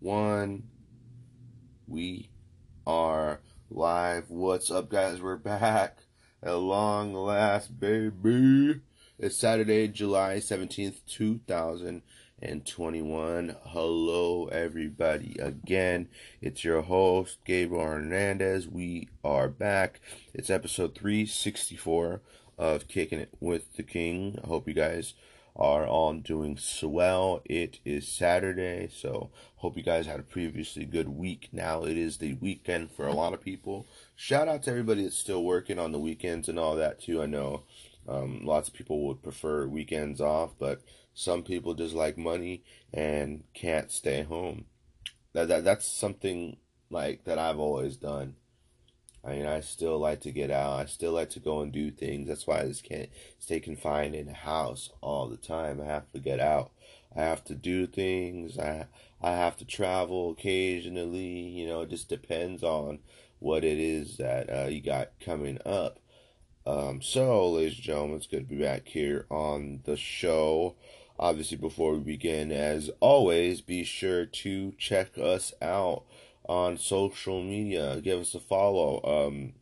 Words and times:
One. 0.00 0.64
We 1.86 2.30
are 2.86 3.40
live. 3.70 4.30
What's 4.30 4.70
up, 4.70 4.88
guys? 4.90 5.20
We're 5.20 5.36
back 5.36 5.98
at 6.42 6.56
long 6.56 7.12
last, 7.14 7.78
baby. 7.80 8.80
It's 9.18 9.36
Saturday, 9.36 9.88
July 9.88 10.36
17th, 10.36 11.00
2021. 11.06 13.56
Hello, 13.64 14.46
everybody. 14.46 15.36
Again, 15.40 16.08
it's 16.40 16.62
your 16.62 16.82
host, 16.82 17.38
Gabriel 17.44 17.84
Hernandez. 17.84 18.68
We 18.68 19.08
are 19.24 19.48
back. 19.48 20.00
It's 20.32 20.50
episode 20.50 20.94
364 20.94 22.20
of 22.56 22.86
Kicking 22.86 23.18
It 23.18 23.34
with 23.40 23.74
the 23.76 23.82
King. 23.82 24.38
I 24.44 24.46
hope 24.46 24.68
you 24.68 24.74
guys 24.74 25.14
are 25.58 25.86
all 25.86 26.14
doing 26.14 26.56
swell. 26.56 27.42
It 27.44 27.80
is 27.84 28.06
Saturday, 28.06 28.88
so 28.92 29.30
hope 29.56 29.76
you 29.76 29.82
guys 29.82 30.06
had 30.06 30.20
a 30.20 30.24
previously 30.24 30.84
good 30.84 31.08
week. 31.08 31.48
Now 31.52 31.84
it 31.84 31.96
is 31.96 32.18
the 32.18 32.34
weekend 32.34 32.92
for 32.92 33.06
a 33.06 33.12
lot 33.12 33.34
of 33.34 33.42
people. 33.42 33.86
Shout 34.14 34.46
out 34.46 34.62
to 34.64 34.70
everybody 34.70 35.02
that's 35.02 35.18
still 35.18 35.42
working 35.42 35.78
on 35.78 35.92
the 35.92 35.98
weekends 35.98 36.48
and 36.48 36.58
all 36.58 36.76
that 36.76 37.00
too. 37.00 37.20
I 37.20 37.26
know 37.26 37.64
um, 38.06 38.42
lots 38.44 38.68
of 38.68 38.74
people 38.74 39.06
would 39.06 39.22
prefer 39.22 39.66
weekends 39.66 40.20
off, 40.20 40.52
but 40.58 40.80
some 41.12 41.42
people 41.42 41.74
just 41.74 41.94
like 41.94 42.16
money 42.16 42.62
and 42.94 43.42
can't 43.52 43.90
stay 43.90 44.22
home. 44.22 44.66
That, 45.32 45.48
that 45.48 45.64
that's 45.64 45.86
something 45.86 46.56
like 46.88 47.24
that 47.24 47.38
I've 47.38 47.58
always 47.58 47.96
done. 47.96 48.36
I 49.28 49.36
mean, 49.36 49.46
I 49.46 49.60
still 49.60 49.98
like 49.98 50.20
to 50.22 50.30
get 50.30 50.50
out. 50.50 50.80
I 50.80 50.86
still 50.86 51.12
like 51.12 51.30
to 51.30 51.40
go 51.40 51.60
and 51.60 51.70
do 51.70 51.90
things. 51.90 52.28
That's 52.28 52.46
why 52.46 52.60
I 52.60 52.66
just 52.66 52.84
can't 52.84 53.08
stay 53.38 53.60
confined 53.60 54.14
in 54.14 54.28
a 54.28 54.34
house 54.34 54.90
all 55.00 55.28
the 55.28 55.36
time. 55.36 55.80
I 55.80 55.84
have 55.84 56.10
to 56.12 56.18
get 56.18 56.40
out. 56.40 56.70
I 57.14 57.22
have 57.22 57.44
to 57.44 57.54
do 57.54 57.86
things. 57.86 58.58
I 58.58 58.86
I 59.20 59.32
have 59.32 59.56
to 59.58 59.64
travel 59.64 60.30
occasionally. 60.30 61.18
You 61.18 61.66
know, 61.66 61.82
it 61.82 61.90
just 61.90 62.08
depends 62.08 62.62
on 62.62 63.00
what 63.38 63.64
it 63.64 63.78
is 63.78 64.16
that 64.16 64.48
uh, 64.50 64.68
you 64.68 64.80
got 64.80 65.10
coming 65.20 65.58
up. 65.66 65.98
Um, 66.66 67.00
so, 67.00 67.50
ladies 67.50 67.76
and 67.76 67.82
gentlemen, 67.82 68.16
it's 68.16 68.26
good 68.26 68.48
to 68.48 68.54
be 68.54 68.62
back 68.62 68.88
here 68.88 69.26
on 69.30 69.80
the 69.84 69.96
show. 69.96 70.74
Obviously, 71.18 71.56
before 71.56 71.94
we 71.94 72.00
begin, 72.00 72.52
as 72.52 72.90
always, 73.00 73.60
be 73.60 73.84
sure 73.84 74.24
to 74.24 74.72
check 74.78 75.18
us 75.18 75.52
out 75.60 76.04
on 76.48 76.78
social 76.78 77.42
media. 77.42 78.00
Give 78.00 78.20
us 78.20 78.34
a 78.34 78.40
follow 78.40 79.00
um, 79.04 79.52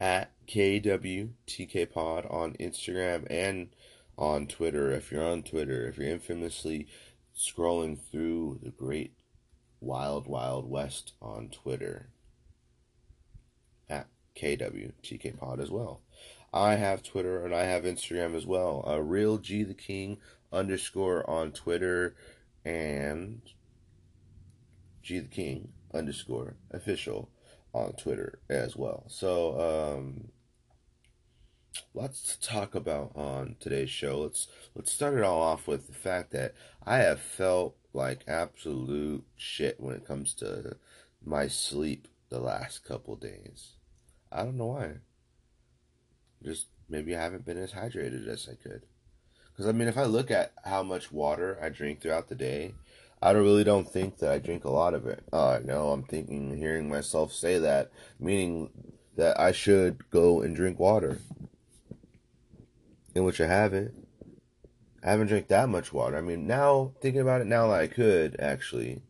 at 0.00 0.30
KWTK 0.46 1.90
Pod 1.92 2.26
on 2.30 2.54
Instagram 2.54 3.26
and 3.28 3.68
on 4.16 4.46
Twitter. 4.46 4.92
If 4.92 5.10
you're 5.10 5.26
on 5.26 5.42
Twitter, 5.42 5.88
if 5.88 5.98
you're 5.98 6.08
infamously 6.08 6.86
scrolling 7.36 7.98
through 7.98 8.60
the 8.62 8.70
great 8.70 9.12
wild, 9.80 10.26
wild 10.26 10.70
west 10.70 11.12
on 11.20 11.48
Twitter, 11.48 12.08
at 13.88 14.06
KWTK 14.36 15.38
Pod 15.38 15.60
as 15.60 15.70
well. 15.70 16.00
I 16.52 16.76
have 16.76 17.02
Twitter 17.02 17.44
and 17.44 17.54
I 17.54 17.64
have 17.64 17.82
Instagram 17.82 18.34
as 18.34 18.46
well. 18.46 18.84
Uh, 18.88 19.02
Real 19.02 19.38
G 19.38 19.64
the 19.64 19.74
King 19.74 20.18
underscore 20.52 21.28
on 21.28 21.50
Twitter 21.50 22.14
and 22.64 23.42
G 25.04 25.20
the 25.20 25.28
King 25.28 25.68
underscore 25.92 26.56
official 26.70 27.30
on 27.72 27.92
Twitter 27.92 28.40
as 28.48 28.74
well. 28.74 29.04
So 29.08 29.94
um 29.94 30.30
lots 31.92 32.22
to 32.22 32.40
talk 32.40 32.74
about 32.74 33.12
on 33.14 33.56
today's 33.60 33.90
show. 33.90 34.20
Let's 34.20 34.48
let's 34.74 34.90
start 34.90 35.14
it 35.14 35.22
all 35.22 35.42
off 35.42 35.68
with 35.68 35.86
the 35.86 35.92
fact 35.92 36.32
that 36.32 36.54
I 36.84 36.98
have 36.98 37.20
felt 37.20 37.76
like 37.92 38.24
absolute 38.26 39.24
shit 39.36 39.78
when 39.78 39.94
it 39.94 40.06
comes 40.06 40.34
to 40.34 40.76
my 41.24 41.48
sleep 41.48 42.08
the 42.30 42.40
last 42.40 42.84
couple 42.84 43.14
days. 43.16 43.74
I 44.32 44.42
don't 44.42 44.56
know 44.56 44.66
why. 44.66 44.94
Just 46.42 46.66
maybe 46.88 47.14
I 47.14 47.22
haven't 47.22 47.44
been 47.46 47.58
as 47.58 47.72
hydrated 47.72 48.26
as 48.26 48.48
I 48.50 48.54
could. 48.54 48.82
Because 49.52 49.68
I 49.68 49.72
mean, 49.72 49.86
if 49.86 49.96
I 49.96 50.04
look 50.04 50.30
at 50.30 50.52
how 50.64 50.82
much 50.82 51.12
water 51.12 51.58
I 51.62 51.68
drink 51.68 52.00
throughout 52.00 52.28
the 52.28 52.34
day, 52.34 52.74
I 53.24 53.32
don't 53.32 53.42
really 53.42 53.64
don't 53.64 53.90
think 53.90 54.18
that 54.18 54.30
I 54.30 54.38
drink 54.38 54.66
a 54.66 54.70
lot 54.70 54.92
of 54.92 55.06
it. 55.06 55.24
Uh, 55.32 55.58
no, 55.64 55.88
I'm 55.88 56.02
thinking, 56.02 56.58
hearing 56.58 56.90
myself 56.90 57.32
say 57.32 57.58
that, 57.58 57.90
meaning 58.20 58.68
that 59.16 59.40
I 59.40 59.50
should 59.50 60.10
go 60.10 60.42
and 60.42 60.54
drink 60.54 60.78
water. 60.78 61.20
In 63.14 63.24
which 63.24 63.40
I 63.40 63.46
haven't. 63.46 64.06
I 65.02 65.12
haven't 65.12 65.28
drank 65.28 65.48
that 65.48 65.70
much 65.70 65.90
water. 65.90 66.18
I 66.18 66.20
mean, 66.20 66.46
now 66.46 66.92
thinking 67.00 67.22
about 67.22 67.40
it, 67.40 67.46
now 67.46 67.68
that 67.68 67.80
I 67.80 67.86
could 67.86 68.36
actually, 68.38 69.00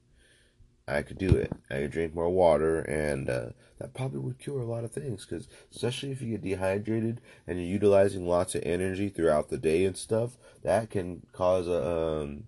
I 0.87 1.02
could 1.02 1.19
do 1.19 1.31
it. 1.34 1.50
I 1.69 1.81
could 1.81 1.90
drink 1.90 2.14
more 2.14 2.31
water, 2.31 2.82
and 2.82 3.28
uh, 3.28 3.49
that 3.81 3.94
probably 3.94 4.20
would 4.20 4.38
cure 4.38 4.60
a 4.60 4.64
lot 4.64 4.84
of 4.84 4.93
things. 4.93 5.26
Because 5.26 5.49
especially 5.72 6.12
if 6.12 6.22
you 6.22 6.31
get 6.31 6.43
dehydrated 6.43 7.20
and 7.49 7.58
you're 7.58 7.67
utilizing 7.67 8.28
lots 8.28 8.55
of 8.55 8.62
energy 8.64 9.08
throughout 9.08 9.49
the 9.49 9.58
day 9.58 9.84
and 9.84 9.96
stuff, 9.96 10.37
that 10.62 10.90
can 10.90 11.26
cause 11.32 11.67
a 11.67 12.22
um, 12.22 12.44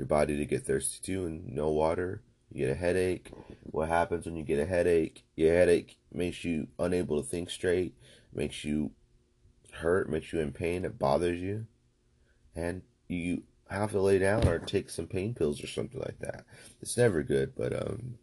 your 0.00 0.06
body 0.06 0.34
to 0.38 0.46
get 0.46 0.64
thirsty 0.64 0.98
too 1.02 1.26
and 1.26 1.46
no 1.54 1.68
water. 1.68 2.22
You 2.50 2.66
get 2.66 2.72
a 2.72 2.74
headache. 2.74 3.30
What 3.64 3.90
happens 3.90 4.24
when 4.24 4.34
you 4.34 4.42
get 4.42 4.58
a 4.58 4.64
headache? 4.64 5.24
Your 5.36 5.54
headache 5.54 5.98
makes 6.10 6.42
you 6.42 6.68
unable 6.78 7.22
to 7.22 7.28
think 7.28 7.50
straight, 7.50 7.94
makes 8.32 8.64
you 8.64 8.92
hurt, 9.72 10.08
makes 10.08 10.32
you 10.32 10.40
in 10.40 10.52
pain, 10.52 10.86
it 10.86 10.98
bothers 10.98 11.38
you. 11.38 11.66
And 12.56 12.80
you 13.08 13.42
have 13.68 13.90
to 13.92 14.00
lay 14.00 14.18
down 14.18 14.48
or 14.48 14.58
take 14.58 14.88
some 14.88 15.06
pain 15.06 15.34
pills 15.34 15.62
or 15.62 15.66
something 15.66 16.00
like 16.00 16.18
that. 16.20 16.46
It's 16.80 16.96
never 16.96 17.22
good, 17.22 17.52
but 17.54 17.74
um 17.74 18.14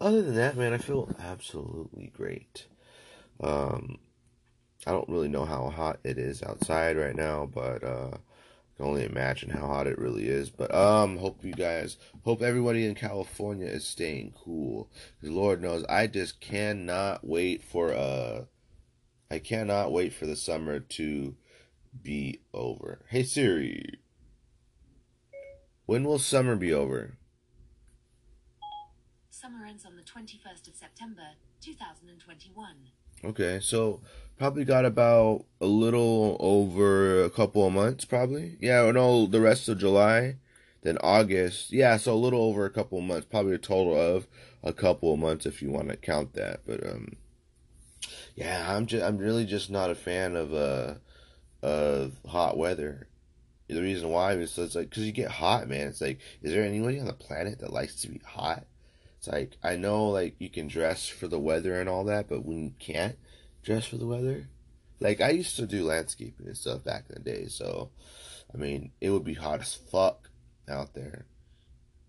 other 0.00 0.22
than 0.22 0.36
that, 0.36 0.56
man, 0.56 0.72
I 0.72 0.78
feel 0.78 1.10
absolutely 1.18 2.12
great. 2.16 2.66
Um 3.40 3.98
I 4.86 4.92
don't 4.92 5.08
really 5.08 5.28
know 5.28 5.44
how 5.44 5.68
hot 5.68 5.98
it 6.04 6.16
is 6.16 6.44
outside 6.44 6.96
right 6.96 7.16
now, 7.16 7.44
but 7.52 7.82
uh 7.82 8.18
can 8.78 8.86
only 8.86 9.04
imagine 9.04 9.50
how 9.50 9.66
hot 9.66 9.86
it 9.86 9.98
really 9.98 10.28
is. 10.28 10.50
But 10.50 10.74
um, 10.74 11.18
hope 11.18 11.44
you 11.44 11.52
guys, 11.52 11.98
hope 12.22 12.42
everybody 12.42 12.86
in 12.86 12.94
California 12.94 13.66
is 13.66 13.86
staying 13.86 14.34
cool. 14.42 14.90
Cause 15.20 15.30
Lord 15.30 15.60
knows, 15.60 15.84
I 15.88 16.06
just 16.06 16.40
cannot 16.40 17.26
wait 17.26 17.62
for 17.62 17.92
uh, 17.92 18.44
I 19.30 19.40
cannot 19.40 19.92
wait 19.92 20.14
for 20.14 20.26
the 20.26 20.36
summer 20.36 20.80
to 20.80 21.36
be 22.00 22.40
over. 22.54 23.04
Hey 23.08 23.24
Siri, 23.24 24.00
when 25.86 26.04
will 26.04 26.18
summer 26.18 26.56
be 26.56 26.72
over? 26.72 27.18
Summer 29.30 29.66
ends 29.66 29.84
on 29.84 29.96
the 29.96 30.02
21st 30.02 30.68
of 30.68 30.74
September, 30.74 31.22
2021. 31.60 32.76
Okay, 33.24 33.58
so 33.60 34.00
probably 34.38 34.64
got 34.64 34.84
about 34.84 35.44
a 35.60 35.66
little 35.66 36.36
over 36.40 37.24
a 37.24 37.30
couple 37.30 37.66
of 37.66 37.72
months, 37.72 38.04
probably. 38.04 38.56
Yeah, 38.60 38.90
no, 38.92 39.26
the 39.26 39.40
rest 39.40 39.68
of 39.68 39.78
July, 39.78 40.36
then 40.82 40.98
August. 41.02 41.72
Yeah, 41.72 41.96
so 41.96 42.14
a 42.14 42.14
little 42.14 42.42
over 42.42 42.64
a 42.64 42.70
couple 42.70 42.98
of 42.98 43.04
months, 43.04 43.26
probably 43.28 43.54
a 43.54 43.58
total 43.58 44.00
of 44.00 44.28
a 44.62 44.72
couple 44.72 45.12
of 45.12 45.18
months 45.18 45.44
if 45.44 45.60
you 45.60 45.70
want 45.70 45.88
to 45.88 45.96
count 45.96 46.34
that. 46.34 46.60
But 46.64 46.86
um, 46.86 47.16
yeah, 48.36 48.74
I'm 48.74 48.86
just 48.86 49.04
I'm 49.04 49.18
really 49.18 49.44
just 49.44 49.70
not 49.70 49.90
a 49.90 49.94
fan 49.94 50.36
of 50.36 50.54
uh 50.54 50.94
of 51.62 52.12
hot 52.26 52.56
weather. 52.56 53.08
The 53.66 53.82
reason 53.82 54.08
why 54.08 54.32
is 54.32 54.56
it's 54.56 54.74
like 54.74 54.90
because 54.90 55.04
you 55.04 55.12
get 55.12 55.30
hot, 55.30 55.68
man. 55.68 55.88
It's 55.88 56.00
like, 56.00 56.20
is 56.42 56.52
there 56.52 56.64
anybody 56.64 57.00
on 57.00 57.06
the 57.06 57.12
planet 57.12 57.58
that 57.58 57.72
likes 57.72 58.00
to 58.02 58.08
be 58.08 58.20
hot? 58.24 58.64
It's 59.18 59.28
like 59.28 59.56
I 59.62 59.76
know 59.76 60.08
like 60.08 60.36
you 60.38 60.48
can 60.48 60.68
dress 60.68 61.08
for 61.08 61.26
the 61.26 61.40
weather 61.40 61.80
and 61.80 61.88
all 61.88 62.04
that, 62.04 62.28
but 62.28 62.44
when 62.44 62.62
you 62.62 62.72
can't 62.78 63.16
dress 63.62 63.86
for 63.86 63.96
the 63.96 64.06
weather, 64.06 64.48
like 65.00 65.20
I 65.20 65.30
used 65.30 65.56
to 65.56 65.66
do 65.66 65.84
landscaping 65.84 66.46
and 66.46 66.56
stuff 66.56 66.84
back 66.84 67.04
in 67.08 67.14
the 67.22 67.30
day, 67.30 67.46
so 67.46 67.90
I 68.52 68.58
mean 68.58 68.92
it 69.00 69.10
would 69.10 69.24
be 69.24 69.34
hot 69.34 69.60
as 69.60 69.74
fuck 69.74 70.30
out 70.68 70.94
there, 70.94 71.26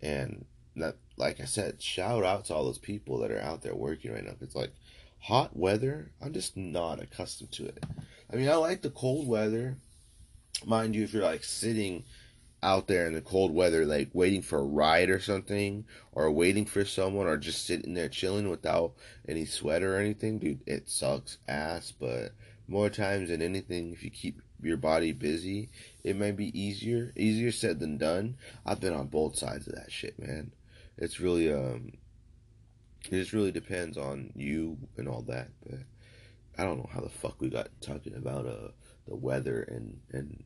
and 0.01 0.45
that 0.75 0.95
like 1.17 1.39
I 1.39 1.45
said, 1.45 1.81
shout 1.81 2.23
out 2.23 2.45
to 2.45 2.55
all 2.55 2.65
those 2.65 2.77
people 2.77 3.19
that 3.19 3.31
are 3.31 3.41
out 3.41 3.61
there 3.61 3.75
working 3.75 4.13
right 4.13 4.23
now. 4.23 4.35
It's 4.41 4.55
like 4.55 4.73
hot 5.19 5.55
weather, 5.55 6.11
I'm 6.21 6.33
just 6.33 6.55
not 6.55 7.01
accustomed 7.01 7.51
to 7.53 7.65
it. 7.65 7.83
I 8.31 8.35
mean, 8.35 8.47
I 8.49 8.55
like 8.55 8.81
the 8.81 8.89
cold 8.89 9.27
weather, 9.27 9.77
mind 10.65 10.95
you, 10.95 11.03
if 11.03 11.13
you're 11.13 11.23
like 11.23 11.43
sitting 11.43 12.03
out 12.61 12.87
there 12.87 13.07
in 13.07 13.13
the 13.13 13.21
cold 13.21 13.53
weather, 13.53 13.85
like 13.85 14.09
waiting 14.13 14.41
for 14.41 14.59
a 14.59 14.63
ride 14.63 15.09
or 15.09 15.19
something, 15.19 15.85
or 16.11 16.31
waiting 16.31 16.65
for 16.65 16.85
someone, 16.85 17.27
or 17.27 17.37
just 17.37 17.65
sitting 17.65 17.93
there 17.93 18.09
chilling 18.09 18.49
without 18.49 18.93
any 19.27 19.45
sweater 19.45 19.95
or 19.95 19.99
anything, 19.99 20.39
dude, 20.39 20.61
it 20.65 20.89
sucks 20.89 21.37
ass. 21.47 21.91
But 21.91 22.33
more 22.67 22.89
times 22.89 23.29
than 23.29 23.41
anything, 23.41 23.91
if 23.93 24.03
you 24.03 24.09
keep 24.09 24.41
your 24.61 24.77
body 24.77 25.13
busy, 25.13 25.69
it 26.03 26.17
might 26.17 26.35
be 26.35 26.59
easier. 26.59 27.13
Easier 27.15 27.51
said 27.51 27.79
than 27.79 27.97
done. 27.97 28.35
I've 28.65 28.81
been 28.81 28.93
on 28.93 29.07
both 29.07 29.37
sides 29.37 29.67
of 29.67 29.75
that 29.75 29.91
shit, 29.91 30.19
man. 30.19 30.51
It's 30.97 31.19
really 31.19 31.51
um, 31.53 31.93
it 33.05 33.11
just 33.11 33.33
really 33.33 33.51
depends 33.51 33.97
on 33.97 34.31
you 34.35 34.77
and 34.97 35.07
all 35.07 35.21
that. 35.23 35.49
But 35.65 35.79
I 36.57 36.63
don't 36.63 36.77
know 36.77 36.89
how 36.91 37.01
the 37.01 37.09
fuck 37.09 37.39
we 37.39 37.49
got 37.49 37.69
talking 37.81 38.15
about 38.15 38.45
uh 38.45 38.69
the 39.07 39.15
weather 39.15 39.61
and 39.61 39.99
and 40.11 40.43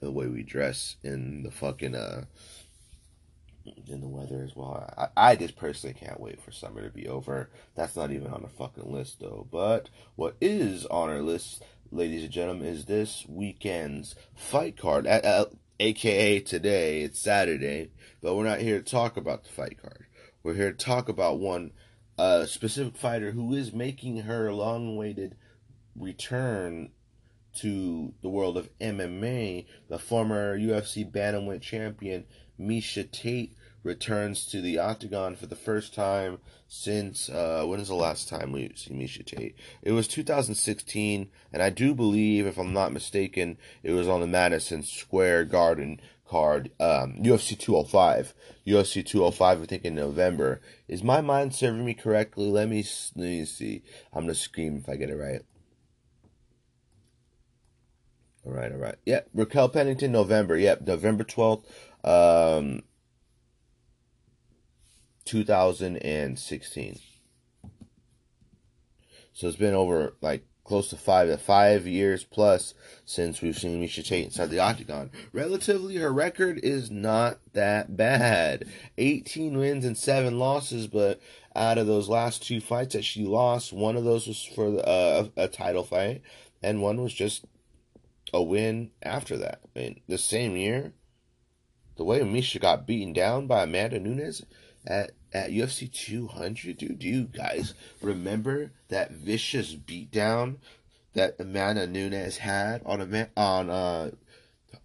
the 0.00 0.10
way 0.10 0.26
we 0.26 0.42
dress 0.42 0.96
in 1.02 1.42
the 1.42 1.50
fucking 1.50 1.94
uh 1.94 2.24
in 3.88 4.00
the 4.00 4.08
weather 4.08 4.42
as 4.42 4.56
well. 4.56 4.92
I, 4.96 5.08
I 5.16 5.36
just 5.36 5.56
personally 5.56 5.94
can't 5.94 6.20
wait 6.20 6.40
for 6.40 6.50
summer 6.50 6.82
to 6.82 6.90
be 6.90 7.08
over. 7.08 7.50
That's 7.74 7.96
not 7.96 8.10
even 8.10 8.28
on 8.28 8.42
the 8.42 8.48
fucking 8.48 8.90
list 8.90 9.20
though. 9.20 9.46
But 9.50 9.90
what 10.16 10.36
is 10.40 10.86
on 10.86 11.10
our 11.10 11.22
list, 11.22 11.62
ladies 11.90 12.24
and 12.24 12.32
gentlemen, 12.32 12.66
is 12.66 12.86
this 12.86 13.26
weekend's 13.28 14.14
fight 14.34 14.76
card. 14.76 15.06
AKA 15.78 16.40
today, 16.40 17.02
it's 17.02 17.18
Saturday, 17.18 17.90
but 18.20 18.34
we're 18.34 18.44
not 18.44 18.60
here 18.60 18.82
to 18.82 18.90
talk 18.90 19.16
about 19.16 19.44
the 19.44 19.50
fight 19.50 19.80
card. 19.80 20.04
We're 20.42 20.54
here 20.54 20.72
to 20.72 20.84
talk 20.84 21.08
about 21.08 21.38
one 21.38 21.72
uh, 22.18 22.44
specific 22.44 22.96
fighter 22.98 23.30
who 23.30 23.54
is 23.54 23.72
making 23.72 24.18
her 24.18 24.52
long 24.52 24.88
awaited 24.88 25.36
return 25.96 26.90
to 27.56 28.14
the 28.22 28.28
world 28.28 28.56
of 28.56 28.70
MMA, 28.78 29.66
the 29.88 29.98
former 29.98 30.58
UFC 30.58 31.10
bantamweight 31.10 31.60
champion 31.60 32.24
Miesha 32.58 33.10
Tate 33.10 33.56
returns 33.82 34.44
to 34.46 34.60
the 34.60 34.78
octagon 34.78 35.34
for 35.34 35.46
the 35.46 35.56
first 35.56 35.94
time 35.94 36.38
since 36.68 37.28
uh, 37.30 37.64
when 37.66 37.80
is 37.80 37.88
the 37.88 37.94
last 37.94 38.28
time 38.28 38.52
we 38.52 38.70
see 38.74 38.92
Miesha 38.92 39.24
Tate? 39.24 39.56
It 39.82 39.92
was 39.92 40.06
2016, 40.06 41.28
and 41.52 41.62
I 41.62 41.70
do 41.70 41.94
believe, 41.94 42.46
if 42.46 42.58
I'm 42.58 42.72
not 42.72 42.92
mistaken, 42.92 43.58
it 43.82 43.92
was 43.92 44.08
on 44.08 44.20
the 44.20 44.26
Madison 44.26 44.82
Square 44.82 45.46
Garden 45.46 46.00
card, 46.30 46.70
um, 46.78 47.16
UFC 47.20 47.58
205. 47.58 48.34
UFC 48.66 49.04
205, 49.04 49.62
I 49.62 49.66
think 49.66 49.84
in 49.84 49.96
November. 49.96 50.60
Is 50.86 51.02
my 51.02 51.20
mind 51.20 51.54
serving 51.54 51.84
me 51.84 51.94
correctly? 51.94 52.48
Let 52.48 52.68
me, 52.68 52.84
let 53.16 53.24
me 53.24 53.44
see. 53.44 53.82
I'm 54.12 54.22
gonna 54.22 54.34
scream 54.34 54.76
if 54.76 54.88
I 54.88 54.96
get 54.96 55.10
it 55.10 55.16
right. 55.16 55.42
All 58.44 58.52
right, 58.52 58.72
all 58.72 58.78
right. 58.78 58.96
Yep, 59.04 59.28
Raquel 59.34 59.68
Pennington, 59.68 60.12
November. 60.12 60.56
Yep, 60.56 60.86
November 60.86 61.24
12th, 61.24 61.64
um, 62.04 62.82
2016. 65.24 66.98
So 69.32 69.46
it's 69.46 69.56
been 69.56 69.74
over 69.74 70.14
like 70.20 70.44
close 70.64 70.88
to 70.88 70.96
five 70.96 71.40
five 71.42 71.86
years 71.86 72.24
plus 72.24 72.74
since 73.04 73.42
we've 73.42 73.58
seen 73.58 73.82
Miesha 73.82 74.04
Tate 74.06 74.26
inside 74.26 74.50
the 74.50 74.60
octagon. 74.60 75.10
Relatively, 75.32 75.96
her 75.96 76.12
record 76.12 76.60
is 76.62 76.90
not 76.90 77.38
that 77.52 77.96
bad. 77.96 78.66
18 78.98 79.58
wins 79.58 79.84
and 79.84 79.98
seven 79.98 80.38
losses, 80.38 80.86
but 80.86 81.20
out 81.56 81.78
of 81.78 81.86
those 81.86 82.08
last 82.08 82.42
two 82.46 82.60
fights 82.60 82.94
that 82.94 83.04
she 83.04 83.24
lost, 83.24 83.72
one 83.72 83.96
of 83.96 84.04
those 84.04 84.26
was 84.26 84.42
for 84.42 84.80
uh, 84.86 85.26
a 85.36 85.48
title 85.48 85.82
fight, 85.82 86.22
and 86.62 86.80
one 86.80 87.02
was 87.02 87.12
just 87.12 87.44
a 88.32 88.42
win 88.42 88.90
after 89.02 89.36
that. 89.38 89.60
I 89.64 89.78
mean, 89.78 90.00
the 90.08 90.18
same 90.18 90.56
year, 90.56 90.92
the 91.96 92.04
way 92.04 92.20
Miesha 92.20 92.60
got 92.60 92.86
beaten 92.86 93.12
down 93.12 93.46
by 93.46 93.64
Amanda 93.64 93.98
Nunes 93.98 94.42
at 94.86 95.12
at 95.32 95.50
UFC 95.50 95.92
200, 95.92 96.78
dude. 96.78 96.98
Do 96.98 97.08
you 97.08 97.24
guys 97.24 97.74
remember 98.02 98.72
that 98.88 99.12
vicious 99.12 99.74
beatdown 99.74 100.56
that 101.14 101.36
Amanda 101.38 101.86
Nunes 101.86 102.38
had 102.38 102.82
on 102.84 103.00
a 103.00 103.28
on 103.36 103.70
uh 103.70 104.10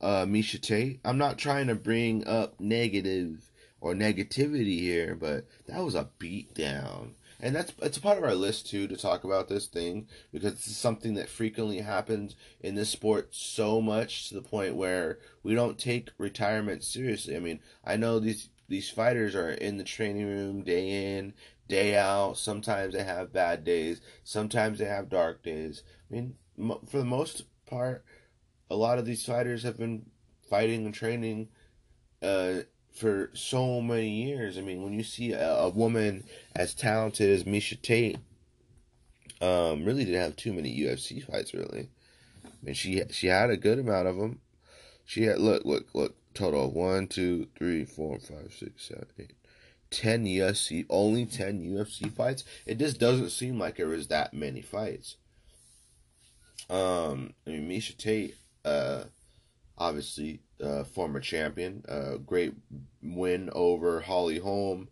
uh 0.01 0.25
Miesha 0.25 0.61
Tate? 0.61 0.99
I'm 1.05 1.17
not 1.17 1.37
trying 1.37 1.67
to 1.67 1.75
bring 1.75 2.27
up 2.27 2.59
negative 2.59 3.49
or 3.81 3.93
negativity 3.93 4.79
here, 4.79 5.15
but 5.15 5.45
that 5.67 5.83
was 5.83 5.95
a 5.95 6.09
beatdown 6.19 7.11
and 7.39 7.55
that's 7.55 7.73
it's 7.81 7.97
a 7.97 8.01
part 8.01 8.17
of 8.17 8.23
our 8.23 8.35
list 8.35 8.67
too 8.67 8.87
to 8.87 8.95
talk 8.95 9.23
about 9.23 9.47
this 9.47 9.67
thing 9.67 10.07
because 10.31 10.53
it's 10.53 10.75
something 10.75 11.15
that 11.15 11.29
frequently 11.29 11.79
happens 11.79 12.35
in 12.61 12.75
this 12.75 12.89
sport 12.89 13.35
so 13.35 13.81
much 13.81 14.29
to 14.29 14.35
the 14.35 14.41
point 14.41 14.75
where 14.75 15.19
we 15.43 15.53
don't 15.53 15.77
take 15.77 16.09
retirement 16.17 16.83
seriously. 16.83 17.35
I 17.35 17.39
mean, 17.39 17.59
I 17.83 17.97
know 17.97 18.19
these 18.19 18.49
these 18.67 18.89
fighters 18.89 19.35
are 19.35 19.51
in 19.51 19.77
the 19.77 19.83
training 19.83 20.25
room 20.25 20.63
day 20.63 21.17
in, 21.17 21.33
day 21.67 21.95
out. 21.95 22.37
Sometimes 22.37 22.93
they 22.93 23.03
have 23.03 23.33
bad 23.33 23.63
days, 23.63 24.01
sometimes 24.23 24.79
they 24.79 24.85
have 24.85 25.09
dark 25.09 25.43
days. 25.43 25.83
I 26.09 26.13
mean, 26.13 26.35
for 26.57 26.97
the 26.97 27.05
most 27.05 27.43
part, 27.65 28.05
a 28.69 28.75
lot 28.75 28.97
of 28.97 29.05
these 29.05 29.25
fighters 29.25 29.63
have 29.63 29.77
been 29.77 30.05
fighting 30.49 30.85
and 30.85 30.93
training 30.93 31.49
uh, 32.21 32.61
for 32.95 33.29
so 33.33 33.81
many 33.81 34.09
years. 34.09 34.57
I 34.57 34.61
mean, 34.61 34.81
when 34.81 34.93
you 34.93 35.03
see 35.03 35.33
a, 35.33 35.53
a 35.57 35.69
woman 35.69 36.23
as 36.55 36.73
talented 36.73 37.29
as 37.29 37.43
Miesha 37.43 37.79
Tate, 37.81 38.17
um, 39.41 39.83
really 39.83 40.05
didn't 40.05 40.21
have 40.21 40.35
too 40.35 40.53
many 40.53 40.75
UFC 40.79 41.23
fights. 41.23 41.53
Really, 41.53 41.89
I 42.45 42.49
mean, 42.63 42.75
she 42.75 43.03
she 43.11 43.27
had 43.27 43.49
a 43.49 43.57
good 43.57 43.79
amount 43.79 44.07
of 44.07 44.17
them. 44.17 44.39
She 45.03 45.23
had 45.23 45.39
look 45.39 45.65
look 45.65 45.87
look 45.93 46.15
total 46.33 46.71
one 46.71 47.07
two 47.07 47.47
three 47.57 47.85
four 47.85 48.17
five 48.19 48.53
six 48.57 48.87
seven 48.87 49.07
eight. 49.19 49.33
10 49.91 50.25
UFC, 50.25 50.85
only 50.89 51.25
10 51.25 51.61
UFC 51.61 52.11
fights. 52.11 52.43
It 52.65 52.79
just 52.79 52.99
doesn't 52.99 53.29
seem 53.29 53.59
like 53.59 53.77
there 53.77 53.87
was 53.87 54.07
that 54.07 54.33
many 54.33 54.61
fights. 54.61 55.15
Um, 56.69 57.33
I 57.45 57.51
mean, 57.51 57.69
Miesha 57.69 57.95
Tate, 57.95 58.35
uh, 58.65 59.03
obviously 59.77 60.41
uh, 60.63 60.83
former 60.83 61.19
champion. 61.19 61.83
Uh, 61.87 62.17
great 62.17 62.53
win 63.01 63.49
over 63.53 64.01
Holly 64.01 64.39
Holm. 64.39 64.89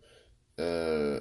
Uh, 0.58 1.20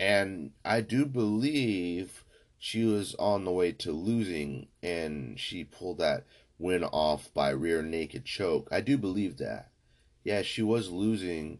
and 0.00 0.52
I 0.64 0.80
do 0.80 1.06
believe 1.06 2.24
she 2.58 2.84
was 2.84 3.14
on 3.16 3.44
the 3.44 3.50
way 3.52 3.72
to 3.72 3.92
losing 3.92 4.68
and 4.82 5.38
she 5.38 5.64
pulled 5.64 5.98
that 5.98 6.24
win 6.58 6.84
off 6.84 7.32
by 7.34 7.50
rear 7.50 7.82
naked 7.82 8.24
choke. 8.24 8.68
I 8.70 8.80
do 8.80 8.96
believe 8.96 9.38
that. 9.38 9.70
Yeah, 10.24 10.42
she 10.42 10.62
was 10.62 10.90
losing 10.90 11.58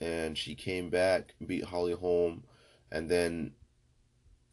and 0.00 0.36
she 0.36 0.54
came 0.54 0.90
back, 0.90 1.34
beat 1.44 1.64
Holly 1.64 1.92
Holm, 1.92 2.44
and 2.90 3.08
then 3.08 3.52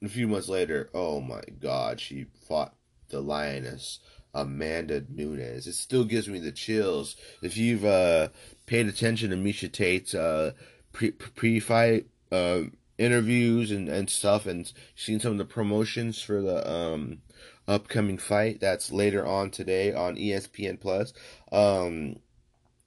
a 0.03 0.07
few 0.07 0.27
months 0.27 0.47
later, 0.47 0.89
oh 0.93 1.19
my 1.19 1.41
god, 1.59 1.99
she 1.99 2.25
fought 2.47 2.75
the 3.09 3.21
Lioness 3.21 3.99
Amanda 4.33 5.03
Nunes. 5.09 5.67
It 5.67 5.73
still 5.73 6.03
gives 6.03 6.27
me 6.27 6.39
the 6.39 6.51
chills. 6.51 7.15
If 7.41 7.57
you've 7.57 7.85
uh, 7.85 8.29
paid 8.65 8.87
attention 8.87 9.31
to 9.31 9.35
Miesha 9.35 9.71
Tate's 9.71 10.13
uh, 10.13 10.53
pre 10.91 11.59
fight 11.59 12.07
uh, 12.31 12.61
interviews 12.97 13.71
and, 13.71 13.89
and 13.89 14.09
stuff 14.09 14.45
and 14.45 14.71
seen 14.95 15.19
some 15.19 15.33
of 15.33 15.37
the 15.37 15.45
promotions 15.45 16.21
for 16.21 16.41
the 16.41 16.69
um, 16.69 17.21
upcoming 17.67 18.17
fight 18.17 18.59
that's 18.59 18.91
later 18.91 19.25
on 19.25 19.49
today 19.49 19.93
on 19.93 20.15
ESPN 20.15 20.79
Plus, 20.79 21.13
um, 21.51 22.17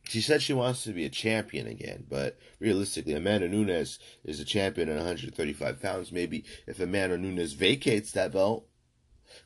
She 0.05 0.21
said 0.21 0.43
she 0.43 0.53
wants 0.53 0.85
to 0.85 0.93
be 0.93 1.05
a 1.05 1.11
champion 1.11 1.67
again, 1.67 2.05
but 2.09 2.39
realistically, 2.61 3.15
Amanda 3.15 3.49
Nunes 3.49 3.99
is 4.23 4.39
a 4.39 4.45
champion 4.45 4.89
at 4.89 4.97
135 4.97 5.81
pounds. 5.81 6.13
Maybe 6.13 6.45
if 6.67 6.79
Amanda 6.79 7.17
Nunes 7.17 7.55
vacates 7.55 8.13
that 8.13 8.33
belt, 8.33 8.67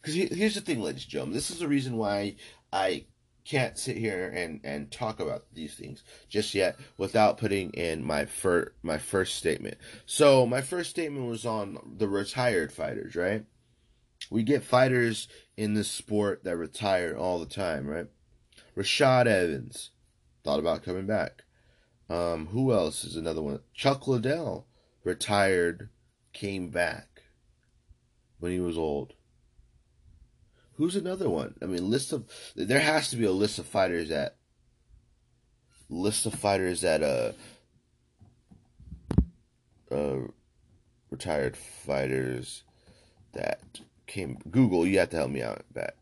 because 0.01 0.15
here's 0.15 0.55
the 0.55 0.61
thing, 0.61 0.81
ladies 0.81 1.05
and 1.05 1.11
gentlemen, 1.11 1.35
this 1.35 1.51
is 1.51 1.59
the 1.59 1.69
reason 1.69 1.97
why 1.97 2.37
I 2.73 3.07
can't 3.45 3.79
sit 3.79 3.97
here 3.97 4.29
and, 4.29 4.61
and 4.63 4.91
talk 4.93 5.21
about 5.21 5.47
these 5.55 5.75
things 5.75 6.03
just 6.29 6.55
yet 6.55 6.79
without 6.99 7.39
putting 7.39 7.71
in 7.71 8.05
my 8.05 8.27
first 8.27 8.73
my 8.83 8.99
first 8.99 9.37
statement. 9.37 9.79
So 10.05 10.45
my 10.45 10.61
first 10.61 10.91
statement 10.91 11.27
was 11.27 11.47
on 11.47 11.79
the 11.97 12.09
retired 12.09 12.73
fighters, 12.73 13.17
right? 13.17 13.45
We 14.31 14.43
get 14.43 14.63
fighters 14.63 15.29
in 15.57 15.75
this 15.75 15.91
sport 15.91 16.45
that 16.45 16.57
retire 16.57 17.17
all 17.17 17.39
the 17.39 17.47
time, 17.47 17.87
right? 17.87 18.07
Rashad 18.77 19.27
Evans 19.27 19.91
thought 20.45 20.61
about 20.61 20.85
coming 20.85 21.07
back. 21.07 21.45
Um, 22.11 22.47
who 22.49 22.73
else 22.73 23.05
is 23.05 23.17
another 23.17 23.43
one? 23.43 23.61
Chuck 23.75 24.07
Liddell 24.07 24.67
retired, 25.05 25.89
came 26.33 26.69
back 26.69 27.23
when 28.39 28.53
he 28.53 28.61
was 28.61 28.79
old. 28.79 29.15
Who's 30.79 30.95
another 30.95 31.29
one? 31.29 31.55
I 31.61 31.67
mean, 31.67 31.91
list 31.91 32.13
of 32.13 32.31
there 32.55 32.79
has 32.79 33.11
to 33.11 33.17
be 33.17 33.25
a 33.25 33.33
list 33.33 33.59
of 33.59 33.67
fighters 33.67 34.11
that 34.11 34.37
list 35.91 36.25
of 36.25 36.35
fighters 36.35 36.83
that 36.83 37.03
uh 37.03 37.33
uh 39.93 40.19
retired 41.11 41.57
fighters 41.57 42.63
that 43.33 43.81
came 44.07 44.39
Google, 44.53 44.87
you 44.87 45.01
have 45.01 45.11
to 45.11 45.17
help 45.17 45.33
me 45.33 45.43
out 45.43 45.65
back. 45.75 45.97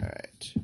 All 0.00 0.08
right. 0.08 0.54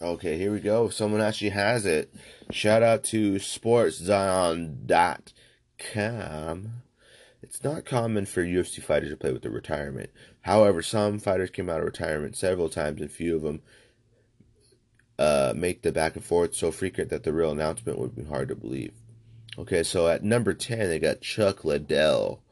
Okay, 0.00 0.38
here 0.38 0.52
we 0.52 0.60
go. 0.60 0.88
Someone 0.88 1.20
actually 1.20 1.50
has 1.50 1.84
it. 1.84 2.14
Shout 2.50 2.82
out 2.82 3.04
to 3.04 3.34
sportszion.com. 3.34 5.20
It's 7.42 7.64
not 7.64 7.84
common 7.84 8.26
for 8.26 8.42
UFC 8.42 8.82
fighters 8.82 9.10
to 9.10 9.16
play 9.16 9.32
with 9.32 9.42
their 9.42 9.50
retirement. 9.50 10.10
However, 10.42 10.80
some 10.80 11.18
fighters 11.18 11.50
came 11.50 11.68
out 11.68 11.80
of 11.80 11.86
retirement 11.86 12.36
several 12.36 12.68
times, 12.68 13.00
and 13.00 13.10
few 13.10 13.36
of 13.36 13.42
them 13.42 13.62
uh, 15.18 15.52
make 15.56 15.82
the 15.82 15.92
back 15.92 16.14
and 16.14 16.24
forth 16.24 16.54
so 16.54 16.70
frequent 16.70 17.10
that 17.10 17.24
the 17.24 17.32
real 17.32 17.50
announcement 17.50 17.98
would 17.98 18.14
be 18.14 18.24
hard 18.24 18.48
to 18.48 18.54
believe. 18.54 18.92
Okay, 19.58 19.82
so 19.82 20.08
at 20.08 20.24
number 20.24 20.54
10, 20.54 20.88
they 20.88 20.98
got 20.98 21.20
Chuck 21.20 21.64
Liddell. 21.64 22.42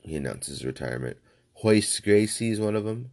He 0.00 0.16
announces 0.16 0.58
his 0.58 0.64
retirement. 0.64 1.18
Royce 1.62 2.00
Gracie 2.00 2.50
is 2.50 2.60
one 2.60 2.74
of 2.74 2.84
them. 2.84 3.10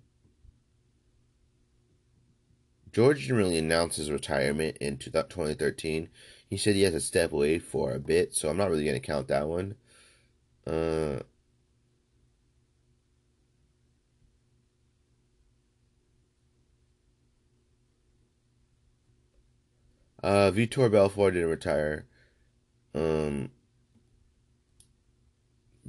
George 2.91 3.21
didn't 3.21 3.37
really 3.37 3.59
announce 3.59 3.97
his 3.97 4.09
retirement 4.09 4.77
in 4.81 4.97
2013. 4.97 6.09
He 6.49 6.57
said 6.57 6.75
he 6.75 6.81
has 6.81 6.93
to 6.93 6.99
step 6.99 7.31
away 7.31 7.59
for 7.59 7.93
a 7.93 7.99
bit, 7.99 8.33
so 8.33 8.49
I'm 8.49 8.57
not 8.57 8.69
really 8.69 8.83
going 8.83 8.99
to 8.99 9.05
count 9.05 9.27
that 9.27 9.47
one. 9.47 9.75
Uh, 10.65 11.19
uh, 20.23 20.51
Vitor 20.51 20.91
Belfort 20.91 21.35
didn't 21.35 21.49
retire. 21.49 22.07
Um, 22.95 23.51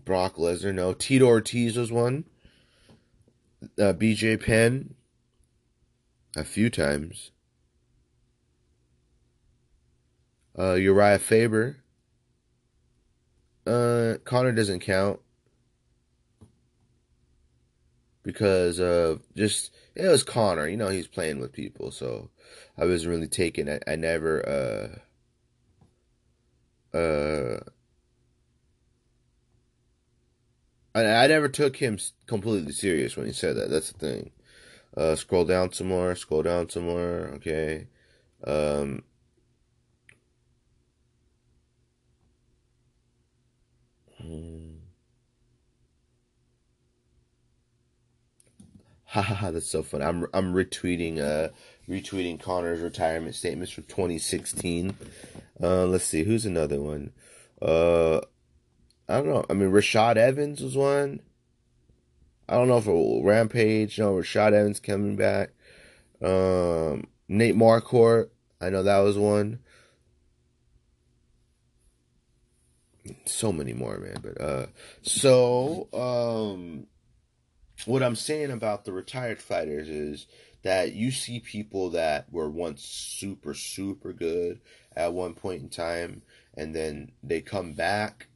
Brock 0.04 0.36
Lesnar, 0.36 0.74
no. 0.74 0.92
Tito 0.92 1.26
Ortiz 1.26 1.78
was 1.78 1.90
one. 1.90 2.24
Uh, 3.78 3.94
BJ 3.94 4.42
Penn, 4.42 4.94
a 6.36 6.44
few 6.44 6.68
times. 6.68 7.30
Uh, 10.58 10.74
Uriah 10.74 11.18
Faber. 11.18 11.76
Uh, 13.66 14.14
Conor 14.24 14.52
doesn't 14.52 14.80
count 14.80 15.20
because 18.22 18.80
uh, 18.80 19.16
just 19.36 19.72
it 19.94 20.06
was 20.08 20.22
Conor. 20.22 20.68
You 20.68 20.76
know, 20.76 20.88
he's 20.88 21.06
playing 21.06 21.40
with 21.40 21.52
people, 21.52 21.90
so 21.90 22.30
I 22.76 22.84
wasn't 22.84 23.10
really 23.10 23.28
taken. 23.28 23.68
it. 23.68 23.82
I 23.86 23.96
never 23.96 25.00
uh 26.94 26.96
uh. 26.96 27.60
I, 30.94 31.04
I 31.04 31.26
never 31.28 31.48
took 31.48 31.76
him 31.76 31.98
completely 32.26 32.72
serious 32.72 33.16
when 33.16 33.26
he 33.26 33.32
said 33.32 33.56
that. 33.56 33.70
That's 33.70 33.92
the 33.92 33.98
thing. 33.98 34.30
Uh, 34.96 35.14
scroll 35.14 35.44
down 35.44 35.72
some 35.72 35.88
more. 35.88 36.14
Scroll 36.16 36.42
down 36.42 36.68
some 36.68 36.84
more. 36.84 37.30
Okay. 37.36 37.86
Um, 38.44 39.04
Ha 49.10 49.22
ha 49.22 49.34
ha! 49.34 49.50
That's 49.50 49.68
so 49.68 49.82
funny. 49.82 50.04
I'm 50.04 50.24
I'm 50.32 50.54
retweeting 50.54 51.18
uh 51.18 51.48
retweeting 51.88 52.40
Conor's 52.40 52.80
retirement 52.80 53.34
statements 53.34 53.72
from 53.72 53.82
2016. 53.84 54.94
Uh, 55.60 55.86
let's 55.86 56.04
see 56.04 56.22
who's 56.22 56.46
another 56.46 56.80
one. 56.80 57.10
Uh, 57.60 58.18
I 59.08 59.16
don't 59.16 59.26
know. 59.26 59.44
I 59.50 59.54
mean, 59.54 59.72
Rashad 59.72 60.16
Evans 60.16 60.60
was 60.60 60.76
one. 60.76 61.20
I 62.48 62.54
don't 62.54 62.68
know 62.68 62.78
if 62.78 62.86
it 62.86 63.24
Rampage. 63.24 63.98
You 63.98 64.04
know, 64.04 64.12
Rashad 64.12 64.52
Evans 64.52 64.78
coming 64.78 65.16
back. 65.16 65.50
Um, 66.22 67.08
Nate 67.28 67.56
Marquardt. 67.56 68.28
I 68.60 68.70
know 68.70 68.84
that 68.84 68.98
was 68.98 69.18
one. 69.18 69.58
So 73.24 73.52
many 73.52 73.72
more, 73.72 73.98
man. 73.98 74.18
But 74.22 74.40
uh, 74.40 74.66
so 75.02 75.88
um 75.92 76.86
what 77.86 78.02
I'm 78.02 78.16
saying 78.16 78.50
about 78.50 78.84
the 78.84 78.92
retired 78.92 79.40
fighters 79.40 79.88
is 79.88 80.26
that 80.62 80.92
you 80.92 81.10
see 81.10 81.40
people 81.40 81.90
that 81.90 82.30
were 82.30 82.50
once 82.50 82.84
super, 82.84 83.54
super 83.54 84.12
good 84.12 84.60
at 84.94 85.14
one 85.14 85.34
point 85.34 85.62
in 85.62 85.68
time, 85.70 86.22
and 86.54 86.74
then 86.74 87.12
they 87.22 87.40
come 87.40 87.72
back 87.72 88.28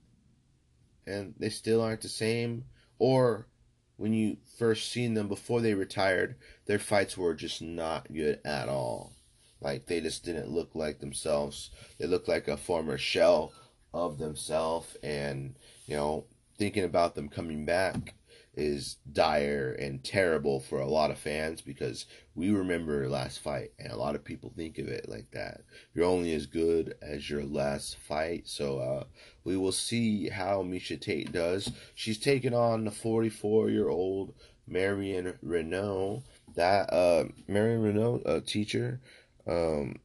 and 1.07 1.35
they 1.39 1.51
still 1.51 1.83
aren't 1.83 2.01
the 2.01 2.09
same. 2.09 2.65
Or 2.99 3.49
when 3.97 4.15
you 4.15 4.39
first 4.59 4.91
seen 4.91 5.15
them 5.15 5.29
before 5.29 5.61
they 5.61 5.75
retired, 5.75 6.37
their 6.67 6.79
fights 6.79 7.17
were 7.17 7.35
just 7.35 7.61
not 7.61 8.13
good 8.13 8.41
at 8.45 8.69
all. 8.69 9.13
Like 9.61 9.87
they 9.87 10.01
just 10.01 10.25
didn't 10.25 10.51
look 10.51 10.75
like 10.75 11.01
themselves. 11.01 11.71
They 11.99 12.07
looked 12.07 12.29
like 12.29 12.49
a 12.49 12.57
former 12.57 12.99
shell 12.99 13.53
of 13.95 14.19
themselves, 14.19 14.97
and 15.03 15.55
you 15.87 15.97
know, 15.97 16.27
thinking 16.59 16.85
about 16.85 17.15
them 17.15 17.29
coming 17.31 17.65
back 17.65 18.15
is 18.57 18.97
dire 19.13 19.73
and 19.81 20.05
terrible 20.05 20.61
for 20.61 20.81
a 20.81 20.89
lot 20.89 21.11
of 21.11 21.19
fans 21.19 21.61
because 21.61 22.07
we 22.35 22.51
remember 22.51 23.09
last 23.09 23.41
fight 23.41 23.73
and 23.79 23.93
a 23.93 23.97
lot 23.97 24.15
of 24.15 24.25
people 24.25 24.53
think 24.55 24.79
of 24.79 24.87
it 24.89 25.09
like 25.09 25.31
that. 25.33 25.63
You're 25.93 26.05
only 26.07 26.33
as 26.35 26.47
good 26.47 26.95
as 27.03 27.29
your 27.29 27.45
last 27.45 27.97
fight. 27.99 28.47
So 28.47 28.79
uh, 28.79 29.05
we 29.45 29.57
will 29.57 29.73
see 29.73 30.29
how 30.29 30.63
Miesha 30.63 31.01
Tate 31.01 31.33
does. 31.33 31.71
She's 31.95 32.19
taking 32.19 32.55
on 32.55 32.85
the 32.85 32.91
44 32.91 33.71
year 33.71 33.89
old 33.89 34.35
Marion 34.67 35.35
Reneau. 35.45 36.23
That 36.55 36.93
uh, 36.93 37.25
Marion 37.49 37.83
Reneau, 37.83 38.23
a 38.25 38.41
teacher. 38.41 39.01
Um, 39.47 39.97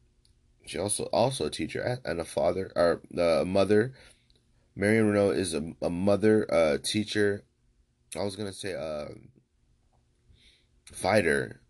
she 0.70 0.78
also 0.78 1.04
also 1.12 1.46
a 1.46 1.50
teacher 1.50 1.98
and 2.04 2.20
a 2.20 2.24
father 2.24 2.70
or 2.76 3.02
a 3.16 3.42
uh, 3.42 3.44
mother. 3.44 3.92
Marion 4.76 5.12
Reneau 5.12 5.34
is 5.34 5.52
a, 5.52 5.72
a 5.82 5.90
mother, 5.90 6.44
a 6.44 6.78
teacher, 6.78 7.44
I 8.16 8.24
was 8.24 8.36
gonna 8.36 8.52
say 8.52 8.74
uh, 8.74 9.12
fighter. 10.92 11.60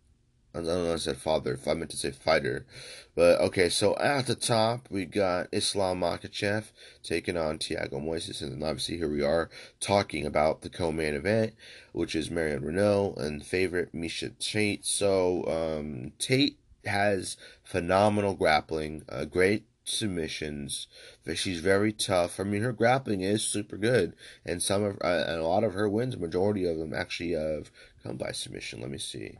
I 0.54 0.58
don't 0.58 0.66
know. 0.66 0.92
I 0.92 0.96
said 0.96 1.16
father. 1.16 1.52
If 1.52 1.68
I 1.68 1.74
meant 1.74 1.90
to 1.92 1.96
say 1.96 2.10
fighter, 2.10 2.66
but 3.14 3.40
okay. 3.40 3.68
So 3.68 3.96
at 3.98 4.26
the 4.26 4.34
top 4.34 4.88
we 4.90 5.04
got 5.06 5.48
Islam 5.52 6.00
Makhachev 6.00 6.72
taking 7.02 7.36
on 7.36 7.58
Thiago 7.58 7.92
Moises, 7.92 8.42
and 8.42 8.52
then 8.52 8.68
obviously 8.68 8.96
here 8.96 9.10
we 9.10 9.22
are 9.22 9.48
talking 9.80 10.26
about 10.26 10.62
the 10.62 10.70
co-main 10.70 11.14
event, 11.14 11.54
which 11.92 12.14
is 12.14 12.30
Marion 12.30 12.62
Reneau 12.62 13.16
and 13.16 13.44
favorite 13.44 13.94
Miesha 13.94 14.36
Tate. 14.38 14.84
So 14.84 15.44
um, 15.46 16.12
Tate 16.18 16.58
has 16.84 17.36
phenomenal 17.62 18.34
grappling, 18.34 19.02
uh, 19.08 19.24
great 19.24 19.64
submissions. 19.84 20.86
She's 21.34 21.60
very 21.60 21.92
tough. 21.92 22.40
I 22.40 22.44
mean, 22.44 22.62
her 22.62 22.72
grappling 22.72 23.22
is 23.22 23.42
super 23.42 23.76
good, 23.76 24.14
and 24.44 24.62
some 24.62 24.82
of 24.82 24.98
uh, 25.02 25.24
and 25.26 25.40
a 25.40 25.46
lot 25.46 25.64
of 25.64 25.74
her 25.74 25.88
wins, 25.88 26.16
majority 26.16 26.64
of 26.66 26.78
them 26.78 26.94
actually 26.94 27.32
have 27.32 27.70
come 28.02 28.16
by 28.16 28.32
submission. 28.32 28.80
Let 28.80 28.90
me 28.90 28.98
see. 28.98 29.38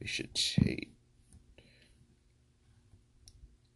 We 0.00 0.06
should 0.06 0.34
take. 0.34 0.92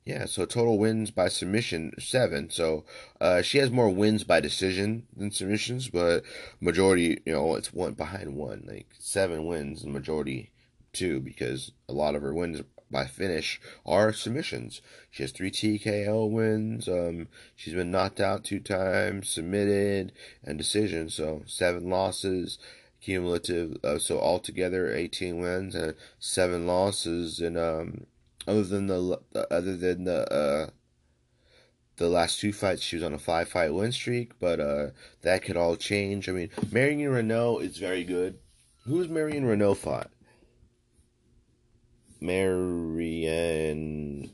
Yeah, 0.05 0.27
so 0.27 0.45
total 0.45 0.79
wins 0.79 1.11
by 1.11 1.27
submission 1.29 1.93
seven. 1.99 2.49
So 2.51 2.85
uh, 3.21 3.43
she 3.43 3.59
has 3.59 3.73
more 3.73 3.91
wins 3.91 4.23
by 4.23 4.39
decision 4.39 5.09
than 5.17 5.33
submissions, 5.33 5.89
but 5.89 6.23
majority, 6.61 7.21
you 7.27 7.33
know, 7.33 7.57
it's 7.57 7.73
one 7.73 7.95
behind 7.95 8.37
one, 8.37 8.65
like 8.69 8.87
seven 8.97 9.47
wins 9.47 9.83
and 9.83 9.93
majority 9.93 10.53
two 10.93 11.21
because 11.21 11.73
a 11.89 11.93
lot 11.93 12.15
of 12.15 12.23
her 12.23 12.33
wins 12.33 12.63
by 12.91 13.07
finish 13.07 13.61
are 13.85 14.13
submissions. 14.13 14.81
She 15.11 15.23
has 15.23 15.33
three 15.33 15.51
TKO 15.51 16.31
wins. 16.31 16.89
Um, 16.89 17.29
she's 17.55 17.75
been 17.75 17.91
knocked 17.91 18.21
out 18.21 18.45
two 18.45 18.61
times, 18.61 19.29
submitted, 19.29 20.13
and 20.45 20.57
decision. 20.59 21.11
So 21.11 21.43
seven 21.47 21.91
losses 21.91 22.59
cumulative. 23.01 23.77
Uh, 23.85 23.99
so 23.99 24.19
altogether, 24.19 24.93
18 24.93 25.39
wins 25.39 25.75
and 25.75 25.95
seven 26.19 26.67
losses. 26.67 27.41
And 27.41 27.57
um, 27.57 28.07
other 28.47 28.65
than 28.65 28.87
the 28.89 29.21
other 29.51 29.77
than 29.77 30.05
the 30.05 30.33
uh, 30.33 30.71
the 31.97 32.09
last 32.09 32.41
two 32.41 32.53
fights, 32.53 32.83
she 32.83 32.97
was 32.97 33.05
on 33.05 33.15
a 33.15 33.19
five 33.19 33.49
fight 33.49 33.73
win 33.73 33.93
streak. 33.93 34.39
But 34.39 34.61
uh, 34.61 34.87
that 35.23 35.43
could 35.43 35.57
all 35.57 35.77
change. 35.77 36.29
I 36.29 36.33
mean, 36.33 36.51
Marion 36.71 37.11
Reneau 37.11 37.63
is 37.63 37.79
very 37.79 38.05
good. 38.05 38.39
Who's 38.85 39.09
Marion 39.09 39.45
Reneau 39.45 39.77
fought? 39.77 40.11
Marion 42.27 44.31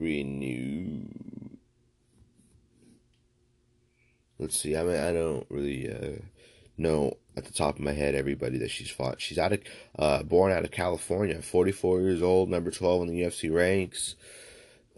Reneau. 0.00 1.08
Let's 4.38 4.60
see. 4.60 4.76
I 4.76 4.84
mean, 4.84 4.96
I 4.96 5.12
don't 5.12 5.46
really 5.50 5.90
uh, 5.90 6.20
know 6.76 7.16
at 7.36 7.44
the 7.44 7.52
top 7.52 7.76
of 7.76 7.80
my 7.80 7.92
head 7.92 8.14
everybody 8.14 8.58
that 8.58 8.70
she's 8.70 8.90
fought. 8.90 9.20
She's 9.20 9.38
out 9.38 9.52
of 9.52 9.60
uh, 9.98 10.22
born 10.22 10.52
out 10.52 10.64
of 10.64 10.70
California, 10.70 11.40
44 11.40 12.00
years 12.00 12.22
old, 12.22 12.50
number 12.50 12.70
12 12.70 13.02
in 13.02 13.08
the 13.08 13.22
UFC 13.22 13.52
ranks. 13.52 14.14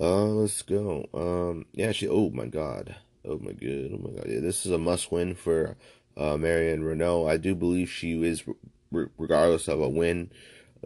Uh, 0.00 0.26
let's 0.26 0.62
go. 0.62 1.06
Um, 1.14 1.66
yeah, 1.72 1.92
she. 1.92 2.08
Oh 2.08 2.30
my 2.30 2.46
God. 2.46 2.96
Oh 3.24 3.38
my 3.38 3.52
God. 3.52 3.90
Oh 3.92 3.98
my 3.98 4.10
God. 4.10 4.26
Yeah, 4.28 4.40
this 4.40 4.66
is 4.66 4.72
a 4.72 4.78
must 4.78 5.10
win 5.10 5.34
for 5.34 5.76
uh, 6.16 6.36
Marion 6.36 6.82
Reneau. 6.82 7.28
I 7.28 7.36
do 7.36 7.54
believe 7.54 7.90
she 7.90 8.20
is, 8.22 8.44
regardless 8.90 9.68
of 9.68 9.80
a 9.80 9.88
win, 9.88 10.30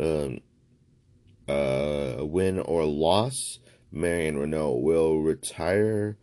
um, 0.01 0.41
uh, 1.49 2.17
win 2.21 2.59
or 2.59 2.85
loss, 2.85 3.59
Marion 3.91 4.37
Reneau 4.37 4.81
will 4.81 5.19
retire. 5.21 6.17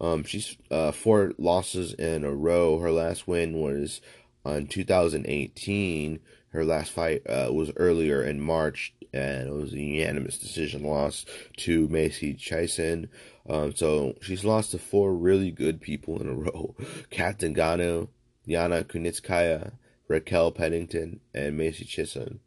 Um, 0.00 0.24
she's 0.24 0.56
uh, 0.70 0.92
four 0.92 1.32
losses 1.38 1.94
in 1.94 2.24
a 2.24 2.32
row. 2.32 2.78
Her 2.78 2.90
last 2.90 3.26
win 3.26 3.58
was 3.58 4.00
on 4.44 4.66
2018. 4.66 6.20
Her 6.48 6.64
last 6.64 6.92
fight 6.92 7.22
uh, 7.28 7.48
was 7.52 7.72
earlier 7.76 8.22
in 8.22 8.40
March, 8.40 8.94
and 9.12 9.48
it 9.48 9.52
was 9.52 9.72
a 9.72 9.78
unanimous 9.78 10.38
decision 10.38 10.84
loss 10.84 11.24
to 11.58 11.88
Macy 11.88 12.34
Chiasson. 12.34 13.08
Um, 13.48 13.74
so 13.74 14.14
she's 14.20 14.44
lost 14.44 14.70
to 14.72 14.78
four 14.78 15.14
really 15.14 15.50
good 15.50 15.80
people 15.80 16.20
in 16.20 16.28
a 16.28 16.34
row: 16.34 16.74
Cat 17.10 17.38
Zingano, 17.38 18.08
Yana 18.46 18.84
Kunitskaya, 18.84 19.72
Raquel 20.08 20.52
Pennington, 20.52 21.20
and 21.32 21.56
Macy 21.56 21.84
Chiasson. 21.84 22.38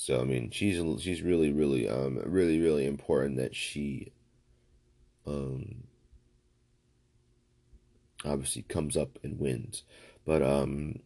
So 0.00 0.20
I 0.20 0.24
mean, 0.24 0.50
she's 0.52 0.80
she's 1.02 1.22
really 1.22 1.52
really 1.52 1.88
um 1.88 2.20
really 2.24 2.60
really 2.60 2.86
important 2.86 3.36
that 3.36 3.56
she 3.56 4.12
um 5.26 5.88
obviously 8.24 8.62
comes 8.62 8.96
up 8.96 9.18
and 9.24 9.40
wins. 9.40 9.82
But 10.24 10.40
um 10.40 11.00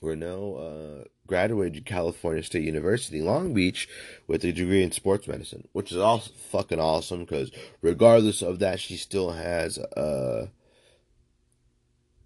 Reneau 0.00 1.00
uh, 1.02 1.04
graduated 1.26 1.86
California 1.86 2.44
State 2.44 2.62
University, 2.62 3.20
Long 3.20 3.52
Beach, 3.52 3.88
with 4.28 4.44
a 4.44 4.52
degree 4.52 4.84
in 4.84 4.92
sports 4.92 5.26
medicine, 5.26 5.66
which 5.72 5.90
is 5.90 5.98
all 5.98 6.18
fucking 6.20 6.78
awesome 6.78 7.24
because 7.24 7.50
regardless 7.82 8.42
of 8.42 8.60
that, 8.60 8.78
she 8.78 8.96
still 8.96 9.32
has 9.32 9.76
uh 9.76 10.46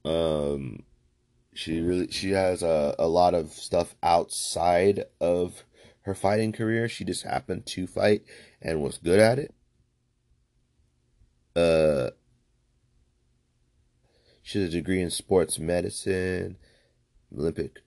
um 0.04 0.82
she 1.54 1.80
really 1.80 2.10
she 2.10 2.30
has 2.30 2.62
a, 2.62 2.94
a 2.98 3.06
lot 3.06 3.34
of 3.34 3.50
stuff 3.52 3.94
outside 4.02 5.04
of 5.20 5.64
her 6.02 6.14
fighting 6.14 6.52
career. 6.52 6.88
She 6.88 7.04
just 7.04 7.22
happened 7.24 7.66
to 7.66 7.86
fight 7.86 8.22
and 8.60 8.82
was 8.82 8.98
good 8.98 9.20
at 9.20 9.38
it. 9.38 9.54
Uh 11.54 12.10
she 14.42 14.60
has 14.60 14.68
a 14.68 14.72
degree 14.72 15.00
in 15.00 15.10
sports 15.10 15.58
medicine, 15.58 16.56
Olympic 17.36 17.80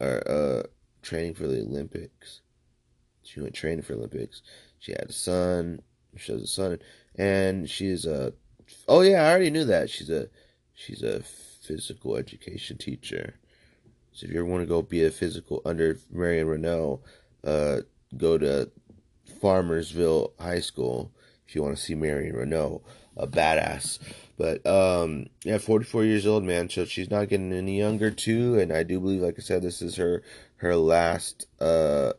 or 0.00 0.22
uh 0.28 0.62
training 1.02 1.34
for 1.34 1.46
the 1.46 1.60
Olympics. 1.60 2.40
She 3.22 3.40
went 3.40 3.54
training 3.54 3.82
for 3.82 3.94
Olympics. 3.94 4.42
She 4.78 4.92
had 4.92 5.06
a 5.08 5.12
son. 5.12 5.82
She 6.16 6.32
has 6.32 6.42
a 6.42 6.46
son, 6.46 6.78
and 7.16 7.68
she's 7.68 8.06
a. 8.06 8.32
Oh 8.86 9.02
yeah, 9.02 9.22
I 9.22 9.30
already 9.30 9.50
knew 9.50 9.64
that. 9.64 9.90
She's 9.90 10.08
a, 10.10 10.28
she's 10.74 11.02
a 11.02 11.22
physical 11.68 12.16
education 12.16 12.78
teacher. 12.78 13.34
So 14.12 14.26
if 14.26 14.32
you 14.32 14.40
ever 14.40 14.48
want 14.48 14.62
to 14.62 14.66
go 14.66 14.80
be 14.82 15.04
a 15.04 15.10
physical 15.10 15.60
under 15.64 15.98
Marion 16.10 16.48
Reneau, 16.48 17.00
uh, 17.44 17.82
go 18.16 18.38
to 18.38 18.70
Farmersville 19.40 20.32
High 20.40 20.60
School 20.60 21.12
if 21.46 21.54
you 21.54 21.62
want 21.62 21.76
to 21.76 21.82
see 21.82 21.94
Marion 21.94 22.34
Reneau, 22.34 22.82
a 23.16 23.26
badass. 23.26 23.98
But 24.36 24.66
um, 24.66 25.26
yeah, 25.44 25.58
44 25.58 26.04
years 26.04 26.26
old, 26.26 26.44
man. 26.44 26.68
So 26.70 26.84
she's 26.84 27.10
not 27.10 27.28
getting 27.28 27.52
any 27.52 27.78
younger 27.78 28.10
too. 28.10 28.58
And 28.58 28.72
I 28.72 28.82
do 28.82 29.00
believe, 29.00 29.22
like 29.22 29.36
I 29.38 29.42
said, 29.42 29.62
this 29.62 29.82
is 29.82 29.96
her 29.96 30.22
her 30.56 30.74
last 30.74 31.46
uh 31.60 32.12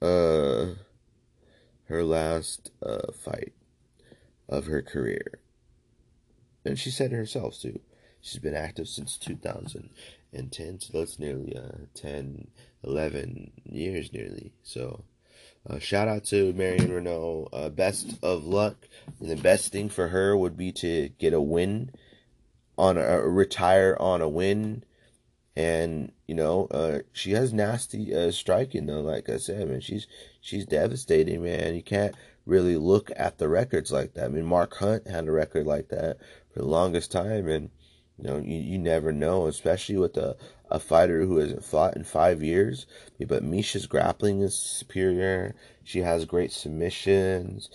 uh 0.00 0.66
her 1.86 2.04
last 2.04 2.70
uh 2.82 3.12
fight 3.12 3.52
of 4.48 4.66
her 4.66 4.82
career. 4.82 5.40
And 6.64 6.78
she 6.78 6.90
said 6.90 7.12
herself 7.12 7.60
too. 7.60 7.80
She's 8.20 8.40
been 8.40 8.54
active 8.54 8.88
since 8.88 9.18
2010, 9.18 10.80
so 10.80 10.98
that's 10.98 11.18
nearly 11.18 11.54
uh, 11.54 11.86
10, 11.94 12.48
11 12.82 13.52
years 13.64 14.12
nearly. 14.14 14.52
So, 14.62 15.04
uh, 15.68 15.78
shout 15.78 16.08
out 16.08 16.24
to 16.24 16.54
Marion 16.54 16.88
Reneau. 16.88 17.48
Uh, 17.52 17.68
best 17.68 18.18
of 18.22 18.46
luck. 18.46 18.88
And 19.20 19.30
the 19.30 19.36
best 19.36 19.72
thing 19.72 19.90
for 19.90 20.08
her 20.08 20.34
would 20.34 20.56
be 20.56 20.72
to 20.72 21.10
get 21.18 21.34
a 21.34 21.40
win 21.40 21.90
on 22.78 22.96
a 22.96 23.20
retire 23.20 23.96
on 24.00 24.22
a 24.22 24.28
win. 24.28 24.84
And 25.56 26.12
you 26.26 26.34
know, 26.34 26.66
uh, 26.70 27.00
she 27.12 27.32
has 27.32 27.52
nasty 27.52 28.14
uh, 28.14 28.30
striking 28.30 28.86
though. 28.86 29.02
Like 29.02 29.28
I 29.28 29.36
said, 29.36 29.68
man, 29.68 29.80
she's 29.80 30.06
she's 30.40 30.66
devastating, 30.66 31.44
man. 31.44 31.74
You 31.74 31.82
can't 31.82 32.14
really 32.46 32.76
look 32.76 33.10
at 33.16 33.38
the 33.38 33.48
records 33.48 33.92
like 33.92 34.14
that. 34.14 34.24
I 34.24 34.28
mean, 34.28 34.44
Mark 34.44 34.76
Hunt 34.76 35.06
had 35.06 35.28
a 35.28 35.32
record 35.32 35.66
like 35.66 35.88
that 35.88 36.18
for 36.54 36.60
the 36.60 36.68
longest 36.68 37.10
time, 37.10 37.48
and 37.48 37.70
you 38.16 38.24
know, 38.24 38.38
you, 38.38 38.56
you 38.56 38.78
never 38.78 39.12
know, 39.12 39.48
especially 39.48 39.96
with 39.96 40.16
a, 40.16 40.36
a 40.70 40.78
fighter 40.78 41.24
who 41.26 41.38
hasn't 41.38 41.64
fought 41.64 41.96
in 41.96 42.04
five 42.04 42.42
years. 42.42 42.86
But 43.18 43.42
Miesha's 43.42 43.86
grappling 43.86 44.40
is 44.40 44.56
superior. 44.56 45.56
She 45.82 45.98
has 46.00 46.24
great 46.24 46.52
submissions 46.52 47.68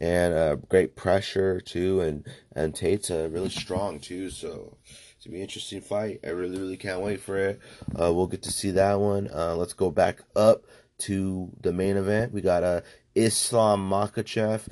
and 0.00 0.34
uh, 0.34 0.56
great 0.56 0.96
pressure 0.96 1.60
too, 1.60 2.00
and 2.00 2.26
and 2.56 2.74
Tate's 2.74 3.10
uh, 3.10 3.28
really 3.30 3.50
strong 3.50 4.00
too. 4.00 4.30
So 4.30 4.78
it's 4.84 5.26
gonna 5.26 5.34
be 5.34 5.40
an 5.40 5.42
interesting 5.42 5.82
fight. 5.82 6.20
I 6.24 6.30
really 6.30 6.58
really 6.58 6.78
can't 6.78 7.02
wait 7.02 7.20
for 7.20 7.36
it. 7.36 7.60
Uh, 7.90 8.12
we'll 8.14 8.26
get 8.26 8.42
to 8.44 8.50
see 8.50 8.70
that 8.72 8.98
one. 8.98 9.28
Uh, 9.32 9.54
let's 9.56 9.74
go 9.74 9.90
back 9.90 10.22
up 10.34 10.64
to 11.00 11.50
the 11.60 11.72
main 11.72 11.98
event. 11.98 12.32
We 12.32 12.40
got 12.40 12.62
uh, 12.62 12.80
Islam 13.14 13.88
Makhachev 13.90 14.68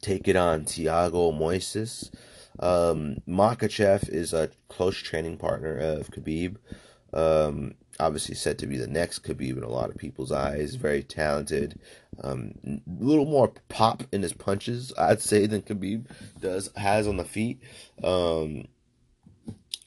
take 0.00 0.28
it 0.28 0.36
on 0.36 0.64
Thiago 0.64 1.32
Moises. 1.32 2.10
Um, 2.60 3.16
Makhachev 3.26 4.08
is 4.08 4.32
a 4.32 4.50
close 4.68 4.98
training 4.98 5.38
partner 5.38 5.76
of 5.76 6.10
Khabib. 6.10 6.56
Um, 7.12 7.74
obviously 7.98 8.34
said 8.34 8.58
to 8.58 8.66
be 8.66 8.76
the 8.76 8.86
next 8.86 9.24
Khabib 9.24 9.56
in 9.56 9.62
a 9.62 9.68
lot 9.68 9.90
of 9.90 9.96
people's 9.96 10.30
eyes. 10.30 10.74
Very 10.74 11.02
talented. 11.02 11.78
Um, 12.22 12.54
a 12.66 13.04
little 13.04 13.26
more 13.26 13.52
pop 13.68 14.04
in 14.12 14.22
his 14.22 14.32
punches, 14.32 14.92
I'd 14.98 15.20
say, 15.20 15.46
than 15.46 15.62
Khabib 15.62 16.06
does 16.40 16.70
has 16.76 17.06
on 17.06 17.16
the 17.16 17.24
feet. 17.24 17.60
Um, 18.04 18.68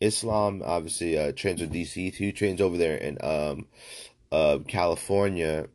Islam 0.02 0.62
obviously 0.66 1.18
uh, 1.18 1.32
trains 1.32 1.62
with 1.62 1.74
DC 1.74 2.16
too. 2.16 2.32
Trains 2.32 2.60
over 2.60 2.78
there 2.78 2.98
in 2.98 3.18
um, 3.24 3.68
uh, 4.32 4.60
California 4.68 5.68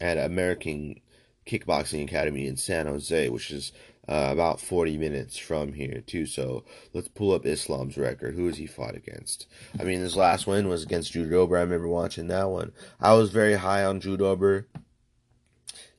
at 0.00 0.18
American 0.18 1.00
Kickboxing 1.46 2.04
Academy 2.04 2.46
in 2.46 2.56
San 2.56 2.86
Jose, 2.86 3.28
which 3.28 3.50
is 3.50 3.72
uh, 4.10 4.28
about 4.32 4.60
40 4.60 4.98
minutes 4.98 5.38
from 5.38 5.72
here 5.72 6.02
too. 6.04 6.26
So 6.26 6.64
let's 6.92 7.06
pull 7.06 7.32
up 7.32 7.46
Islam's 7.46 7.96
record. 7.96 8.34
Who 8.34 8.46
has 8.48 8.56
he 8.56 8.66
fought 8.66 8.96
against? 8.96 9.46
I 9.78 9.84
mean, 9.84 10.00
his 10.00 10.16
last 10.16 10.48
win 10.48 10.68
was 10.68 10.82
against 10.82 11.12
Drew 11.12 11.30
Dober. 11.30 11.56
I 11.56 11.60
remember 11.60 11.86
watching 11.86 12.26
that 12.26 12.50
one. 12.50 12.72
I 13.00 13.14
was 13.14 13.30
very 13.30 13.54
high 13.54 13.84
on 13.84 14.00
Drew 14.00 14.16
Dober 14.16 14.66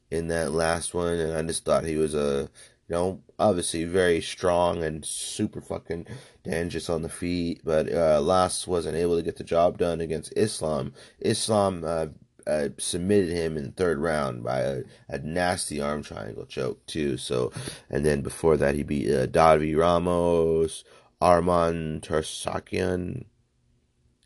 in 0.09 0.27
that 0.27 0.51
last 0.51 0.93
one, 0.93 1.13
and 1.13 1.31
I 1.31 1.41
just 1.43 1.63
thought 1.63 1.85
he 1.85 1.95
was 1.95 2.13
a, 2.13 2.49
you 2.89 2.95
know, 2.95 3.21
obviously 3.39 3.85
very 3.85 4.19
strong 4.19 4.83
and 4.83 5.05
super 5.05 5.61
fucking 5.61 6.05
dangerous 6.43 6.89
on 6.89 7.03
the 7.03 7.09
feet. 7.09 7.61
But 7.63 7.89
uh, 7.89 8.19
last 8.19 8.67
wasn't 8.67 8.97
able 8.97 9.15
to 9.15 9.23
get 9.23 9.37
the 9.37 9.45
job 9.45 9.77
done 9.77 10.01
against 10.01 10.33
Islam. 10.35 10.93
Islam 11.21 11.85
uh, 11.85 12.07
uh, 12.47 12.69
submitted 12.77 13.29
him 13.29 13.57
in 13.57 13.65
the 13.65 13.71
third 13.71 13.99
round 13.99 14.43
by 14.43 14.59
a, 14.59 14.81
a, 15.09 15.19
nasty 15.19 15.81
arm 15.81 16.03
triangle 16.03 16.45
choke 16.45 16.85
too. 16.85 17.17
So, 17.17 17.51
and 17.89 18.05
then 18.05 18.21
before 18.21 18.57
that, 18.57 18.75
he 18.75 18.83
beat 18.83 19.09
uh, 19.09 19.27
Davi 19.27 19.77
Ramos, 19.77 20.83
Arman 21.21 22.01
Tsarukyan, 22.01 23.25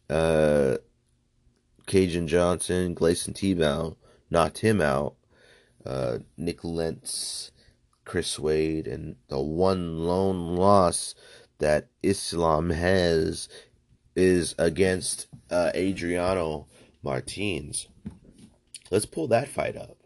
uh, 0.09 0.77
Kajan 1.87 2.27
Johnson, 2.27 2.95
Gleison 2.95 3.33
Tibau 3.33 3.95
knocked 4.29 4.59
him 4.59 4.81
out. 4.81 5.15
Uh, 5.85 6.19
Nik 6.35 6.63
Lentz, 6.63 7.51
Chris 8.05 8.39
Wade, 8.39 8.87
and 8.87 9.17
the 9.27 9.39
one 9.39 9.99
lone 9.99 10.55
loss 10.55 11.13
that 11.59 11.89
Islam 12.01 12.71
has 12.71 13.47
is 14.15 14.55
against 14.57 15.27
uh, 15.51 15.71
Adriano 15.75 16.67
Martins. 17.05 17.87
Let's 18.89 19.05
pull 19.05 19.27
that 19.27 19.47
fight 19.47 19.77
up. 19.77 19.97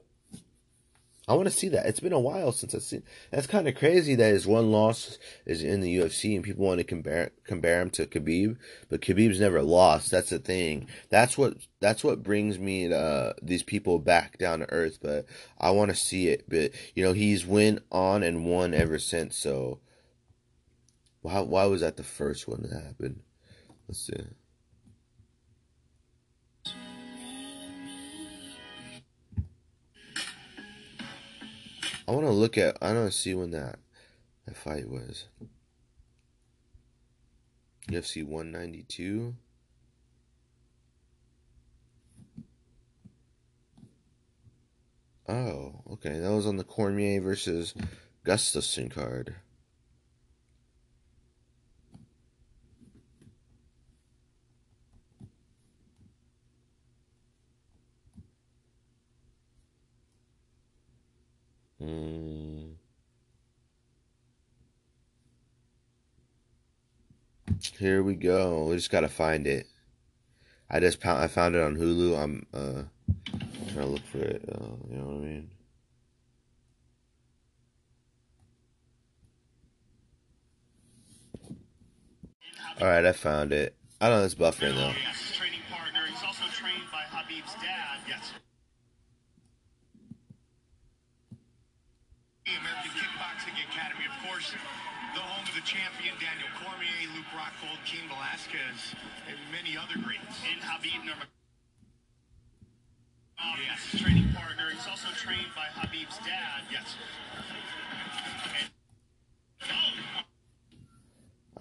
I 1.29 1.33
want 1.33 1.47
to 1.47 1.53
see 1.55 1.69
that. 1.69 1.85
It's 1.85 1.99
been 1.99 2.11
a 2.11 2.19
while 2.19 2.51
since 2.51 2.73
I've 2.73 2.81
seen. 2.81 3.03
That's 3.31 3.45
kind 3.45 3.67
of 3.67 3.75
crazy 3.75 4.15
that 4.15 4.33
his 4.33 4.47
one 4.47 4.71
loss 4.71 5.19
is 5.45 5.63
in 5.63 5.79
the 5.79 5.95
UFC 5.95 6.35
and 6.35 6.43
people 6.43 6.65
want 6.65 6.79
to 6.79 6.83
compare 6.83 7.31
compare 7.45 7.81
him 7.81 7.91
to 7.91 8.07
Khabib, 8.07 8.57
but 8.89 9.01
Khabib's 9.01 9.39
never 9.39 9.61
lost. 9.61 10.09
That's 10.09 10.31
the 10.31 10.39
thing. 10.39 10.87
That's 11.09 11.37
what 11.37 11.57
that's 11.79 12.03
what 12.03 12.23
brings 12.23 12.57
me 12.57 12.91
uh, 12.91 13.33
these 13.43 13.61
people 13.61 13.99
back 13.99 14.39
down 14.39 14.59
to 14.59 14.71
earth. 14.71 14.97
But 15.01 15.27
I 15.59 15.69
want 15.69 15.91
to 15.91 15.95
see 15.95 16.29
it. 16.29 16.49
But 16.49 16.71
you 16.95 17.03
know, 17.03 17.13
he's 17.13 17.45
went 17.45 17.83
on 17.91 18.23
and 18.23 18.45
won 18.45 18.73
ever 18.73 18.97
since. 18.97 19.37
So 19.37 19.79
why 21.21 21.41
why 21.41 21.65
was 21.65 21.81
that 21.81 21.95
the 21.95 22.03
first 22.03 22.47
one 22.47 22.63
that 22.63 22.83
happened? 22.83 23.21
Let's 23.87 23.99
see. 23.99 24.25
I 32.09 32.11
want 32.11 32.25
to 32.25 32.31
look 32.31 32.57
at. 32.57 32.75
I 32.81 32.91
want 32.91 33.11
to 33.11 33.15
see 33.15 33.35
when 33.35 33.51
that 33.51 33.77
that 34.47 34.57
fight 34.57 34.89
was. 34.89 35.25
UFC 37.87 38.25
192. 38.25 39.35
Oh, 45.27 45.83
okay. 45.91 46.17
That 46.17 46.31
was 46.31 46.47
on 46.47 46.57
the 46.57 46.63
Cormier 46.63 47.21
versus 47.21 47.75
Gustafsson 48.25 48.89
card. 48.89 49.35
Mm. 61.81 62.73
Here 67.77 68.03
we 68.03 68.15
go. 68.15 68.65
We 68.65 68.75
just 68.75 68.91
gotta 68.91 69.07
find 69.07 69.47
it. 69.47 69.67
I 70.69 70.79
just 70.79 71.01
found 71.01 71.23
I 71.23 71.27
found 71.27 71.55
it 71.55 71.63
on 71.63 71.75
Hulu. 71.75 72.21
I'm 72.21 72.45
uh 72.53 72.83
trying 73.71 73.85
to 73.85 73.85
look 73.85 74.05
for 74.05 74.19
it. 74.19 74.43
Uh, 74.47 74.65
you 74.89 74.97
know 74.97 75.05
what 75.05 75.15
I 75.15 75.17
mean? 75.19 75.51
All 82.81 82.87
right, 82.87 83.05
I 83.05 83.11
found 83.11 83.51
it. 83.51 83.75
I 83.99 84.09
don't 84.09 84.19
know 84.19 84.25
it's 84.25 84.35
buffering 84.35 84.75
though. 84.75 84.93
Champion 95.61 96.15
Daniel 96.19 96.51
Cormier, 96.61 97.09
Luke 97.15 97.31
Rockhold, 97.35 97.79
Cain 97.85 98.07
Velasquez, 98.07 98.95
and 99.27 99.37
many 99.51 99.77
other 99.77 99.95
greats. 100.01 100.39
And 100.47 100.61
Khabib 100.61 101.03
Nurmagomedov. 101.03 101.39
Um, 103.39 103.59
yes, 103.63 104.01
training 104.01 104.33
partner. 104.33 104.69
He's 104.71 104.87
also 104.87 105.07
trained 105.15 105.47
by 105.55 105.67
Khabib's 105.79 106.17
dad. 106.19 106.63
Yes. 106.71 106.95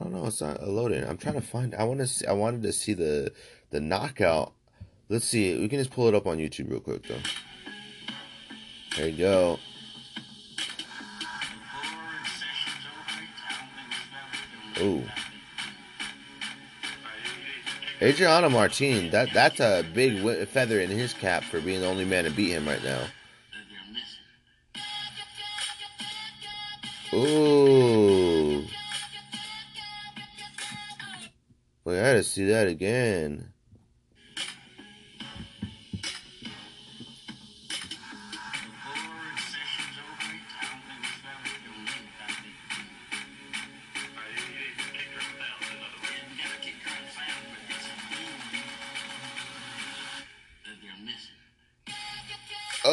I 0.01 0.05
don't 0.05 0.13
know. 0.13 0.27
It's 0.27 0.41
not 0.41 0.67
loading. 0.67 1.05
I'm 1.05 1.17
trying 1.17 1.35
to 1.35 1.41
find. 1.41 1.75
I 1.75 1.85
want 1.85 2.01
to. 2.01 2.07
See, 2.07 2.27
I 2.27 2.33
wanted 2.33 2.63
to 2.63 2.73
see 2.73 2.95
the 2.95 3.33
the 3.71 3.81
knockout. 3.81 4.53
Let's 5.09 5.25
see. 5.25 5.59
We 5.59 5.69
can 5.69 5.79
just 5.79 5.91
pull 5.91 6.09
it 6.09 6.15
up 6.15 6.27
on 6.27 6.39
YouTube 6.39 6.71
real 6.71 6.81
quick 6.81 7.07
though. 7.09 7.17
There 8.97 9.09
you 9.09 9.19
go. 9.19 9.59
Ooh. 14.81 15.05
Adriano 18.01 18.49
Martin, 18.49 19.11
that 19.11 19.33
that's 19.33 19.59
a 19.59 19.85
big 19.93 20.47
feather 20.49 20.81
in 20.81 20.89
his 20.89 21.13
cap 21.13 21.43
for 21.43 21.61
being 21.61 21.81
the 21.81 21.87
only 21.87 22.05
man 22.05 22.25
to 22.25 22.31
beat 22.31 22.51
him 22.51 22.67
right 22.67 22.83
now. 22.85 23.01
Ooh. 27.13 28.65
Wait, 31.85 31.99
I 31.99 32.03
gotta 32.03 32.23
see 32.23 32.45
that 32.47 32.69
again. 32.69 33.53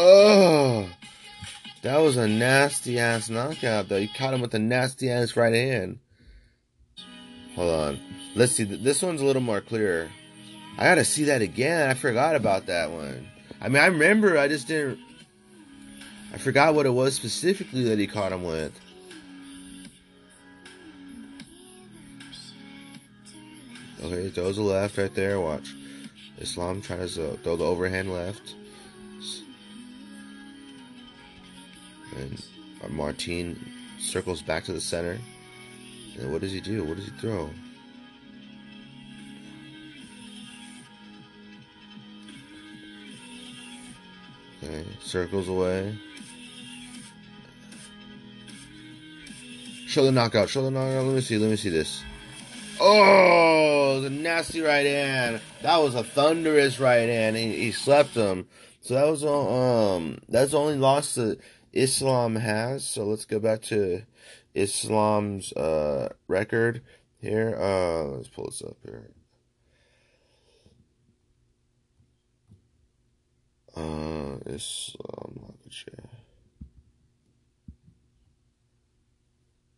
Oh, 0.08 0.88
that 1.82 1.98
was 1.98 2.16
a 2.16 2.28
nasty 2.28 3.00
ass 3.00 3.28
knockout, 3.28 3.90
though. 3.90 3.98
You 3.98 4.08
caught 4.08 4.36
him 4.36 4.42
with 4.42 4.54
a 4.54 4.60
nasty 4.60 5.10
ass 5.10 5.36
right 5.36 5.52
hand. 5.52 5.98
Hold 7.56 7.74
on. 7.74 8.00
Let's 8.36 8.52
see. 8.52 8.66
This 8.66 9.02
one's 9.02 9.22
a 9.22 9.26
little 9.26 9.42
more 9.42 9.62
clear. 9.62 10.12
I 10.78 10.84
gotta 10.84 11.06
see 11.06 11.24
that 11.24 11.42
again. 11.42 11.90
I 11.90 11.96
forgot 11.96 12.36
about 12.36 12.68
that 12.68 12.92
one. 12.92 13.28
I 13.60 13.68
mean, 13.68 13.82
I 13.82 13.88
remember. 13.88 14.38
I 14.38 14.48
just 14.48 14.68
didn't. 14.68 15.00
I 16.32 16.38
forgot 16.38 16.76
what 16.76 16.86
it 16.86 16.92
was 16.92 17.16
specifically 17.16 17.86
that 17.86 17.98
he 17.98 18.06
caught 18.06 18.32
him 18.32 18.44
with. 18.44 18.80
Okay, 24.04 24.30
throws 24.30 24.60
a 24.60 24.62
left 24.62 25.00
right 25.00 25.16
there. 25.16 25.42
Watch. 25.42 25.74
Islam 26.38 26.84
tries 26.84 27.16
to 27.16 27.38
throw 27.38 27.56
the 27.56 27.66
overhand 27.66 28.14
left. 28.14 28.54
And 32.18 32.42
Martin 32.90 33.72
circles 34.00 34.42
back 34.42 34.64
to 34.66 34.74
the 34.74 34.82
center. 34.82 35.20
And 36.20 36.32
what 36.32 36.42
does 36.42 36.52
he 36.52 36.62
do? 36.62 36.84
What 36.84 36.98
does 36.98 37.06
he 37.06 37.12
throw? 37.12 37.50
Okay, 44.64 44.86
circles 45.02 45.48
away. 45.48 45.96
Show 49.88 50.06
the 50.06 50.12
knockout. 50.12 50.50
Show 50.50 50.64
the 50.64 50.72
knockout. 50.72 51.06
Let 51.06 51.16
me 51.16 51.22
see. 51.22 51.38
Let 51.38 51.50
me 51.50 51.56
see 51.56 51.70
this. 51.70 52.04
Oh, 52.80 54.02
the 54.02 54.10
nasty 54.10 54.62
right 54.62 54.86
hand. 54.86 55.40
That 55.62 55.78
was 55.78 55.96
a 55.96 56.04
thunderous 56.04 56.80
right 56.80 57.08
hand. 57.08 57.38
He, 57.38 57.56
he 57.56 57.72
slept 57.72 58.10
him. 58.10 58.48
So 58.82 58.94
that 58.94 59.08
was 59.08 59.24
um 59.24 60.20
that's 60.30 60.54
only 60.54 60.76
loss 60.76 61.16
that 61.16 61.40
Islam 61.76 62.38
has. 62.38 62.86
So 62.88 63.06
let's 63.06 63.26
go 63.26 63.40
back 63.40 63.62
to 63.64 64.04
Islam's 64.54 65.54
uh 65.54 66.14
record 66.28 66.82
here. 67.20 67.56
Uh 67.60 68.04
let's 68.16 68.30
pull 68.30 68.46
this 68.46 68.62
up 68.62 68.78
here. 68.84 69.12
Uh 73.76 74.38
Islam 74.46 75.56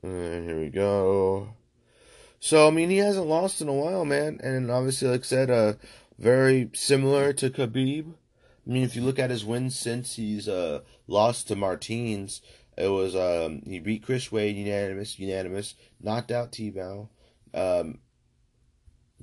And 0.03 0.47
here 0.47 0.59
we 0.59 0.69
go. 0.69 1.49
So 2.39 2.67
I 2.67 2.71
mean, 2.71 2.89
he 2.89 2.97
hasn't 2.97 3.27
lost 3.27 3.61
in 3.61 3.67
a 3.67 3.73
while, 3.73 4.05
man, 4.05 4.39
and 4.43 4.71
obviously, 4.71 5.09
like 5.09 5.21
I 5.21 5.23
said, 5.23 5.49
uh, 5.49 5.73
very 6.17 6.69
similar 6.73 7.33
to 7.33 7.49
Khabib. 7.49 8.13
I 8.67 8.71
mean, 8.71 8.83
if 8.83 8.95
you 8.95 9.01
look 9.01 9.19
at 9.19 9.29
his 9.29 9.45
wins 9.45 9.77
since 9.77 10.15
he's 10.15 10.47
uh 10.47 10.81
lost 11.07 11.47
to 11.47 11.55
Martins, 11.55 12.41
it 12.77 12.89
was 12.89 13.15
um 13.15 13.61
he 13.65 13.79
beat 13.79 14.03
Chris 14.03 14.31
Wade 14.31 14.57
unanimous, 14.57 15.17
unanimous, 15.17 15.75
knocked 16.01 16.31
out 16.31 16.51
Tibau, 16.51 17.07
um, 17.53 17.99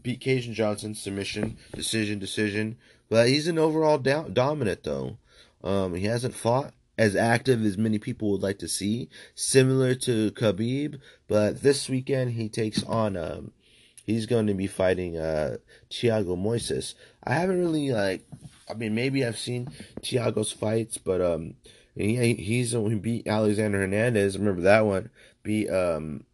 beat 0.00 0.20
Kajan 0.20 0.54
Johnson 0.54 0.94
submission, 0.94 1.58
decision, 1.74 2.18
decision. 2.18 2.78
But 3.10 3.28
he's 3.28 3.46
an 3.46 3.58
overall 3.58 3.98
do- 3.98 4.30
dominant 4.32 4.82
though. 4.82 5.18
Um, 5.62 5.94
he 5.94 6.06
hasn't 6.06 6.34
fought 6.34 6.72
as 6.96 7.16
active 7.16 7.64
as 7.64 7.76
many 7.76 7.98
people 7.98 8.30
would 8.30 8.42
like 8.42 8.58
to 8.60 8.68
see, 8.68 9.08
similar 9.34 9.94
to 9.94 10.30
Khabib. 10.32 11.00
But 11.28 11.62
this 11.62 11.88
weekend 11.88 12.32
he 12.32 12.48
takes 12.48 12.82
on 12.84 13.16
um, 13.16 13.52
he's 14.06 14.26
going 14.26 14.46
to 14.46 14.54
be 14.54 14.66
fighting 14.66 15.18
uh 15.18 15.58
Thiago 15.90 16.36
Moises. 16.36 16.94
I 17.22 17.34
haven't 17.34 17.60
really 17.60 17.90
like, 17.90 18.26
I 18.68 18.74
mean 18.74 18.94
maybe 18.94 19.24
I've 19.24 19.38
seen 19.38 19.68
Thiago's 20.00 20.52
fights, 20.52 20.98
but 20.98 21.20
um, 21.20 21.54
he 21.94 22.34
he's 22.34 22.72
he 22.72 22.94
beat 22.94 23.26
Alexander 23.26 23.78
Hernandez. 23.80 24.38
Remember 24.38 24.62
that 24.62 24.86
one? 24.86 25.10
Beat 25.42 25.68
um 25.68 26.24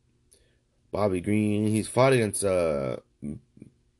Bobby 0.90 1.20
Green. 1.20 1.66
He's 1.66 1.88
fought 1.88 2.12
against 2.12 2.44
uh 2.44 2.96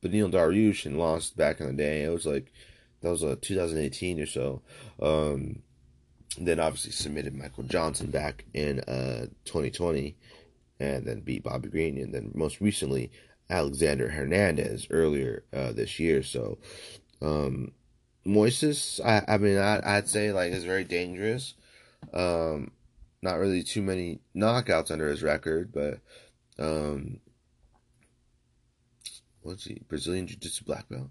Beneil 0.02 0.32
Dariush 0.32 0.86
and 0.86 0.98
lost 0.98 1.36
back 1.36 1.60
in 1.60 1.66
the 1.66 1.72
day. 1.72 2.04
It 2.04 2.10
was 2.10 2.26
like 2.26 2.52
that 3.00 3.10
was 3.10 3.22
uh 3.24 3.36
2018 3.40 4.20
or 4.20 4.26
so. 4.26 4.62
Um, 5.00 5.62
then 6.38 6.60
obviously 6.60 6.92
submitted 6.92 7.34
Michael 7.34 7.64
Johnson 7.64 8.10
back 8.10 8.44
in 8.54 8.80
uh 8.80 9.26
2020, 9.44 10.16
and 10.78 11.06
then 11.06 11.20
beat 11.20 11.44
Bobby 11.44 11.68
Green, 11.68 11.98
and 11.98 12.14
then 12.14 12.32
most 12.34 12.60
recently 12.60 13.10
Alexander 13.50 14.08
Hernandez 14.08 14.86
earlier 14.90 15.44
uh, 15.52 15.72
this 15.72 15.98
year. 15.98 16.22
So, 16.22 16.58
um, 17.20 17.72
Moises, 18.30 19.04
I, 19.04 19.24
I 19.26 19.38
mean, 19.38 19.58
I, 19.58 19.96
would 19.96 20.08
say 20.08 20.32
like 20.32 20.52
is 20.52 20.64
very 20.64 20.84
dangerous. 20.84 21.54
Um, 22.12 22.70
not 23.22 23.38
really 23.38 23.62
too 23.62 23.82
many 23.82 24.20
knockouts 24.34 24.90
under 24.90 25.08
his 25.08 25.22
record, 25.22 25.72
but 25.72 25.98
um, 26.58 27.20
what's 29.42 29.64
he? 29.64 29.82
Brazilian 29.88 30.26
Jiu 30.26 30.36
Jitsu 30.36 30.64
black 30.64 30.88
belt, 30.88 31.10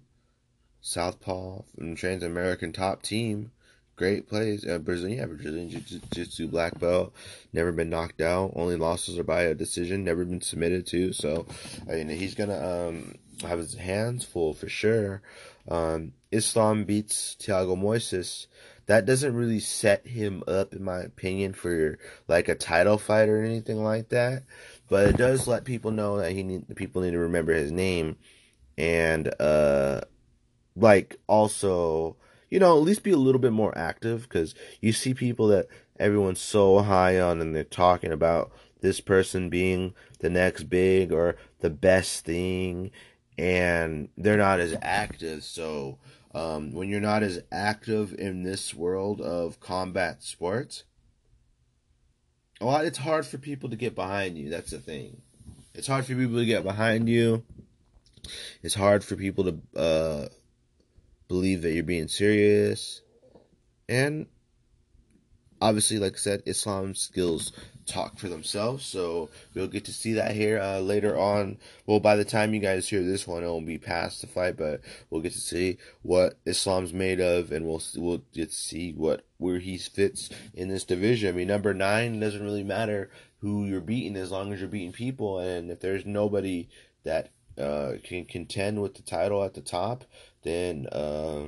Southpaw 0.80 1.62
from 1.76 1.94
Trans 1.94 2.22
American 2.22 2.72
top 2.72 3.02
team. 3.02 3.52
Great 3.96 4.26
plays. 4.28 4.66
Uh, 4.66 4.78
Brazilian, 4.78 5.18
yeah, 5.18 5.26
Brazilian 5.26 5.68
Jiu 5.68 6.00
Jitsu 6.10 6.48
black 6.48 6.78
belt. 6.80 7.12
Never 7.52 7.70
been 7.70 7.90
knocked 7.90 8.22
out. 8.22 8.52
Only 8.56 8.76
losses 8.76 9.18
are 9.18 9.24
by 9.24 9.42
a 9.42 9.54
decision. 9.54 10.04
Never 10.04 10.24
been 10.24 10.40
submitted 10.40 10.86
to. 10.86 11.12
So, 11.12 11.46
I 11.88 11.96
mean, 11.96 12.08
he's 12.08 12.34
gonna 12.34 12.88
um, 12.88 13.14
have 13.42 13.58
his 13.58 13.74
hands 13.74 14.24
full 14.24 14.54
for 14.54 14.70
sure. 14.70 15.20
Um, 15.68 16.14
Islam 16.30 16.84
beats 16.84 17.36
Thiago 17.40 17.76
Moises. 17.76 18.46
That 18.86 19.06
doesn't 19.06 19.36
really 19.36 19.60
set 19.60 20.06
him 20.06 20.42
up, 20.48 20.74
in 20.74 20.82
my 20.82 21.00
opinion, 21.00 21.52
for 21.52 21.98
like 22.26 22.48
a 22.48 22.54
title 22.54 22.98
fight 22.98 23.28
or 23.28 23.42
anything 23.42 23.82
like 23.82 24.08
that. 24.08 24.44
But 24.88 25.08
it 25.08 25.16
does 25.16 25.46
let 25.46 25.64
people 25.64 25.90
know 25.92 26.18
that 26.18 26.32
he 26.32 26.42
need 26.42 26.74
people 26.76 27.02
need 27.02 27.12
to 27.12 27.18
remember 27.18 27.52
his 27.52 27.70
name, 27.70 28.16
and 28.76 29.32
uh, 29.40 30.00
like 30.74 31.16
also 31.28 32.16
you 32.50 32.58
know, 32.58 32.76
at 32.76 32.82
least 32.82 33.02
be 33.02 33.12
a 33.12 33.16
little 33.16 33.40
bit 33.40 33.52
more 33.52 33.76
active 33.78 34.22
because 34.22 34.54
you 34.80 34.92
see 34.92 35.14
people 35.14 35.48
that 35.48 35.68
everyone's 35.98 36.40
so 36.40 36.80
high 36.80 37.18
on 37.20 37.40
and 37.40 37.54
they're 37.54 37.64
talking 37.64 38.12
about 38.12 38.50
this 38.80 39.00
person 39.00 39.48
being 39.48 39.94
the 40.18 40.28
next 40.28 40.64
big 40.64 41.12
or 41.12 41.36
the 41.60 41.70
best 41.70 42.24
thing 42.24 42.90
and 43.38 44.08
they're 44.18 44.36
not 44.36 44.60
as 44.60 44.76
active. 44.82 45.44
So, 45.44 45.98
um, 46.34 46.72
when 46.72 46.88
you're 46.88 47.00
not 47.00 47.22
as 47.22 47.42
active 47.50 48.14
in 48.14 48.42
this 48.42 48.74
world 48.74 49.20
of 49.20 49.60
combat 49.60 50.22
sports, 50.22 50.84
a 52.60 52.64
lot 52.64 52.84
it's 52.84 52.98
hard 52.98 53.26
for 53.26 53.38
people 53.38 53.70
to 53.70 53.76
get 53.76 53.94
behind 53.94 54.36
you. 54.38 54.50
That's 54.50 54.70
the 54.70 54.78
thing. 54.78 55.22
It's 55.74 55.86
hard 55.86 56.04
for 56.04 56.14
people 56.14 56.36
to 56.36 56.46
get 56.46 56.62
behind 56.62 57.08
you. 57.08 57.42
It's 58.62 58.74
hard 58.74 59.02
for 59.02 59.16
people 59.16 59.44
to 59.44 59.80
uh, 59.80 60.28
believe 61.28 61.62
that 61.62 61.72
you're 61.72 61.84
being 61.84 62.08
serious. 62.08 63.00
And 63.88 64.26
obviously, 65.60 65.98
like 65.98 66.14
I 66.14 66.18
said, 66.18 66.42
Islam 66.46 66.94
skills 66.94 67.52
talk 67.86 68.18
for 68.18 68.28
themselves. 68.28 68.86
So 68.86 69.30
we'll 69.54 69.66
get 69.66 69.84
to 69.86 69.92
see 69.92 70.14
that 70.14 70.34
here 70.34 70.60
uh, 70.60 70.80
later 70.80 71.18
on. 71.18 71.58
Well, 71.86 72.00
by 72.00 72.16
the 72.16 72.24
time 72.24 72.54
you 72.54 72.60
guys 72.60 72.88
hear 72.88 73.02
this 73.02 73.26
one, 73.26 73.42
it 73.42 73.46
will 73.46 73.60
be 73.60 73.78
past 73.78 74.20
the 74.20 74.26
fight, 74.26 74.56
but 74.56 74.80
we'll 75.10 75.22
get 75.22 75.32
to 75.32 75.40
see 75.40 75.78
what 76.02 76.38
Islam's 76.46 76.92
made 76.92 77.20
of, 77.20 77.52
and 77.52 77.66
we'll 77.66 77.82
we'll 77.96 78.22
get 78.32 78.50
to 78.50 78.56
see 78.56 78.92
what 78.92 79.24
where 79.38 79.58
he 79.58 79.76
fits 79.78 80.30
in 80.54 80.68
this 80.68 80.84
division. 80.84 81.28
I 81.28 81.32
mean, 81.32 81.48
number 81.48 81.74
nine 81.74 82.20
doesn't 82.20 82.42
really 82.42 82.64
matter 82.64 83.10
who 83.38 83.64
you're 83.64 83.80
beating 83.80 84.16
as 84.16 84.30
long 84.30 84.52
as 84.52 84.60
you're 84.60 84.68
beating 84.68 84.92
people, 84.92 85.38
and 85.38 85.70
if 85.70 85.80
there's 85.80 86.06
nobody 86.06 86.68
that 87.04 87.30
uh, 87.58 87.94
can 88.04 88.24
contend 88.24 88.80
with 88.80 88.94
the 88.94 89.02
title 89.02 89.42
at 89.42 89.54
the 89.54 89.60
top, 89.60 90.04
then 90.42 90.86
uh, 90.92 91.46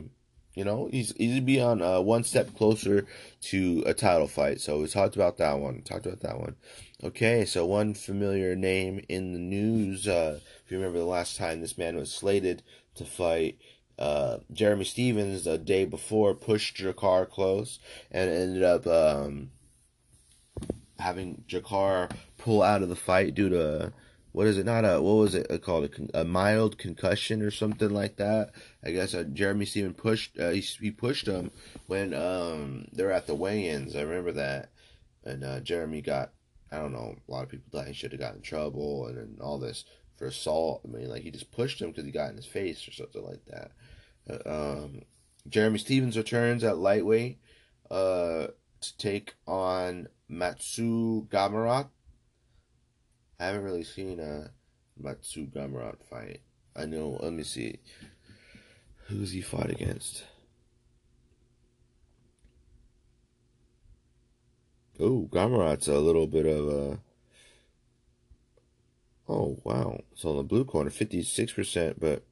you 0.55 0.65
know 0.65 0.89
he's 0.91 1.15
he's 1.17 1.41
be 1.41 1.61
on 1.61 1.81
uh, 1.81 2.01
one 2.01 2.25
step 2.25 2.55
closer 2.57 3.07
to 3.43 3.83
a 3.87 3.95
title 3.95 4.29
fight. 4.29 4.61
So 4.61 4.81
we 4.81 4.89
talked 4.89 5.17
about 5.17 5.39
that 5.39 5.59
one. 5.59 5.83
Talked 5.83 6.07
about 6.07 6.21
that 6.21 6.39
one. 6.39 6.57
Okay, 7.03 7.45
so 7.45 7.67
one 7.67 7.95
familiar 7.95 8.55
name 8.55 9.05
in 9.09 9.33
the 9.33 9.39
news. 9.39 10.07
Uh, 10.07 10.41
if 10.65 10.71
you 10.71 10.79
remember 10.79 10.99
the 10.99 11.05
last 11.05 11.37
time 11.37 11.61
this 11.61 11.79
man 11.79 11.97
was 11.97 12.13
slated 12.13 12.63
to 12.95 13.05
fight. 13.05 13.59
Uh, 13.99 14.39
Jeremy 14.51 14.85
Stephens 14.85 15.45
the 15.45 15.59
day 15.59 15.85
before 15.85 16.35
pushed 16.35 16.77
Drakkar 16.77 17.29
Klose 17.29 17.79
and 18.11 18.31
ended 18.31 18.63
up 18.63 18.87
um, 18.87 19.51
having 20.99 21.45
Drakkar 21.49 22.11
pull 22.39 22.63
out 22.63 22.83
of 22.83 22.89
the 22.89 22.97
fight 22.97 23.35
due 23.35 23.51
to 23.51 23.93
what 24.33 24.47
is 24.47 24.57
it? 24.57 24.65
Not 24.65 24.85
a 24.85 25.01
what 25.01 25.15
was 25.15 25.35
it 25.35 25.63
called? 25.63 25.91
A, 26.15 26.21
a 26.21 26.25
mild 26.25 26.79
concussion 26.79 27.43
or 27.43 27.51
something 27.51 27.91
like 27.91 28.17
that. 28.17 28.53
I 28.85 28.91
guess 28.91 29.15
uh, 29.15 29.25
Jeremy 29.25 29.65
Steven 29.65 29.95
pushed 29.95 30.39
uh, 30.39 30.51
he, 30.51 30.61
he 30.61 30.91
pushed 30.91 31.27
him 31.27 31.51
when 31.87 32.15
um 32.15 32.87
they're 32.93 33.13
at 33.13 33.27
the 33.27 33.35
weigh-ins. 33.35 33.95
I 33.95 34.03
remember 34.03 34.33
that, 34.33 34.71
and 35.25 35.45
uh, 35.45 35.61
Jeremy 35.61 36.03
got 36.03 36.33
I 36.71 36.79
don't 36.79 36.93
know. 36.93 37.17
A 37.29 37.31
lot 37.31 37.45
of 37.45 37.51
people 37.51 37.71
thought 37.71 37.87
he 37.87 37.95
should 37.95 38.13
have 38.13 38.21
gotten 38.21 38.37
in 38.39 38.43
trouble 38.43 39.07
and, 39.07 39.19
and 39.19 39.41
all 39.41 39.59
this 39.59 39.85
for 40.17 40.27
assault. 40.27 40.83
I 40.85 40.89
mean, 40.89 41.09
like 41.09 41.23
he 41.23 41.31
just 41.31 41.53
pushed 41.53 41.81
him 41.81 41.91
because 41.91 42.05
he 42.05 42.11
got 42.11 42.31
in 42.31 42.37
his 42.37 42.47
face 42.47 42.87
or 42.89 42.93
something 42.93 43.25
like 43.25 43.45
that. 43.47 43.71
Uh, 44.29 44.83
um, 44.83 45.03
Jeremy 45.49 45.79
Stephens 45.79 46.17
returns 46.17 46.65
at 46.65 46.79
lightweight 46.79 47.39
uh, 47.91 48.47
to 48.81 48.97
take 48.97 49.35
on 49.47 50.09
Mateusz 50.31 51.29
Gamrot 51.29 51.89
I 53.43 53.47
haven't 53.47 53.65
really 53.65 53.83
seen 53.83 54.21
a 54.21 54.53
Mateusz 55.03 55.51
Gamrot 55.51 55.97
fight. 56.09 56.43
I 56.77 56.87
know. 56.87 57.19
Let 57.21 57.33
me 57.33 57.43
see. 57.43 57.81
Who's 59.13 59.33
he 59.33 59.43
fought 59.43 59.69
against? 59.69 60.25
Oh, 64.99 65.29
Gamrot's 65.31 65.87
a 65.87 65.99
little 65.99 66.27
bit 66.27 66.47
of 66.47 66.69
a. 66.69 66.99
Oh 69.29 69.61
wow! 69.65 70.01
So 70.15 70.31
on 70.31 70.37
the 70.39 70.43
blue 70.43 70.65
corner, 70.65 70.89
fifty 70.89 71.23
six 71.23 71.53
percent, 71.53 72.01
but 72.01 72.23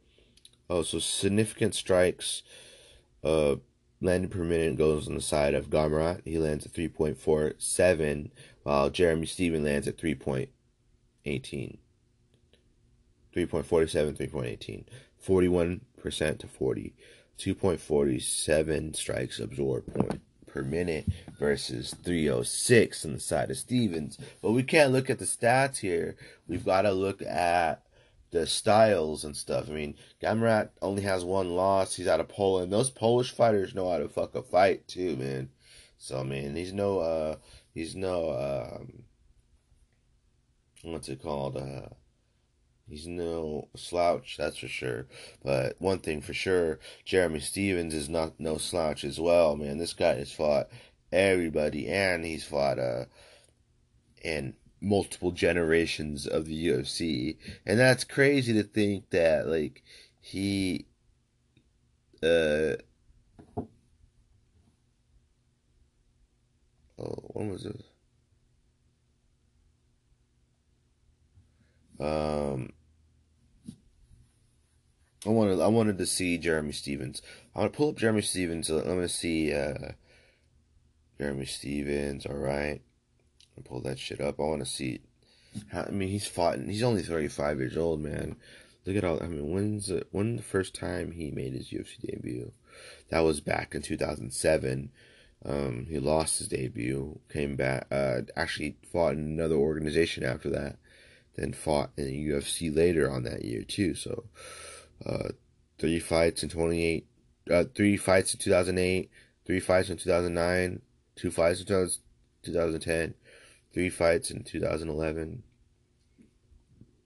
oh, 0.70 0.82
so 0.82 0.98
significant 0.98 1.74
strikes. 1.74 2.42
Uh, 3.22 3.56
landed 4.00 4.30
per 4.30 4.42
minute 4.42 4.78
goes 4.78 5.06
on 5.06 5.14
the 5.14 5.20
side 5.20 5.54
of 5.54 5.68
Gamrot. 5.68 6.22
He 6.24 6.38
lands 6.38 6.64
at 6.64 6.72
three 6.72 6.88
point 6.88 7.18
four 7.18 7.52
seven, 7.58 8.32
while 8.62 8.88
Jeremy 8.88 9.26
Steven 9.26 9.64
lands 9.64 9.86
at 9.86 9.98
three 9.98 10.14
point 10.14 10.48
18. 11.26 11.76
3.47, 13.34 14.16
3.18. 14.30 14.84
41% 15.26 16.38
to 16.38 16.46
40. 16.46 16.94
2.47 17.38 18.96
strikes 18.96 19.40
absorbed 19.40 19.94
point 19.94 20.20
per 20.46 20.62
minute 20.62 21.06
versus 21.38 21.94
306 22.02 23.04
on 23.04 23.14
the 23.14 23.20
side 23.20 23.50
of 23.50 23.56
Stephens. 23.56 24.18
But 24.42 24.52
we 24.52 24.62
can't 24.62 24.92
look 24.92 25.08
at 25.08 25.18
the 25.18 25.24
stats 25.24 25.78
here. 25.78 26.16
We've 26.48 26.64
got 26.64 26.82
to 26.82 26.92
look 26.92 27.22
at 27.22 27.82
the 28.30 28.46
styles 28.46 29.24
and 29.24 29.36
stuff. 29.36 29.68
I 29.68 29.72
mean, 29.72 29.94
Gamrot 30.22 30.70
only 30.82 31.02
has 31.02 31.24
one 31.24 31.50
loss. 31.50 31.94
He's 31.94 32.08
out 32.08 32.20
of 32.20 32.28
Poland. 32.28 32.72
Those 32.72 32.90
Polish 32.90 33.32
fighters 33.32 33.74
know 33.74 33.90
how 33.90 33.98
to 33.98 34.08
fuck 34.08 34.34
a 34.34 34.42
fight 34.42 34.86
too, 34.86 35.16
man. 35.16 35.50
So, 35.98 36.20
I 36.20 36.22
mean, 36.22 36.54
he's 36.54 36.72
no, 36.72 37.00
uh, 37.00 37.36
he's 37.74 37.94
no, 37.96 38.30
um, 38.30 39.02
what's 40.82 41.08
it 41.08 41.22
called? 41.22 41.56
Uh, 41.56 41.94
he's 42.90 43.07
no 43.07 43.68
slouch, 43.76 44.37
that's 44.37 44.59
for 44.59 44.68
sure. 44.68 45.07
But 45.42 45.76
one 45.79 46.00
thing 46.00 46.20
for 46.20 46.35
sure, 46.35 46.79
Jeremy 47.05 47.40
Stephens 47.40 47.94
is 47.94 48.09
not 48.09 48.38
no 48.38 48.59
slouch 48.59 49.05
as 49.05 49.18
well, 49.18 49.57
man. 49.57 49.79
This 49.79 49.94
guy 49.94 50.14
has 50.16 50.33
fought 50.33 50.68
everybody, 51.12 51.88
and 51.88 52.24
he's 52.24 52.44
fought 52.44 52.79
uh, 52.79 53.05
in 54.22 54.55
multiple 54.81 55.31
generations 55.31 56.26
of 56.26 56.46
the 56.46 56.68
UFC, 56.68 57.37
and 57.64 57.79
that's 57.79 58.05
crazy 58.05 58.53
to 58.55 58.62
think 58.62 59.11
that 59.11 59.46
like 59.46 59.83
he. 60.20 60.87
Uh, 62.22 62.76
oh, 66.98 67.31
when 67.33 67.50
was 67.50 67.62
this? 67.64 67.83
Um, 72.00 72.70
I 75.26 75.28
wanted 75.28 75.61
I 75.61 75.66
wanted 75.66 75.98
to 75.98 76.06
see 76.06 76.38
Jeremy 76.38 76.72
Stephens. 76.72 77.20
I'm 77.54 77.62
gonna 77.62 77.70
pull 77.70 77.90
up 77.90 77.96
Jeremy 77.96 78.22
Stephens. 78.22 78.70
I'm 78.70 78.83
gonna 78.83 79.09
see 79.09 79.52
uh, 79.52 79.92
Jeremy 81.18 81.44
Stephens. 81.44 82.24
All 82.24 82.37
right, 82.37 82.80
pull 83.64 83.80
that 83.83 83.98
shit 83.98 84.20
up. 84.20 84.40
I 84.40 84.44
want 84.44 84.61
to 84.61 84.70
see. 84.70 85.00
How, 85.72 85.83
I 85.83 85.90
mean, 85.90 86.09
he's 86.09 86.26
fought. 86.26 86.59
He's 86.61 86.83
only 86.83 87.02
35 87.02 87.59
years 87.59 87.76
old, 87.76 88.00
man. 88.00 88.37
Look 88.87 88.96
at 88.96 89.04
all. 89.04 89.22
I 89.22 89.26
mean, 89.26 89.50
when's 89.50 89.88
the, 89.88 90.06
when 90.11 90.37
the 90.37 90.42
first 90.42 90.74
time 90.74 91.12
he 91.12 91.30
made 91.30 91.52
his 91.52 91.68
UFC 91.68 92.00
debut? 92.00 92.52
That 93.11 93.20
was 93.20 93.40
back 93.40 93.74
in 93.74 93.83
2007. 93.83 94.90
Um, 95.44 95.87
he 95.88 95.98
lost 95.98 96.38
his 96.38 96.48
debut, 96.48 97.18
came 97.30 97.56
back, 97.56 97.87
uh, 97.90 98.22
actually 98.37 98.76
fought 98.92 99.14
in 99.14 99.20
another 99.20 99.54
organization 99.54 100.22
after 100.22 100.50
that, 100.50 100.76
then 101.37 101.52
fought 101.52 101.90
in 101.96 102.06
the 102.06 102.28
UFC 102.28 102.74
later 102.74 103.11
on 103.11 103.22
that 103.24 103.44
year 103.44 103.62
too. 103.62 103.94
So, 103.94 104.24
uh, 105.04 105.28
three 105.78 105.98
fights 105.98 106.42
in 106.42 106.48
28, 106.48 107.06
uh, 107.50 107.64
three 107.74 107.96
fights 107.96 108.34
in 108.34 108.40
2008, 108.40 109.10
three 109.46 109.60
fights 109.60 109.90
in 109.90 109.96
2009, 109.96 110.82
two 111.16 111.30
fights 111.30 111.60
in 111.60 111.66
2010, 111.66 113.14
three 113.72 113.90
fights 113.90 114.30
in 114.30 114.42
2011. 114.42 115.42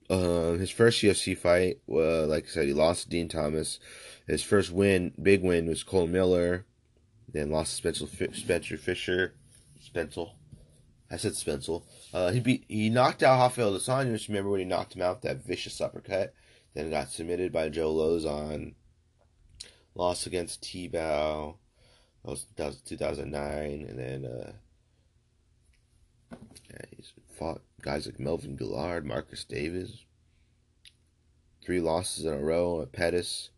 Uh, 0.07 0.51
his 0.53 0.69
first 0.69 1.01
UFC 1.01 1.35
fight, 1.37 1.79
uh, 1.89 2.27
like 2.27 2.45
I 2.45 2.47
said, 2.47 2.67
he 2.67 2.73
lost 2.73 3.03
to 3.03 3.09
Din 3.09 3.27
Thomas. 3.27 3.79
His 4.27 4.43
first 4.43 4.71
win, 4.71 5.13
big 5.21 5.41
win, 5.41 5.67
was 5.67 5.83
Cole 5.83 6.07
Miller. 6.07 6.65
Then 7.31 7.49
lost 7.49 7.71
to 7.71 7.77
Spencer, 7.77 8.33
Spencer 8.33 8.77
Fisher. 8.77 9.33
Spencel. 9.83 10.31
I 11.09 11.17
said 11.17 11.33
Spencel. 11.33 11.83
Uh, 12.13 12.31
he 12.31 12.39
beat, 12.39 12.65
he 12.67 12.89
knocked 12.89 13.23
out 13.23 13.39
Rafael 13.39 13.71
dos 13.71 13.87
Anjos. 13.87 14.27
Remember 14.27 14.49
when 14.49 14.59
he 14.59 14.65
knocked 14.65 14.95
him 14.95 15.01
out 15.01 15.21
that 15.21 15.45
vicious 15.45 15.81
uppercut? 15.81 16.33
Then 16.75 16.89
got 16.89 17.09
submitted 17.09 17.51
by 17.51 17.69
Joe 17.69 17.93
Lauzon. 17.93 18.73
Lost 19.95 20.27
against 20.27 20.61
Tibau. 20.61 21.55
That 22.23 22.31
was, 22.57 22.81
2009. 22.85 23.85
And 23.87 23.97
then 23.97 24.25
uh, 24.25 24.51
yeah, 26.69 26.85
he's 26.95 27.13
fought 27.37 27.61
guys 27.81 28.05
like 28.05 28.19
Melvin 28.19 28.57
Guillard, 28.57 29.05
Marcus 29.05 29.45
Davis. 29.45 30.03
Three 31.63 31.79
losses 31.79 32.25
in 32.25 32.33
a 32.33 32.37
row 32.37 32.85
Pettis, 32.91 33.49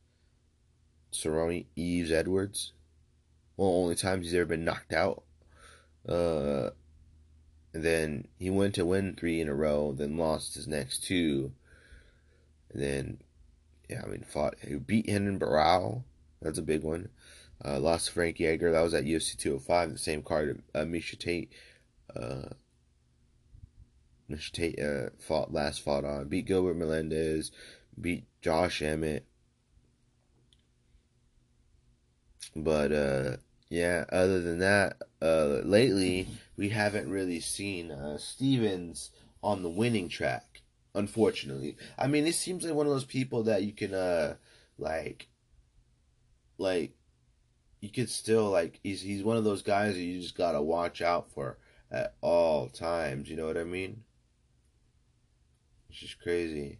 Cerrone, 1.11 1.65
Yves, 1.75 2.11
Edwards. 2.11 2.73
Well, 3.57 3.69
only 3.69 3.95
times 3.95 4.27
he's 4.27 4.35
ever 4.35 4.45
been 4.45 4.63
knocked 4.63 4.93
out. 4.93 5.23
Uh, 6.07 6.69
and 7.73 7.83
then 7.83 8.27
he 8.37 8.49
went 8.49 8.75
to 8.75 8.85
win 8.85 9.15
three 9.15 9.41
in 9.41 9.49
a 9.49 9.55
row, 9.55 9.91
then 9.91 10.17
lost 10.17 10.55
his 10.55 10.67
next 10.67 11.03
two. 11.03 11.51
And 12.77 12.85
then, 12.85 13.17
yeah, 13.89 14.01
I 14.03 14.07
mean, 14.07 14.23
fought, 14.23 14.55
beat 14.85 15.07
Renan 15.07 15.39
Barão. 15.39 16.03
That's 16.41 16.59
a 16.59 16.63
big 16.63 16.83
one. 16.83 17.09
Uh, 17.65 17.79
lost 17.79 18.05
to 18.05 18.11
Frankie 18.11 18.45
Edgar. 18.45 18.71
That 18.71 18.81
was 18.81 18.93
at 18.93 19.05
UFC 19.05 19.35
205, 19.35 19.93
the 19.93 19.97
same 19.97 20.21
card. 20.21 20.61
Uh, 20.75 20.81
Miesha 20.81 21.17
Tate. 21.17 21.51
Uh, 22.15 22.49
Miesha 24.29 24.51
Tate 24.51 24.79
uh, 24.79 25.09
fought 25.17 25.51
last 25.51 25.81
fought 25.81 26.05
on. 26.05 26.27
Beat 26.27 26.45
Gilbert 26.45 26.75
Melendez. 26.75 27.51
Beat 27.99 28.25
Josh 28.41 28.83
Emmett. 28.83 29.25
But 32.55 32.91
uh, 32.91 33.37
yeah, 33.69 34.05
other 34.11 34.39
than 34.39 34.59
that, 34.59 35.01
uh, 35.19 35.61
lately 35.63 36.27
we 36.55 36.69
haven't 36.69 37.09
really 37.09 37.39
seen 37.39 37.89
uh, 37.89 38.19
Stephens 38.19 39.09
on 39.41 39.63
the 39.63 39.69
winning 39.69 40.09
track. 40.09 40.46
Unfortunately, 40.95 41.77
I 41.97 42.07
mean, 42.07 42.25
it 42.25 42.35
seems 42.35 42.63
like 42.63 42.73
one 42.73 42.87
of 42.87 42.91
those 42.91 43.05
people 43.05 43.43
that 43.43 43.63
you 43.63 43.71
can, 43.71 43.93
uh, 43.93 44.35
like, 44.79 45.27
like, 46.57 46.97
you 47.81 47.89
could 47.89 48.09
still 48.09 48.49
like. 48.49 48.79
He's 48.83 49.01
he's 49.01 49.23
one 49.23 49.37
of 49.37 49.43
those 49.43 49.61
guys 49.61 49.93
that 49.93 50.01
you 50.01 50.19
just 50.19 50.35
gotta 50.35 50.61
watch 50.61 51.01
out 51.01 51.31
for 51.31 51.57
at 51.91 52.15
all 52.21 52.69
times. 52.69 53.29
You 53.29 53.37
know 53.37 53.45
what 53.45 53.57
I 53.57 53.63
mean? 53.63 54.03
It's 55.89 55.99
just 55.99 56.19
crazy. 56.19 56.79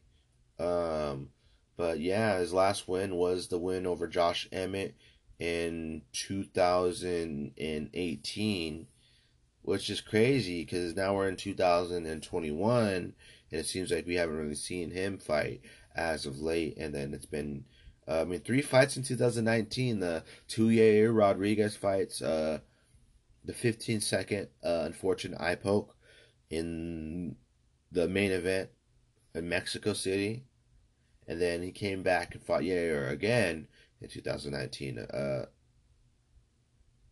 Um, 0.59 1.29
but 1.75 1.99
yeah, 1.99 2.39
his 2.39 2.53
last 2.53 2.87
win 2.87 3.15
was 3.15 3.47
the 3.47 3.59
win 3.59 3.85
over 3.85 4.07
Josh 4.07 4.47
Emmett 4.51 4.95
in 5.39 6.01
2018, 6.13 8.87
which 9.61 9.89
is 9.89 10.01
crazy 10.01 10.63
because 10.63 10.95
now 10.95 11.15
we're 11.15 11.29
in 11.29 11.35
2021 11.35 13.13
and 13.51 13.59
it 13.59 13.65
seems 13.65 13.91
like 13.91 14.05
we 14.05 14.15
haven't 14.15 14.37
really 14.37 14.55
seen 14.55 14.91
him 14.91 15.17
fight 15.17 15.61
as 15.95 16.25
of 16.25 16.39
late. 16.39 16.77
And 16.77 16.93
then 16.93 17.13
it's 17.13 17.25
been, 17.25 17.65
uh, 18.07 18.21
I 18.21 18.23
mean, 18.25 18.41
three 18.41 18.61
fights 18.61 18.97
in 18.97 19.03
2019 19.03 19.99
the 19.99 20.23
two 20.47 20.67
Yair 20.67 21.15
Rodriguez 21.15 21.75
fights, 21.75 22.21
uh, 22.21 22.59
the 23.45 23.53
15 23.53 24.01
second 24.01 24.47
uh, 24.63 24.83
unfortunate 24.85 25.39
eye 25.39 25.55
poke 25.55 25.95
in 26.49 27.35
the 27.91 28.07
main 28.07 28.31
event 28.31 28.69
in 29.33 29.47
Mexico 29.47 29.93
City. 29.93 30.43
And 31.27 31.41
then 31.41 31.61
he 31.61 31.71
came 31.71 32.03
back 32.03 32.33
and 32.35 32.43
fought 32.43 32.61
Yair 32.61 33.09
again 33.11 33.67
in 34.01 34.09
2019. 34.09 34.99
Uh, 34.99 35.45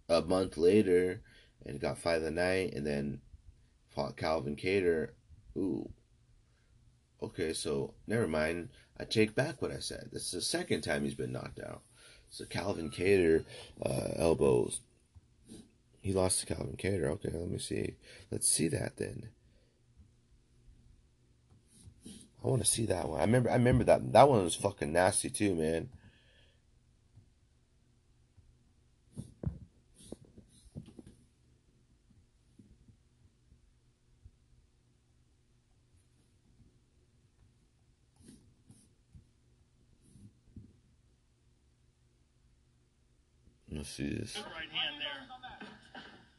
a 0.08 0.22
month 0.22 0.58
later, 0.58 1.22
and 1.66 1.80
got 1.80 1.98
fight 1.98 2.18
of 2.18 2.24
the 2.24 2.32
night, 2.32 2.74
and 2.74 2.86
then 2.86 3.22
fought 3.90 4.18
Calvin 4.18 4.56
Kattar. 4.56 5.10
Ooh. 5.58 5.90
Okay, 7.22 7.54
so 7.54 7.94
never 8.08 8.28
mind. 8.28 8.70
I 9.00 9.04
take 9.04 9.36
back 9.36 9.62
what 9.62 9.72
I 9.72 9.80
said. 9.80 10.10
This 10.12 10.26
is 10.26 10.32
the 10.32 10.42
second 10.42 10.82
time 10.82 11.04
he's 11.04 11.16
been 11.16 11.34
knocked 11.34 11.60
out. 11.60 11.82
So 12.30 12.46
Calvin 12.46 12.90
Kattar 12.90 13.46
uh, 13.86 14.10
elbows. 14.16 14.82
He 16.02 16.14
lost 16.14 16.40
to 16.42 16.46
Calvin 16.46 16.78
Kattar. 16.78 17.10
Okay, 17.12 17.32
let 17.34 17.50
me 17.50 17.58
see. 17.58 17.96
Let's 18.32 18.48
see 18.48 18.68
that 18.70 18.98
then. 18.98 19.30
I 22.06 22.48
want 22.48 22.64
to 22.64 22.70
see 22.70 22.86
that 22.86 23.10
one. 23.10 23.20
I 23.20 23.24
remember. 23.24 23.50
I 23.50 23.56
remember 23.56 23.84
that. 23.86 24.14
That 24.14 24.30
one 24.30 24.44
was 24.44 24.56
fucking 24.56 24.94
nasty 24.94 25.30
too, 25.30 25.56
man. 25.56 25.90
Let's 43.76 43.90
see 43.90 44.08
this. 44.08 44.38
Right 44.38 44.72
hand 44.72 44.96
there. 45.02 45.68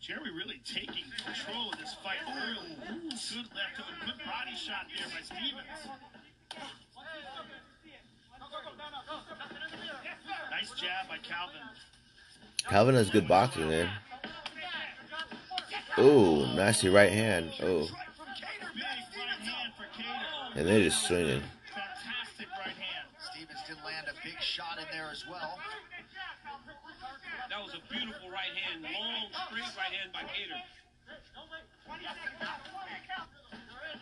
Jeremy 0.01 0.31
really 0.31 0.61
taking 0.65 1.05
control 1.23 1.71
of 1.71 1.79
this 1.79 1.95
fight. 2.03 2.17
Ooh, 2.27 2.95
ooh, 2.95 3.11
good 3.11 3.47
left 3.55 3.77
hook, 3.77 4.07
good 4.07 4.25
body 4.25 4.57
shot 4.57 4.87
there 4.97 5.07
by 5.13 5.21
Stephens. 5.23 5.91
Nice 10.51 10.71
jab 10.81 11.09
by 11.09 11.19
Calvin. 11.19 11.61
Calvin 12.69 12.95
has 12.95 13.11
good 13.11 13.29
boxing, 13.29 13.69
man. 13.69 13.91
Ooh, 15.99 16.47
nasty 16.55 16.89
right 16.89 17.13
hand. 17.13 17.53
Oh, 17.63 17.81
Big 17.81 17.91
right 17.93 19.43
hand 19.43 19.73
for 19.77 19.85
Kattar. 20.01 20.57
and 20.57 20.67
they're 20.69 20.85
just 20.85 21.07
swinging. 21.07 21.43
Fantastic 21.75 22.49
right 22.59 22.77
hand. 22.77 23.09
Stephens 23.19 23.61
did 23.69 23.77
land 23.85 24.07
a 24.09 24.15
big 24.25 24.41
shot 24.41 24.79
in 24.79 24.85
there 24.91 25.09
as 25.11 25.25
well. 25.29 25.59
That 27.57 27.65
was 27.65 27.73
a 27.73 27.81
beautiful 27.89 28.29
right 28.29 28.53
hand, 28.53 28.85
long, 28.85 29.33
straight 29.49 29.73
right 29.81 29.89
hand 29.89 30.13
by 30.13 30.29
Kattar. 30.29 30.61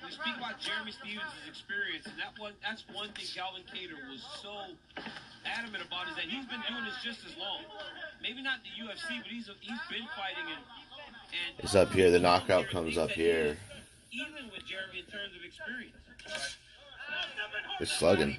We 0.02 0.10
speak 0.10 0.34
about 0.42 0.58
Jeremy 0.58 0.90
Stephens' 0.90 1.46
experience, 1.46 2.02
and 2.10 2.18
that 2.18 2.34
one 2.34 2.58
that's 2.66 2.82
one 2.90 3.14
thing 3.14 3.30
Calvin 3.30 3.62
Kattar 3.70 3.94
was 4.10 4.26
so 4.42 4.74
adamant 5.46 5.86
about 5.86 6.10
is 6.10 6.18
that 6.18 6.26
he's 6.26 6.50
been 6.50 6.66
doing 6.66 6.82
this 6.82 6.98
just 7.06 7.22
as 7.30 7.38
long. 7.38 7.62
Maybe 8.18 8.42
not 8.42 8.58
the 8.66 8.74
UFC, 8.74 9.22
but 9.22 9.30
he's 9.30 9.46
he's 9.46 9.84
been 9.86 10.08
fighting 10.18 10.50
and 10.50 10.66
and 11.30 11.54
It's 11.62 11.78
up 11.78 11.94
here. 11.94 12.10
The 12.10 12.18
knockout 12.18 12.66
comes 12.74 12.98
up 12.98 13.14
here. 13.14 13.54
Even 14.10 14.50
with 14.50 14.66
Jeremy 14.66 14.98
in 14.98 15.06
terms 15.06 15.30
of 15.30 15.46
experience. 15.46 15.94
It's 17.78 17.94
slugging. 18.02 18.34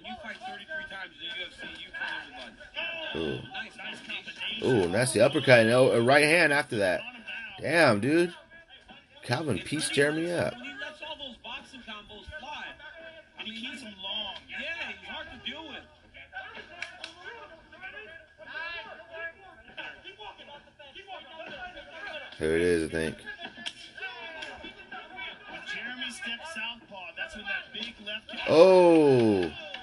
When 0.00 0.12
you 0.12 0.16
fight 0.22 0.36
33 0.48 0.66
times 0.88 1.12
in 1.12 1.28
the 1.28 1.34
UFC, 1.44 1.60
you 1.78 1.88
everybody. 2.32 2.54
Ooh. 3.18 3.42
Nice, 3.52 3.76
nice 3.76 4.00
combination. 4.06 4.64
Ooh, 4.64 4.88
nasty 4.88 5.20
uppercut 5.20 5.60
and 5.60 5.70
oh, 5.70 5.90
a 5.90 6.00
right 6.00 6.24
hand 6.24 6.54
after 6.54 6.78
that. 6.78 7.02
Damn, 7.60 8.00
dude. 8.00 8.32
Calvin 9.22 9.58
pieced 9.58 9.92
Jeremy 9.92 10.32
up. 10.32 10.54
When 10.54 10.64
he 10.64 10.70
lets 10.80 11.02
all 11.06 11.16
those 11.18 11.36
boxing 11.44 11.80
combos 11.80 12.24
fly, 12.40 12.64
and 13.38 13.48
he 13.48 13.60
keeps 13.60 13.82
them 13.82 13.92
long. 14.02 14.36
Yeah, 14.48 14.92
he's 14.98 15.08
hard 15.08 15.26
to 15.32 15.50
deal 15.50 15.68
with. 15.68 15.84
Here 22.38 22.56
it 22.56 22.62
is, 22.62 22.88
I 22.88 22.90
think. 22.90 23.16
When 28.48 29.79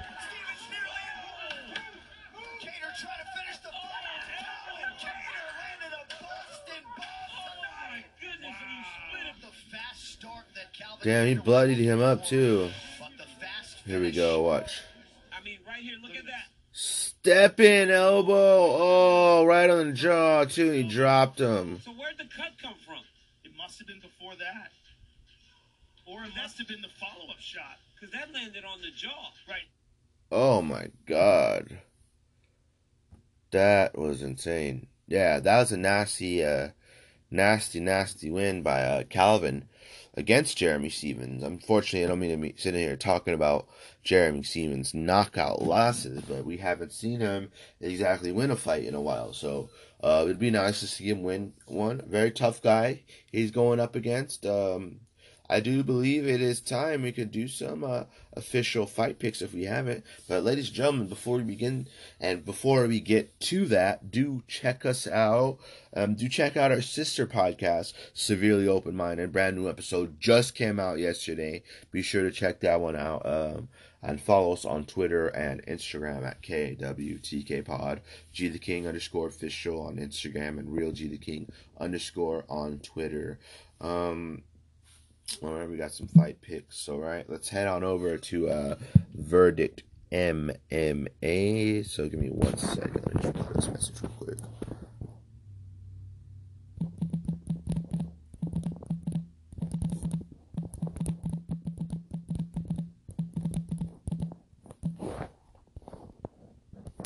Damn, 11.04 11.28
he 11.28 11.36
bloodied 11.36 11.78
him 11.78 12.02
up 12.02 12.26
too. 12.26 12.70
But 13.00 13.10
the 13.18 13.24
fast 13.40 13.78
Here 13.86 14.00
we 14.00 14.12
go, 14.12 14.42
watch. 14.42 14.82
I 15.32 15.44
mean, 15.44 15.60
right 15.66 15.82
here, 15.82 15.96
look 16.02 16.16
at 16.16 16.26
that. 16.26 16.46
Step 16.72 17.60
in 17.60 17.92
elbow. 17.92 18.34
Oh, 18.36 19.46
right 19.46 19.70
on 19.70 19.88
the 19.88 19.94
jaw 19.94 20.46
too. 20.46 20.72
He 20.72 20.84
dropped 20.84 21.40
him. 21.40 21.82
So 21.84 21.92
where'd 21.92 22.18
the 22.18 22.26
cut 22.26 22.54
come 22.62 22.76
from? 22.86 23.00
It 23.44 23.52
must 23.58 23.78
have 23.80 23.88
been 23.88 24.00
before 24.00 24.34
that. 24.36 24.72
Or 26.06 26.24
it 26.24 26.32
must 26.42 26.58
have 26.58 26.68
been 26.68 26.82
the 26.82 26.90
follow 27.00 27.30
up 27.30 27.40
shot. 27.40 27.78
Because 27.96 28.14
that 28.14 28.34
landed 28.34 28.64
on 28.64 28.82
the 28.82 28.92
jaw. 28.96 29.32
Right. 29.48 29.68
Oh 30.32 30.62
my 30.62 30.88
god. 31.06 31.80
That 33.52 33.98
was 33.98 34.22
insane. 34.22 34.88
Yeah, 35.08 35.40
that 35.40 35.60
was 35.60 35.72
a 35.72 35.78
nasty, 35.78 36.44
uh, 36.44 36.70
nasty, 37.32 37.80
nasty 37.80 38.30
win 38.30 38.62
by 38.62 38.82
uh, 38.82 39.04
Calvin 39.04 39.68
against 40.18 40.58
Jeremy 40.58 40.90
Stephens. 40.90 41.44
Unfortunately, 41.44 42.04
I 42.04 42.08
don't 42.08 42.20
mean 42.20 42.32
to 42.32 42.38
be 42.38 42.56
sitting 42.58 42.82
here 42.82 42.98
talking 42.98 43.36
about 43.36 43.68
Jeremy 44.04 44.42
Stephens' 44.42 44.96
knockout 44.96 45.62
losses, 45.62 46.24
but 46.28 46.44
we 46.44 46.58
haven't 46.58 46.92
seen 46.92 47.20
him 47.20 47.52
exactly 47.80 48.32
win 48.32 48.50
a 48.50 48.56
fight 48.56 48.84
in 48.84 48.96
a 48.96 49.02
while. 49.02 49.32
So 49.32 49.70
uh, 50.02 50.24
it'd 50.26 50.40
be 50.40 50.50
nice 50.50 50.80
to 50.80 50.88
see 50.88 51.08
him 51.08 51.22
win 51.22 51.54
one. 51.68 52.02
Very 52.08 52.32
tough 52.32 52.64
guy 52.64 53.04
he's 53.32 53.52
going 53.52 53.80
up 53.80 53.96
against. 53.96 54.44
Um, 54.44 55.02
I 55.50 55.60
do 55.62 55.84
believe 55.84 56.28
it 56.28 56.42
is 56.42 56.60
time 56.60 57.04
we 57.04 57.12
could 57.12 57.32
do 57.32 57.48
some 57.48 57.84
uh, 57.84 58.04
official 58.34 58.86
fight 58.86 59.18
picks 59.18 59.42
if 59.42 59.54
we 59.54 59.64
haven't. 59.64 60.04
But 60.28 60.44
ladies 60.44 60.68
and 60.68 60.76
gentlemen, 60.76 61.08
before 61.08 61.38
we 61.38 61.44
begin 61.44 61.88
and 62.20 62.46
before 62.46 62.86
we 62.88 63.00
get 63.00 63.40
to 63.42 63.66
that, 63.68 64.12
do 64.12 64.44
check 64.48 64.86
us 64.86 65.08
out. 65.08 65.58
Um, 65.96 66.16
do 66.16 66.28
check 66.28 66.58
out 66.58 66.72
our 66.72 66.82
sister 66.82 67.26
podcast, 67.26 67.94
Severely 68.14 68.68
Open 68.68 68.96
Minded. 68.96 69.32
Brand 69.32 69.56
new 69.56 69.70
episode 69.70 70.20
just 70.20 70.54
came 70.54 70.80
out 70.80 71.00
yesterday. 71.00 71.64
Be 71.92 72.02
sure 72.02 72.24
to 72.24 72.32
check 72.32 72.60
that 72.60 72.82
one 72.82 72.96
out. 72.96 73.26
Um, 73.26 73.70
and 74.02 74.22
follow 74.22 74.54
us 74.54 74.64
on 74.64 74.86
Twitter 74.86 75.28
and 75.28 75.66
Instagram 75.66 76.24
at 76.26 76.42
KWTKPod, 76.44 78.00
G 78.32 78.48
the 78.48 78.60
King 78.60 78.88
underscore 78.88 79.28
official 79.28 79.82
on 79.82 79.96
Instagram, 79.96 80.60
and 80.60 80.72
Real 80.72 80.92
G 80.92 81.08
the 81.08 81.18
King 81.18 81.52
underscore 81.80 82.46
on 82.48 82.80
Twitter. 82.80 83.40
Um, 83.82 84.44
all 85.44 85.54
right, 85.54 85.70
we 85.70 85.78
got 85.78 85.92
some 85.92 86.08
fight 86.08 86.42
picks. 86.42 86.88
All 86.88 87.00
right, 87.00 87.30
let's 87.30 87.50
head 87.50 87.68
on 87.68 87.84
over 87.84 88.18
to 88.18 88.50
uh, 88.50 88.76
Verdict 89.14 89.84
MMA. 90.12 91.86
So 91.86 92.08
give 92.08 92.20
me 92.20 92.30
one 92.30 92.58
second. 92.58 93.02
Let 93.06 93.16
me 93.16 93.22
check 93.22 93.38
out 93.38 93.54
this 93.54 93.68
message 93.68 94.02
real 94.02 94.12
quick. 94.18 94.38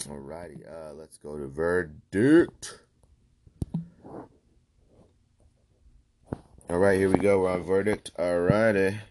Alrighty, 0.08 0.68
uh, 0.72 0.94
let's 0.94 1.18
go 1.18 1.38
to 1.38 1.48
Verdict. 1.48 2.82
Right, 6.82 6.98
here 6.98 7.12
we 7.12 7.20
go. 7.20 7.42
We're 7.42 7.52
on 7.52 7.62
verdict. 7.62 8.10
Alrighty. 8.18 9.02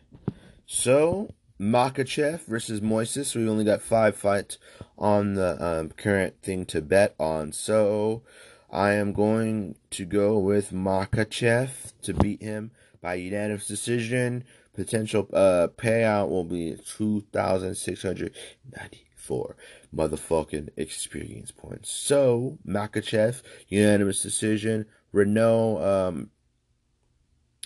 So, 0.66 1.32
Makhachev 1.60 2.40
versus 2.46 2.80
Moises. 2.80 3.36
We 3.36 3.48
only 3.48 3.62
got 3.62 3.80
five 3.80 4.16
fights 4.16 4.58
on 4.98 5.34
the 5.34 5.64
um, 5.64 5.90
current 5.90 6.42
thing 6.42 6.66
to 6.66 6.82
bet 6.82 7.14
on. 7.20 7.52
So, 7.52 8.24
I 8.72 8.94
am 8.94 9.12
going 9.12 9.76
to 9.90 10.04
go 10.04 10.36
with 10.36 10.72
Makhachev 10.72 11.92
to 12.02 12.12
beat 12.12 12.42
him 12.42 12.72
by 13.00 13.14
unanimous 13.14 13.68
decision. 13.68 14.42
Potential 14.74 15.28
uh, 15.32 15.68
payout 15.76 16.28
will 16.28 16.42
be 16.42 16.74
2,694 16.74 19.56
motherfucking 19.94 20.70
experience 20.76 21.52
points. 21.52 21.92
So, 21.92 22.58
Makhachev, 22.66 23.42
unanimous 23.68 24.22
decision. 24.22 24.86
Reneau, 25.14 25.80
um, 25.80 26.30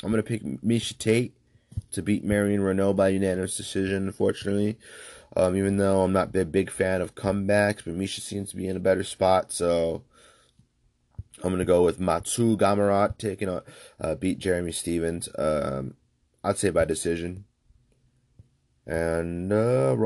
I'm 0.03 0.11
gonna 0.11 0.22
pick 0.22 0.42
Miesha 0.42 0.97
Tate 0.99 1.34
to 1.92 2.03
beat 2.03 2.24
Marion 2.24 2.61
Reneau 2.61 2.95
by 2.95 3.09
unanimous 3.09 3.57
decision. 3.57 4.07
Unfortunately, 4.07 4.78
um, 5.36 5.57
even 5.57 5.76
though 5.76 6.03
I'm 6.03 6.12
not 6.12 6.34
a 6.34 6.45
big 6.45 6.70
fan 6.70 7.01
of 7.01 7.14
comebacks, 7.14 7.84
but 7.84 7.95
Misha 7.95 8.20
seems 8.20 8.51
to 8.51 8.57
be 8.57 8.68
in 8.68 8.76
a 8.76 8.80
better 8.80 9.05
spot, 9.05 9.53
so 9.53 10.03
I'm 11.42 11.51
gonna 11.51 11.64
go 11.64 11.84
with 11.84 12.01
Mateusz 12.01 12.57
Gamrot 12.57 13.18
taking 13.18 13.49
a 13.49 13.62
uh, 14.01 14.14
beat 14.14 14.38
Jeremy 14.38 14.72
Stephens. 14.72 15.28
Um, 15.36 15.95
I'd 16.42 16.59
say 16.59 16.70
by 16.70 16.84
decision. 16.84 17.45
And 18.86 19.51
uh, 19.51 19.97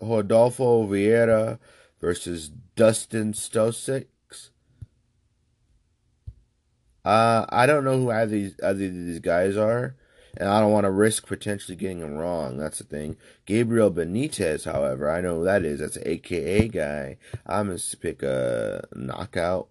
Rodolfo 0.00 0.86
Vieira 0.86 1.58
versus 2.00 2.50
Dustin 2.76 3.32
Stoltzfus. 3.32 4.06
Uh, 7.04 7.44
I 7.48 7.66
don't 7.66 7.84
know 7.84 7.98
who 7.98 8.10
either 8.10 8.30
these, 8.30 8.56
these 8.56 9.18
guys 9.18 9.56
are, 9.56 9.94
and 10.36 10.48
I 10.48 10.60
don't 10.60 10.72
want 10.72 10.84
to 10.84 10.90
risk 10.90 11.26
potentially 11.26 11.76
getting 11.76 12.00
them 12.00 12.14
wrong. 12.14 12.56
That's 12.56 12.78
the 12.78 12.84
thing. 12.84 13.16
Gabriel 13.46 13.90
Benitez, 13.90 14.64
however, 14.64 15.10
I 15.10 15.20
know 15.20 15.38
who 15.38 15.44
that 15.44 15.64
is. 15.64 15.80
That's 15.80 15.96
an 15.96 16.04
AKA 16.06 16.68
guy. 16.68 17.18
I'm 17.46 17.66
going 17.66 17.78
to 17.78 17.96
pick 17.96 18.22
a 18.22 18.86
knockout. 18.94 19.68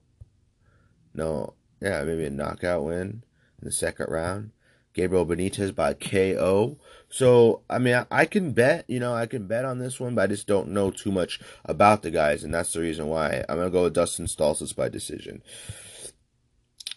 No, 1.13 1.53
yeah, 1.81 2.03
maybe 2.03 2.25
a 2.25 2.29
knockout 2.29 2.84
win 2.84 3.23
in 3.61 3.65
the 3.65 3.71
second 3.71 4.07
round. 4.09 4.51
Gabriel 4.93 5.25
Benitez 5.25 5.73
by 5.73 5.93
KO. 5.93 6.77
So, 7.09 7.61
I 7.69 7.79
mean, 7.79 7.95
I, 7.95 8.05
I 8.11 8.25
can 8.25 8.51
bet, 8.51 8.86
you 8.88 8.99
know, 8.99 9.13
I 9.13 9.25
can 9.25 9.47
bet 9.47 9.65
on 9.65 9.79
this 9.79 9.99
one, 9.99 10.15
but 10.15 10.21
I 10.21 10.27
just 10.27 10.47
don't 10.47 10.69
know 10.69 10.91
too 10.91 11.11
much 11.11 11.39
about 11.65 12.03
the 12.03 12.11
guys, 12.11 12.43
and 12.43 12.53
that's 12.53 12.73
the 12.73 12.81
reason 12.81 13.07
why. 13.07 13.43
I'm 13.49 13.57
going 13.57 13.67
to 13.67 13.71
go 13.71 13.84
with 13.84 13.93
Dustin 13.93 14.27
Stoltzfus 14.27 14.75
by 14.75 14.89
decision. 14.89 15.41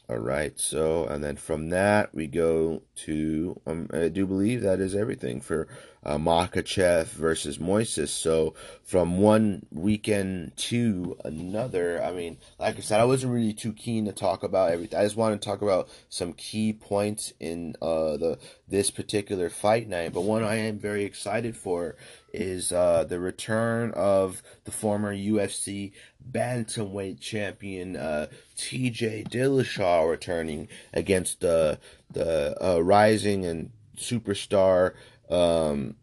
All 0.09 0.19
right, 0.19 0.57
so 0.57 1.05
and 1.07 1.25
then 1.25 1.35
from 1.35 1.71
that 1.71 2.15
we 2.15 2.29
go 2.29 2.83
to 3.07 3.61
um, 3.67 3.89
I 3.93 4.07
do 4.07 4.25
believe 4.25 4.63
that 4.63 4.79
is 4.79 4.95
everything 4.95 5.41
for 5.41 5.67
uh, 6.05 6.17
Makhachev 6.17 7.07
versus 7.07 7.59
Moises. 7.59 8.11
So 8.11 8.55
from 8.85 9.19
one 9.19 9.67
weekend 9.73 10.57
to 10.59 11.19
another, 11.25 12.01
I 12.01 12.13
mean, 12.13 12.39
like 12.61 12.77
I 12.77 12.81
said, 12.83 13.01
I 13.01 13.05
wasn't 13.05 13.33
really 13.33 13.53
too 13.53 13.73
keen 13.73 14.05
to 14.05 14.13
talk 14.13 14.45
about 14.45 14.71
everything. 14.71 14.97
I 14.97 15.03
just 15.03 15.17
wanted 15.17 15.43
to 15.43 15.49
talk 15.49 15.61
about 15.61 15.89
some 16.09 16.35
key 16.35 16.73
points 16.73 17.33
in 17.41 17.75
uh, 17.83 18.17
the 18.17 18.39
this 18.69 18.93
particular 18.93 19.51
fight 19.51 19.89
night. 19.89 20.13
But 20.13 20.21
one 20.21 20.45
I 20.45 20.55
am 20.55 20.79
very 20.79 21.03
excited 21.03 21.57
for 21.57 21.97
is 22.37 22.71
uh, 22.71 23.05
the 23.05 23.19
return 23.19 23.93
of 23.93 24.43
the 24.65 24.71
former 24.71 25.15
UFC 25.15 25.93
bantamweight 26.31 27.21
champion 27.21 27.97
uh, 27.97 28.27
T.J. 28.57 29.25
Dillashaw 29.29 30.09
returning 30.09 30.69
against 30.93 31.41
the 31.41 31.79
the 32.11 32.57
uh, 32.65 32.81
rising 32.83 33.45
and 33.45 33.71
superstar 33.97 34.95
um, 35.31 35.97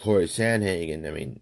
Corey 0.00 0.26
Sandhagen. 0.26 1.06
I 1.06 1.10
mean, 1.10 1.40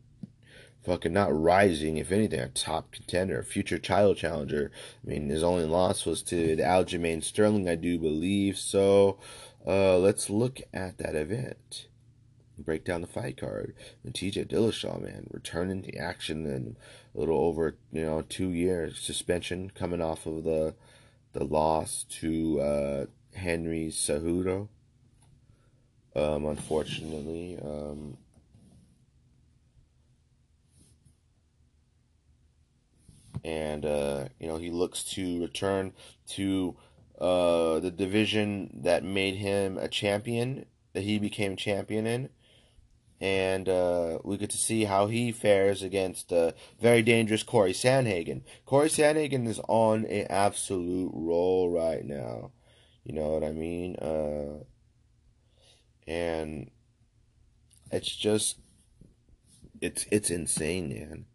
fucking 0.85 1.13
not 1.13 1.39
rising, 1.39 1.99
if 1.99 2.11
anything, 2.11 2.41
a 2.41 2.49
top 2.49 2.93
contender, 2.93 3.43
future 3.43 3.79
title 3.79 4.15
challenger. 4.15 4.73
I 5.05 5.11
mean, 5.11 5.29
his 5.29 5.43
only 5.43 5.65
loss 5.65 6.05
was 6.05 6.23
to 6.25 6.57
Aljamain 6.57 7.23
Sterling, 7.23 7.69
I 7.69 7.77
do 7.77 7.99
believe. 7.99 8.59
So, 8.59 9.19
uh, 9.67 9.99
let's 9.99 10.29
look 10.29 10.61
at 10.75 10.99
that 10.99 11.15
event 11.15 11.87
break 12.63 12.85
down 12.85 13.01
the 13.01 13.07
fight 13.07 13.37
card. 13.37 13.75
And 14.05 14.15
TJ 14.15 14.49
Dillashaw, 14.49 15.01
man, 15.01 15.27
returning 15.31 15.83
to 15.83 15.97
action 15.97 16.47
in 16.47 16.77
a 17.15 17.19
little 17.19 17.39
over, 17.39 17.77
you 17.93 18.03
know, 18.03 18.23
two 18.23 18.51
years 18.51 18.99
suspension 18.99 19.71
coming 19.71 20.01
off 20.01 20.27
of 20.27 20.45
the 20.45 20.75
the 21.33 21.45
loss 21.45 22.05
to 22.21 22.61
uh, 22.61 23.07
Henry 23.35 23.89
Cejudo. 23.89 24.69
Um, 26.15 26.45
unfortunately, 26.45 27.59
um, 27.63 28.19
and 33.45 33.85
uh, 33.85 34.25
you 34.39 34.47
know 34.47 34.59
he 34.59 34.71
looks 34.71 35.05
to 35.05 35.41
return 35.41 35.93
to 36.29 36.77
uh, 37.19 37.81
the 37.81 37.91
division 37.91 38.71
that 38.83 39.05
made 39.05 39.37
him 39.37 39.79
a 39.79 39.89
champion 39.89 40.67
that 40.93 41.03
he 41.03 41.19
became 41.19 41.57
champion 41.57 42.07
in 42.07 42.29
and 43.23 43.69
uh, 43.69 44.19
we 44.25 44.37
get 44.37 44.51
to 44.51 44.59
see 44.59 44.83
how 44.83 45.07
he 45.07 45.31
fares 45.31 45.81
against 45.81 46.29
the 46.29 46.41
uh, 46.41 46.53
very 46.81 47.03
dangerous 47.03 47.45
Corey 47.45 47.73
Sandhagen. 47.73 48.43
Corey 48.67 48.89
Sandhagen 48.89 49.47
is 49.47 49.61
on 49.69 50.05
an 50.07 50.27
absolute 50.29 51.13
roll 51.15 51.71
right 51.71 52.05
now. 52.05 52.51
You 53.05 53.15
know 53.15 53.29
what 53.29 53.45
I 53.45 53.53
mean? 53.53 53.95
Uh, 53.95 54.65
and 56.05 56.73
it's 57.93 58.15
just 58.15 58.57
it's 59.81 60.05
it's 60.11 60.31
insane, 60.31 60.89
man. 60.89 61.27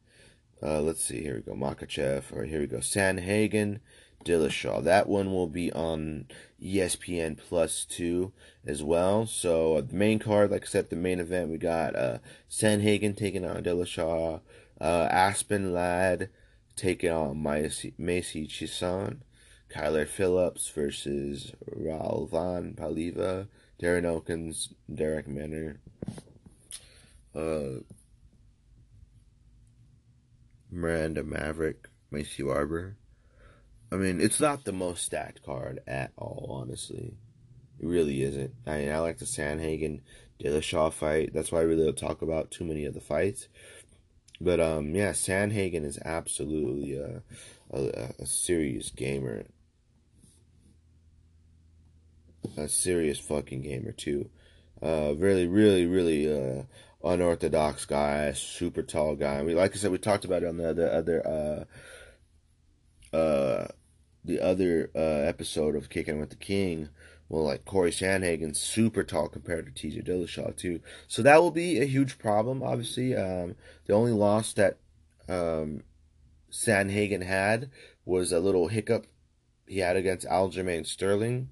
Uh, 0.61 0.81
let's 0.81 1.05
see. 1.05 1.21
Here 1.21 1.35
we 1.35 1.41
go. 1.41 1.53
Makhachev. 1.53 2.35
Or 2.35 2.43
here 2.43 2.59
we 2.59 2.67
go. 2.67 2.79
Sandhagen 2.79 3.79
Dillashaw. 4.28 4.84
That 4.84 5.07
one 5.07 5.32
will 5.32 5.47
be 5.47 5.71
on 5.71 6.28
ESPN 6.61 7.38
Plus 7.38 7.86
2 7.86 8.34
as 8.65 8.84
well. 8.84 9.25
So, 9.25 9.78
uh, 9.78 9.82
the 9.82 9.95
main 9.95 10.19
card, 10.19 10.51
like 10.51 10.63
I 10.63 10.67
said, 10.67 10.89
the 10.89 10.95
main 10.95 11.19
event, 11.19 11.49
we 11.49 11.57
got 11.57 11.95
uh, 11.95 12.17
Sandhagen 12.49 13.15
taking 13.15 13.45
on 13.45 13.63
Dillashaw, 13.63 14.41
uh, 14.82 15.07
Aspen 15.09 15.73
Ladd 15.73 16.30
taking 16.75 17.11
on 17.11 17.41
Macy, 17.41 17.93
Chiasson, 17.97 19.19
Kyler 19.69 20.07
Phillips 20.07 20.69
versus 20.69 21.53
Raulian 21.69 22.75
Paiva, 22.75 23.47
Darren 23.82 24.05
Elkins, 24.05 24.73
Darrick 24.91 25.28
Minner, 25.28 25.80
uh, 27.36 27.82
Miranda 30.69 31.23
Maverick, 31.23 31.88
Maycee 32.11 32.45
Barber. 32.45 32.97
I 33.91 33.95
mean, 33.95 34.19
it's 34.19 34.39
not 34.39 34.65
the 34.65 34.73
most 34.73 35.05
stacked 35.05 35.43
card 35.43 35.79
at 35.88 36.11
all, 36.17 36.47
honestly. 36.49 37.13
It 37.79 37.85
really 37.85 38.21
isn't. 38.23 38.53
I 38.65 38.79
mean, 38.79 38.91
I 38.91 38.99
like 38.99 39.19
the 39.19 39.25
Sandhagen 39.25 40.01
Dillashaw 40.39 40.91
fight. 40.91 41.33
That's 41.33 41.51
why 41.51 41.59
I 41.59 41.63
really 41.63 41.85
don't 41.85 41.97
talk 41.97 42.21
about 42.21 42.51
too 42.51 42.65
many 42.65 42.85
of 42.85 42.93
the 42.93 42.99
fights. 42.99 43.47
But 44.41 44.59
um, 44.59 44.93
yeah, 44.93 45.11
Sandhagen 45.11 45.85
is 45.85 45.99
absolutely 46.03 46.97
a, 46.97 47.21
a, 47.71 48.11
a 48.19 48.25
serious 48.25 48.91
gamer. 48.91 49.45
A 52.55 52.67
serious 52.67 53.19
fucking 53.19 53.61
gamer 53.61 53.91
too. 53.91 54.29
Uh, 54.81 55.13
really, 55.17 55.47
really, 55.47 55.85
really 55.85 56.31
uh, 56.31 56.63
unorthodox 57.03 57.85
guy, 57.85 58.31
super 58.33 58.83
tall 58.83 59.15
guy. 59.15 59.41
We 59.43 59.55
like 59.55 59.73
I 59.73 59.77
said, 59.77 59.91
we 59.91 59.97
talked 59.97 60.25
about 60.25 60.43
it 60.43 60.49
on 60.49 60.57
the 60.57 60.69
other 60.69 60.91
other 60.91 61.65
uh, 63.13 63.15
uh, 63.15 63.67
the 64.28 64.39
other 64.39 64.91
uh, 64.95 64.99
episode 64.99 65.75
of 65.75 65.89
Kicking 65.89 66.19
with 66.19 66.30
the 66.30 66.36
King. 66.36 66.89
Well, 67.30 67.43
like 67.43 67.65
Corey 67.65 67.91
Sandhagen, 67.91 68.55
super 68.55 69.03
tall 69.03 69.28
compared 69.28 69.65
to 69.65 69.71
T.J. 69.71 70.01
Dillashaw 70.01 70.55
too. 70.55 70.80
So 71.07 71.21
that 71.23 71.41
will 71.41 71.51
be 71.51 71.82
a 71.82 71.86
huge 71.86 72.17
problem. 72.19 72.63
Obviously, 72.63 73.15
um, 73.15 73.55
the 73.86 73.93
only 73.93 74.13
loss 74.13 74.53
that 74.53 74.78
um, 75.28 75.84
Sandhagen 76.51 77.23
had 77.23 77.69
was 78.05 78.32
a 78.32 78.39
little 78.39 78.69
hiccup 78.69 79.07
he 79.67 79.80
had 79.80 79.97
against 79.97 80.28
Aljamain 80.28 80.86
Sterling. 80.86 81.49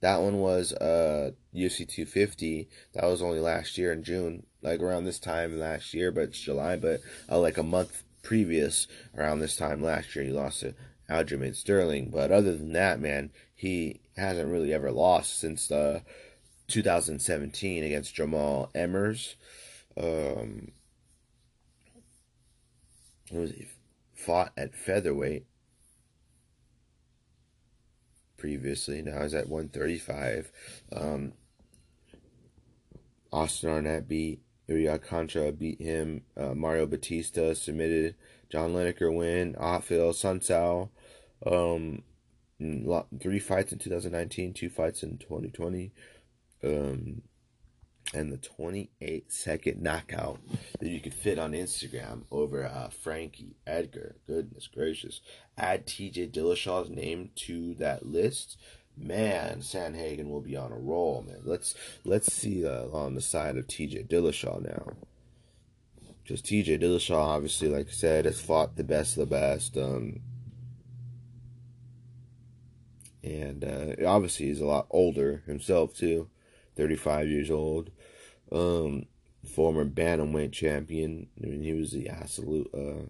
That 0.00 0.20
one 0.20 0.38
was 0.38 0.72
uh 0.72 1.32
UFC 1.54 1.86
250. 1.86 2.68
That 2.94 3.04
was 3.04 3.20
only 3.20 3.40
last 3.40 3.76
year 3.76 3.92
in 3.92 4.02
June, 4.02 4.46
like 4.62 4.80
around 4.80 5.04
this 5.04 5.18
time 5.18 5.58
last 5.58 5.92
year, 5.92 6.10
but 6.10 6.24
it's 6.24 6.40
July. 6.40 6.76
But 6.76 7.00
uh, 7.30 7.38
like 7.38 7.58
a 7.58 7.62
month 7.62 8.02
previous, 8.22 8.86
around 9.16 9.40
this 9.40 9.56
time 9.56 9.82
last 9.82 10.16
year, 10.16 10.24
he 10.24 10.32
lost 10.32 10.60
to 10.60 10.74
Aljamain 11.10 11.54
Sterling. 11.54 12.10
But 12.10 12.30
other 12.30 12.56
than 12.56 12.72
that, 12.72 13.00
man, 13.00 13.30
he 13.54 14.00
hasn't 14.16 14.50
really 14.50 14.72
ever 14.72 14.90
lost 14.90 15.38
since 15.38 15.70
uh 15.70 16.00
2017 16.68 17.82
against 17.84 18.14
Jamall 18.14 18.72
Emmers. 18.74 19.34
Um, 19.96 20.72
was 23.30 23.50
he 23.50 23.66
fought 24.14 24.52
at 24.56 24.74
featherweight 24.74 25.46
previously. 28.40 29.02
Now 29.02 29.22
he's 29.22 29.34
at 29.34 29.48
135. 29.48 30.50
Um, 30.92 31.32
Austin 33.32 33.70
Arnett 33.70 34.08
beat 34.08 34.40
Iuri 34.68 34.98
Alcântara, 34.98 35.56
beat 35.56 35.80
him. 35.80 36.22
Uh, 36.36 36.54
Mario 36.54 36.86
Bautista 36.86 37.54
submitted. 37.54 38.16
John 38.48 38.72
Lineker 38.72 39.14
win. 39.14 39.54
Raphael 39.58 40.10
Assunção. 40.12 40.88
Um, 41.44 42.02
three 43.20 43.38
fights 43.38 43.72
in 43.72 43.78
2019, 43.78 44.52
two 44.52 44.68
fights 44.68 45.02
in 45.02 45.18
2020. 45.18 45.92
Um, 46.62 47.22
and 48.12 48.32
the 48.32 48.38
28 48.38 49.30
second 49.30 49.80
knockout 49.80 50.40
that 50.80 50.88
you 50.88 51.00
could 51.00 51.14
fit 51.14 51.38
on 51.38 51.52
Instagram 51.52 52.22
over 52.30 52.64
uh, 52.64 52.88
Frankie 52.88 53.56
Edgar. 53.66 54.16
Goodness 54.26 54.66
gracious. 54.66 55.20
Add 55.56 55.86
TJ 55.86 56.32
Dillashaw's 56.32 56.90
name 56.90 57.30
to 57.36 57.74
that 57.74 58.06
list. 58.06 58.56
Man, 58.96 59.60
Sandhagen 59.60 60.28
will 60.28 60.40
be 60.40 60.56
on 60.56 60.72
a 60.72 60.78
roll, 60.78 61.24
man. 61.26 61.40
Let's 61.44 61.74
let's 62.04 62.32
see 62.32 62.66
uh, 62.66 62.88
on 62.88 63.14
the 63.14 63.20
side 63.20 63.56
of 63.56 63.66
TJ 63.66 64.08
Dillashaw 64.08 64.62
now. 64.62 64.92
Because 66.22 66.42
TJ 66.42 66.82
Dillashaw, 66.82 67.16
obviously, 67.16 67.68
like 67.68 67.88
I 67.88 67.92
said, 67.92 68.24
has 68.24 68.40
fought 68.40 68.76
the 68.76 68.84
best 68.84 69.16
of 69.16 69.28
the 69.28 69.34
best. 69.34 69.76
Um, 69.78 70.20
and 73.22 73.64
uh, 73.64 74.06
obviously, 74.06 74.46
he's 74.46 74.60
a 74.60 74.66
lot 74.66 74.86
older 74.90 75.42
himself, 75.46 75.94
too. 75.94 76.28
35 76.76 77.28
years 77.28 77.50
old. 77.50 77.90
Um, 78.50 79.06
former 79.46 79.84
bantamweight 79.84 80.52
champion. 80.52 81.28
I 81.42 81.46
mean, 81.46 81.62
he 81.62 81.72
was 81.72 81.92
the 81.92 82.08
absolute. 82.08 82.70
Uh, 82.74 83.08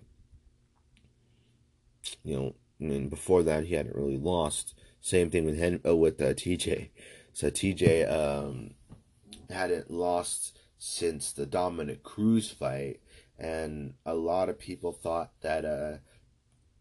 you 2.24 2.36
know, 2.36 2.54
I 2.80 2.84
mean, 2.84 3.08
before 3.08 3.42
that 3.42 3.64
he 3.64 3.74
hadn't 3.74 3.96
really 3.96 4.18
lost. 4.18 4.74
Same 5.00 5.30
thing 5.30 5.44
with 5.44 5.58
Hen- 5.58 5.80
uh, 5.86 5.96
with 5.96 6.20
uh, 6.20 6.34
TJ. 6.34 6.90
So 7.32 7.50
TJ 7.50 8.10
um, 8.10 8.74
hadn't 9.48 9.90
lost 9.90 10.58
since 10.78 11.32
the 11.32 11.46
Dominick 11.46 12.02
Cruz 12.02 12.50
fight, 12.50 13.00
and 13.38 13.94
a 14.04 14.14
lot 14.14 14.48
of 14.48 14.58
people 14.58 14.92
thought 14.92 15.32
that 15.42 15.64
uh, 15.64 15.98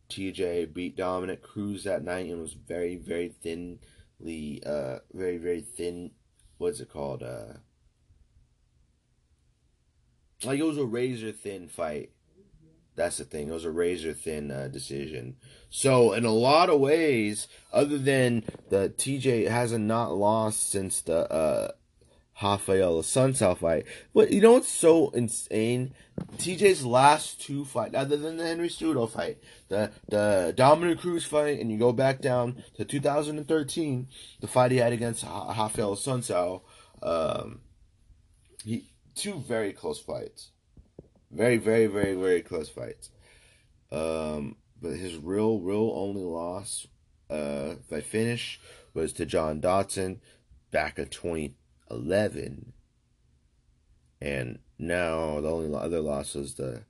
TJ 0.09 0.73
beat 0.73 0.97
Dominick 0.97 1.41
Cruz 1.41 1.83
that 1.83 2.03
night 2.03 2.25
and 2.25 2.41
was 2.41 2.53
very, 2.53 2.95
very 2.95 3.29
thinly, 3.29 4.61
uh, 4.65 4.99
very, 5.13 5.37
very 5.37 5.61
thin. 5.61 6.11
What's 6.57 6.79
it 6.79 6.89
called? 6.89 7.23
Uh, 7.23 7.59
like 10.43 10.59
it 10.59 10.65
was 10.65 10.77
a 10.77 10.85
razor 10.85 11.31
thin 11.31 11.67
fight. 11.67 12.11
That's 12.95 13.17
the 13.17 13.23
thing. 13.23 13.47
It 13.47 13.53
was 13.53 13.65
a 13.65 13.71
razor 13.71 14.13
thin 14.13 14.51
uh, 14.51 14.67
decision. 14.67 15.37
So 15.69 16.11
in 16.11 16.25
a 16.25 16.31
lot 16.31 16.69
of 16.69 16.81
ways, 16.81 17.47
other 17.71 17.97
than 17.97 18.43
the 18.69 18.89
TJ 18.89 19.47
hasn't 19.47 19.85
not 19.85 20.15
lost 20.15 20.69
since 20.69 21.01
the 21.01 21.31
uh, 21.31 21.71
Raphael 22.41 22.99
Assunção 22.99 23.57
fight. 23.57 23.85
But 24.13 24.31
you 24.31 24.41
know 24.41 24.53
what's 24.53 24.69
so 24.69 25.09
insane? 25.09 25.93
TJ's 26.37 26.85
last 26.85 27.41
two 27.41 27.65
fights, 27.65 27.95
other 27.95 28.17
than 28.17 28.37
the 28.37 28.45
Henry 28.45 28.69
Cejudo 28.69 29.09
fight, 29.09 29.37
the 29.67 29.91
the 30.07 30.53
Dominick 30.55 30.99
Cruz 30.99 31.25
fight, 31.25 31.59
and 31.59 31.71
you 31.71 31.77
go 31.77 31.91
back 31.91 32.21
down 32.21 32.63
to 32.75 32.85
2013, 32.85 34.07
the 34.41 34.47
fight 34.47 34.71
he 34.71 34.77
had 34.77 34.93
against 34.93 35.23
Raphael 35.23 35.95
Assunção, 35.95 36.61
um, 37.01 37.61
he 38.63 38.89
two 39.15 39.39
very 39.39 39.73
close 39.73 39.99
fights. 39.99 40.49
Very, 41.31 41.57
very, 41.57 41.85
very, 41.85 42.15
very 42.15 42.41
close 42.41 42.69
fights. 42.69 43.09
Um, 43.91 44.55
but 44.81 44.93
his 44.93 45.15
real, 45.15 45.59
real 45.59 45.91
only 45.95 46.23
loss 46.23 46.87
uh, 47.29 47.75
by 47.89 48.01
finish 48.01 48.59
was 48.93 49.13
to 49.13 49.25
John 49.25 49.59
Dodson 49.59 50.21
back 50.71 50.97
in 50.97 51.05
2011. 51.89 52.73
And 54.21 54.59
now 54.77 55.41
the 55.41 55.49
only 55.49 55.77
other 55.77 56.01
loss 56.01 56.35
was 56.35 56.55
the 56.55 56.83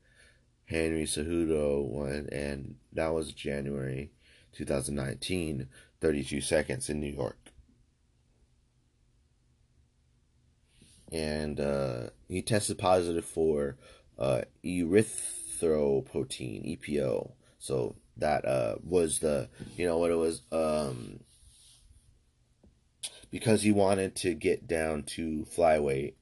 Henry 0.65 1.03
Cejudo 1.03 1.85
one, 1.85 2.27
and 2.31 2.75
that 2.93 3.13
was 3.13 3.31
January 3.31 4.11
2019, 4.53 5.67
32 6.01 6.41
seconds 6.41 6.89
in 6.89 6.99
New 6.99 7.11
York. 7.11 7.49
and 11.11 11.59
uh, 11.59 12.09
he 12.27 12.41
tested 12.41 12.77
positive 12.77 13.25
for 13.25 13.77
uh, 14.17 14.41
erythropoietin 14.63 16.79
(EPO). 16.79 17.31
So 17.57 17.95
that 18.17 18.45
uh, 18.45 18.75
was 18.83 19.19
the 19.19 19.49
you 19.77 19.85
know 19.85 19.97
what 19.97 20.11
it 20.11 20.15
was 20.15 20.41
um, 20.51 21.21
because 23.31 23.61
he 23.61 23.71
wanted 23.71 24.15
to 24.17 24.33
get 24.33 24.67
down 24.67 25.03
to 25.03 25.45
flyweight, 25.55 26.13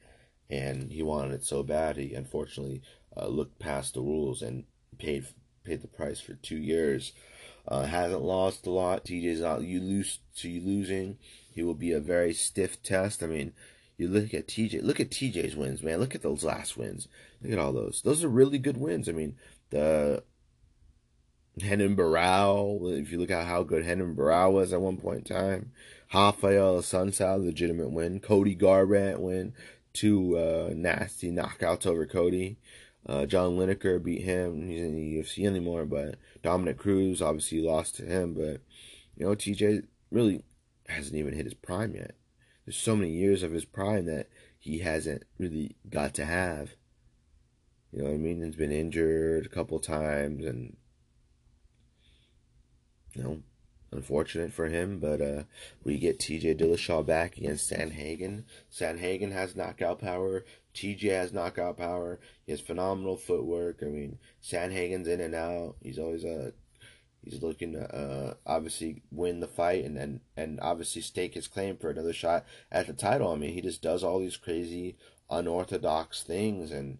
and 0.49 0.91
he 0.91 1.03
wanted 1.03 1.33
it 1.33 1.43
so 1.43 1.63
bad. 1.63 1.97
He 1.97 2.13
unfortunately 2.13 2.81
uh, 3.15 3.27
looked 3.27 3.59
past 3.59 3.93
the 3.93 4.01
rules 4.01 4.41
and 4.41 4.65
paid 4.97 5.25
paid 5.63 5.81
the 5.81 5.87
price 5.87 6.19
for 6.19 6.33
two 6.33 6.57
years. 6.57 7.13
Uh, 7.67 7.83
hasn't 7.83 8.21
lost 8.21 8.65
a 8.65 8.69
lot. 8.69 9.03
TJ's 9.03 9.41
not 9.41 9.63
you 9.63 9.81
lose 9.81 10.19
to 10.37 10.49
you 10.49 10.61
losing. 10.61 11.17
He 11.51 11.63
will 11.63 11.75
be 11.75 11.91
a 11.91 11.99
very 11.99 12.33
stiff 12.33 12.81
test. 12.81 13.21
I 13.21 13.27
mean, 13.27 13.51
you 13.97 14.07
look 14.07 14.33
at 14.33 14.47
TJ. 14.47 14.83
Look 14.83 14.99
at 14.99 15.09
TJ's 15.09 15.55
wins, 15.55 15.83
man. 15.83 15.99
Look 15.99 16.15
at 16.15 16.21
those 16.21 16.43
last 16.43 16.77
wins. 16.77 17.07
Look 17.41 17.51
at 17.51 17.59
all 17.59 17.73
those. 17.73 18.01
Those 18.03 18.23
are 18.23 18.29
really 18.29 18.59
good 18.59 18.77
wins. 18.77 19.09
I 19.09 19.11
mean, 19.11 19.35
the 19.69 20.23
Renan 21.61 21.95
Barão. 21.95 23.01
If 23.01 23.11
you 23.11 23.19
look 23.19 23.31
at 23.31 23.47
how 23.47 23.63
good 23.63 23.85
Renan 23.85 24.15
Barão 24.15 24.53
was 24.53 24.71
at 24.71 24.81
one 24.81 24.97
point 24.97 25.29
in 25.29 25.35
time, 25.35 25.71
Raphael 26.13 26.79
Assunção, 26.79 27.43
legitimate 27.43 27.91
win. 27.91 28.19
Cody 28.19 28.55
Garbrandt 28.55 29.19
win. 29.19 29.53
Two 29.93 30.37
uh, 30.37 30.73
nasty 30.75 31.31
knockouts 31.31 31.85
over 31.85 32.05
Cody. 32.05 32.57
Uh, 33.05 33.25
John 33.25 33.57
Lineker 33.57 34.03
beat 34.03 34.23
him. 34.23 34.67
He's 34.67 34.81
in 34.81 34.95
the 34.95 35.17
UFC 35.17 35.45
anymore, 35.45 35.85
but 35.85 36.15
Dominick 36.43 36.77
Cruz 36.77 37.21
obviously 37.21 37.61
lost 37.61 37.95
to 37.95 38.03
him. 38.05 38.33
But 38.33 38.61
you 39.15 39.25
know, 39.25 39.35
TJ 39.35 39.85
really 40.11 40.43
hasn't 40.87 41.15
even 41.15 41.33
hit 41.33 41.45
his 41.45 41.53
prime 41.53 41.95
yet. 41.95 42.15
There's 42.65 42.77
so 42.77 42.95
many 42.95 43.11
years 43.11 43.43
of 43.43 43.51
his 43.51 43.65
prime 43.65 44.05
that 44.05 44.27
he 44.59 44.79
hasn't 44.79 45.23
really 45.37 45.75
got 45.89 46.13
to 46.15 46.25
have. 46.25 46.71
You 47.91 47.99
know 47.99 48.09
what 48.09 48.15
I 48.15 48.17
mean? 48.17 48.43
He's 48.43 48.55
been 48.55 48.71
injured 48.71 49.45
a 49.45 49.49
couple 49.49 49.79
times 49.79 50.45
and 50.45 50.75
you 53.13 53.23
know, 53.23 53.39
unfortunate 53.91 54.53
for 54.53 54.67
him, 54.67 54.99
but 54.99 55.21
uh, 55.21 55.43
we 55.83 55.97
get 55.97 56.19
TJ 56.19 56.59
Dillashaw 56.59 57.05
back 57.05 57.37
against 57.37 57.71
Sandhagen. 57.71 58.43
Sandhagen 58.71 59.31
has 59.31 59.55
knockout 59.55 59.99
power. 59.99 60.43
TJ 60.73 61.09
has 61.09 61.33
knockout 61.33 61.77
power. 61.77 62.19
He 62.45 62.51
has 62.51 62.61
phenomenal 62.61 63.17
footwork. 63.17 63.79
I 63.81 63.85
mean, 63.85 64.19
Sandhagen's 64.43 65.07
in 65.07 65.21
and 65.21 65.35
out. 65.35 65.75
He's 65.81 65.99
always 65.99 66.25
uh, 66.25 66.51
he's 67.23 67.41
looking 67.41 67.73
to 67.73 67.95
uh, 67.95 68.33
obviously 68.45 69.01
win 69.11 69.39
the 69.39 69.47
fight 69.47 69.85
and, 69.85 69.97
and 69.97 70.19
and 70.35 70.59
obviously 70.61 71.01
stake 71.01 71.33
his 71.33 71.47
claim 71.47 71.77
for 71.77 71.89
another 71.89 72.13
shot 72.13 72.45
at 72.71 72.87
the 72.87 72.93
title. 72.93 73.31
I 73.31 73.35
mean, 73.35 73.53
he 73.53 73.61
just 73.61 73.81
does 73.81 74.03
all 74.03 74.19
these 74.19 74.37
crazy 74.37 74.97
unorthodox 75.29 76.23
things 76.23 76.71
and 76.71 76.99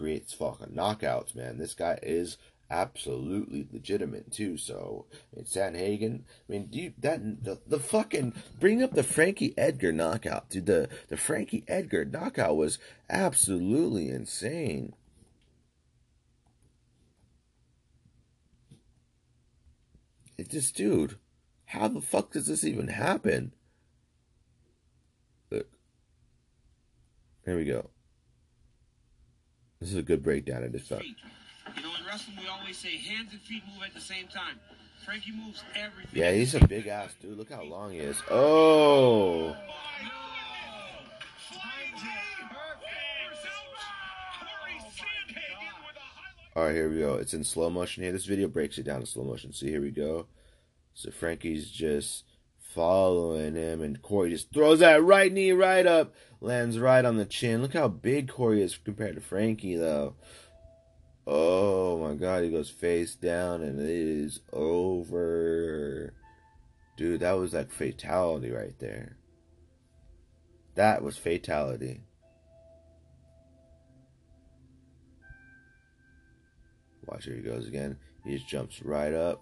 creates 0.00 0.32
fucking 0.32 0.74
knockouts, 0.74 1.34
man. 1.34 1.58
This 1.58 1.74
guy 1.74 1.98
is 2.02 2.38
absolutely 2.70 3.66
legitimate 3.72 4.32
too. 4.32 4.56
So 4.56 5.06
it's 5.36 5.54
Sandhagen. 5.54 6.20
I 6.20 6.52
mean, 6.52 6.66
do 6.66 6.78
you, 6.78 6.92
that 6.98 7.44
the, 7.44 7.58
the 7.66 7.78
fucking 7.78 8.34
bring 8.58 8.82
up 8.82 8.94
the 8.94 9.02
Frankie 9.02 9.54
Edgar 9.58 9.92
knockout, 9.92 10.50
dude. 10.50 10.66
The 10.66 10.88
the 11.08 11.16
Frankie 11.16 11.64
Edgar 11.66 12.04
knockout 12.04 12.56
was 12.56 12.78
absolutely 13.08 14.08
insane. 14.08 14.94
It 20.38 20.48
just, 20.48 20.74
dude, 20.74 21.18
how 21.66 21.88
the 21.88 22.00
fuck 22.00 22.32
does 22.32 22.46
this 22.46 22.64
even 22.64 22.88
happen? 22.88 23.52
Look, 25.50 25.66
here 27.44 27.58
we 27.58 27.66
go. 27.66 27.90
This 29.80 29.90
is 29.90 29.96
a 29.96 30.02
good 30.02 30.22
breakdown 30.22 30.64
of 30.64 30.72
this 30.72 30.88
fight. 30.88 31.04
You 31.76 31.82
know, 31.82 31.90
in 31.98 32.06
wrestling, 32.06 32.36
we 32.40 32.46
always 32.48 32.76
say 32.76 32.96
hands 32.96 33.32
and 33.32 33.40
feet 33.40 33.62
move 33.72 33.82
at 33.84 33.94
the 33.94 34.00
same 34.00 34.26
time. 34.28 34.58
Frankie 35.04 35.32
moves 35.32 35.62
everything. 35.74 36.10
Yeah, 36.12 36.32
he's 36.32 36.54
a 36.54 36.66
big 36.66 36.86
ass 36.86 37.14
dude. 37.20 37.38
Look 37.38 37.50
how 37.50 37.62
long 37.62 37.92
he 37.92 37.98
is. 37.98 38.20
Oh. 38.30 39.56
All 46.56 46.64
right, 46.64 46.74
here 46.74 46.90
we 46.90 46.98
go. 46.98 47.14
It's 47.14 47.32
in 47.32 47.44
slow 47.44 47.70
motion 47.70 48.02
here. 48.02 48.12
This 48.12 48.26
video 48.26 48.48
breaks 48.48 48.76
it 48.76 48.82
down 48.82 49.00
in 49.00 49.06
slow 49.06 49.24
motion. 49.24 49.52
See, 49.52 49.68
here 49.68 49.80
we 49.80 49.90
go. 49.90 50.26
So 50.94 51.10
Frankie's 51.10 51.70
just 51.70 52.24
following 52.58 53.54
him, 53.54 53.80
and 53.80 54.02
Corey 54.02 54.30
just 54.30 54.52
throws 54.52 54.80
that 54.80 55.02
right 55.02 55.32
knee 55.32 55.52
right 55.52 55.86
up, 55.86 56.14
lands 56.40 56.78
right 56.78 57.04
on 57.04 57.16
the 57.16 57.24
chin. 57.24 57.62
Look 57.62 57.74
how 57.74 57.88
big 57.88 58.28
Corey 58.28 58.62
is 58.62 58.76
compared 58.76 59.14
to 59.14 59.20
Frankie, 59.20 59.76
though. 59.76 60.16
Oh 61.32 61.96
my 61.96 62.14
god, 62.14 62.42
he 62.42 62.50
goes 62.50 62.70
face 62.70 63.14
down, 63.14 63.62
and 63.62 63.78
it 63.78 63.88
is 63.88 64.40
over. 64.52 66.12
Dude, 66.96 67.20
that 67.20 67.38
was 67.38 67.54
like 67.54 67.70
fatality 67.70 68.50
right 68.50 68.76
there. 68.80 69.16
That 70.74 71.04
was 71.04 71.16
fatality. 71.16 72.00
Watch 77.06 77.26
here 77.26 77.36
he 77.36 77.42
goes 77.42 77.68
again. 77.68 77.96
He 78.24 78.34
just 78.34 78.48
jumps 78.48 78.82
right 78.82 79.14
up. 79.14 79.40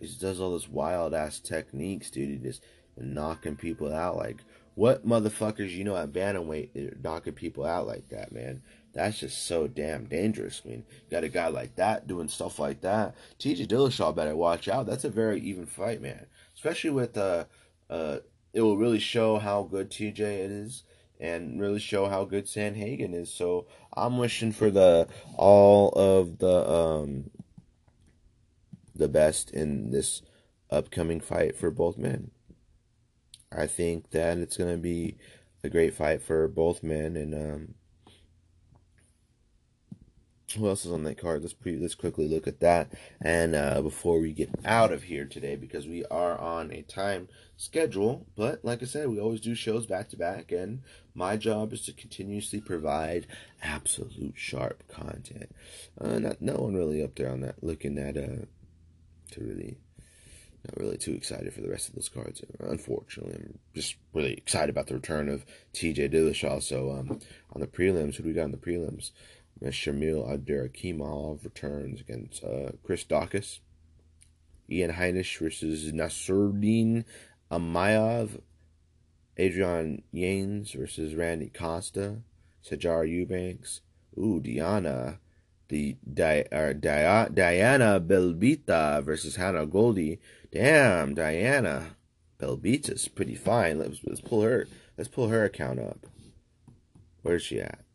He 0.00 0.08
just 0.08 0.20
does 0.20 0.40
all 0.40 0.54
this 0.54 0.68
wild 0.68 1.14
ass 1.14 1.38
techniques, 1.38 2.10
dude. 2.10 2.30
He 2.30 2.36
just 2.38 2.64
knocking 2.96 3.54
people 3.54 3.94
out. 3.94 4.16
Like, 4.16 4.38
what 4.74 5.06
motherfuckers 5.06 5.70
you 5.70 5.84
know 5.84 5.96
at 5.96 6.12
bantamweight 6.12 7.02
knocking 7.04 7.32
people 7.32 7.64
out 7.64 7.86
like 7.86 8.08
that, 8.08 8.32
man? 8.32 8.62
That's 8.96 9.18
just 9.18 9.46
so 9.46 9.66
damn 9.66 10.06
dangerous. 10.06 10.62
I 10.64 10.68
mean, 10.70 10.84
got 11.10 11.22
a 11.22 11.28
guy 11.28 11.48
like 11.48 11.76
that 11.76 12.06
doing 12.06 12.28
stuff 12.28 12.58
like 12.58 12.80
that. 12.80 13.14
TJ 13.38 13.66
Dillashaw 13.66 14.16
better 14.16 14.34
watch 14.34 14.68
out. 14.68 14.86
That's 14.86 15.04
a 15.04 15.10
very 15.10 15.38
even 15.40 15.66
fight, 15.66 16.00
man. 16.00 16.24
Especially 16.54 16.88
with 16.88 17.18
uh 17.18 17.44
uh 17.90 18.20
it 18.54 18.62
will 18.62 18.78
really 18.78 18.98
show 18.98 19.38
how 19.38 19.64
good 19.64 19.90
TJ 19.90 20.18
is 20.18 20.82
and 21.20 21.60
really 21.60 21.78
show 21.78 22.08
how 22.08 22.24
good 22.24 22.46
Sandhagen 22.46 23.12
is. 23.12 23.30
So 23.30 23.66
I'm 23.94 24.16
wishing 24.16 24.50
for 24.50 24.70
the 24.70 25.08
all 25.36 25.90
of 25.90 26.38
the 26.38 26.66
um 26.66 27.30
the 28.94 29.08
best 29.08 29.50
in 29.50 29.90
this 29.90 30.22
upcoming 30.70 31.20
fight 31.20 31.54
for 31.54 31.70
both 31.70 31.98
men. 31.98 32.30
I 33.52 33.66
think 33.66 34.12
that 34.12 34.38
it's 34.38 34.56
gonna 34.56 34.78
be 34.78 35.18
a 35.62 35.68
great 35.68 35.92
fight 35.92 36.22
for 36.22 36.48
both 36.48 36.82
men 36.82 37.14
and 37.14 37.34
um 37.34 37.74
who 40.56 40.68
else 40.68 40.84
is 40.84 40.92
on 40.92 41.04
that 41.04 41.18
card? 41.18 41.42
Let's 41.42 41.54
pre- 41.54 41.78
let's 41.78 41.94
quickly 41.94 42.28
look 42.28 42.46
at 42.46 42.60
that. 42.60 42.92
And 43.20 43.54
uh, 43.54 43.82
before 43.82 44.20
we 44.20 44.32
get 44.32 44.50
out 44.64 44.92
of 44.92 45.04
here 45.04 45.24
today, 45.24 45.56
because 45.56 45.86
we 45.86 46.04
are 46.06 46.38
on 46.38 46.72
a 46.72 46.82
time 46.82 47.28
schedule, 47.56 48.26
but 48.36 48.64
like 48.64 48.82
I 48.82 48.86
said, 48.86 49.08
we 49.08 49.20
always 49.20 49.40
do 49.40 49.54
shows 49.54 49.86
back 49.86 50.08
to 50.10 50.16
back, 50.16 50.52
and 50.52 50.82
my 51.14 51.36
job 51.36 51.72
is 51.72 51.82
to 51.86 51.92
continuously 51.92 52.60
provide 52.60 53.26
absolute 53.62 54.34
sharp 54.36 54.82
content. 54.88 55.54
Uh, 56.00 56.18
not 56.18 56.42
no 56.42 56.54
one 56.54 56.74
really 56.74 57.02
up 57.02 57.14
there 57.14 57.30
on 57.30 57.40
that 57.40 57.62
looking 57.62 57.98
at 57.98 58.16
uh 58.16 58.44
to 59.32 59.40
really 59.40 59.76
not 60.66 60.78
really 60.78 60.96
too 60.96 61.12
excited 61.12 61.52
for 61.52 61.60
the 61.60 61.68
rest 61.68 61.88
of 61.88 61.94
those 61.94 62.08
cards. 62.08 62.42
Unfortunately, 62.58 63.34
I'm 63.34 63.58
just 63.74 63.96
really 64.12 64.32
excited 64.34 64.70
about 64.70 64.88
the 64.88 64.94
return 64.94 65.28
of 65.28 65.44
T.J. 65.72 66.08
Dillashaw. 66.08 66.62
So 66.62 66.90
um, 66.90 67.20
on 67.52 67.60
the 67.60 67.66
prelims, 67.66 68.16
who 68.16 68.24
do 68.24 68.28
we 68.28 68.34
got 68.34 68.44
on 68.44 68.50
the 68.50 68.56
prelims? 68.56 69.12
Shamil 69.62 70.28
Abdurakhimov 70.28 71.44
returns 71.44 72.00
against 72.00 72.44
uh, 72.44 72.72
Chris 72.84 73.04
Daukaus. 73.04 73.60
Ian 74.70 74.92
Heinisch 74.92 75.38
versus 75.38 75.92
Nassourdine 75.92 77.04
Imavov. 77.50 78.40
Adrian 79.38 80.02
Yanes 80.14 80.74
versus 80.74 81.14
Randy 81.14 81.48
Costa. 81.48 82.18
Sijara 82.64 83.08
Eubanks. 83.08 83.80
Ooh, 84.18 84.40
Diana. 84.40 85.20
The 85.68 85.96
Di- 86.12 86.44
uh, 86.52 86.72
Di- 86.72 87.28
Diana 87.32 88.00
Belbita 88.00 89.02
versus 89.02 89.36
Hannah 89.36 89.66
Goldy. 89.66 90.20
Damn, 90.52 91.14
Diana 91.14 91.96
Belbita's 92.38 93.08
pretty 93.08 93.34
fine. 93.34 93.78
Let's, 93.78 94.00
let's 94.04 94.20
pull 94.20 94.42
her. 94.42 94.68
Let's 94.96 95.08
pull 95.08 95.28
her 95.28 95.44
account 95.44 95.80
up. 95.80 96.06
Where's 97.22 97.42
she 97.42 97.60
at? 97.60 97.85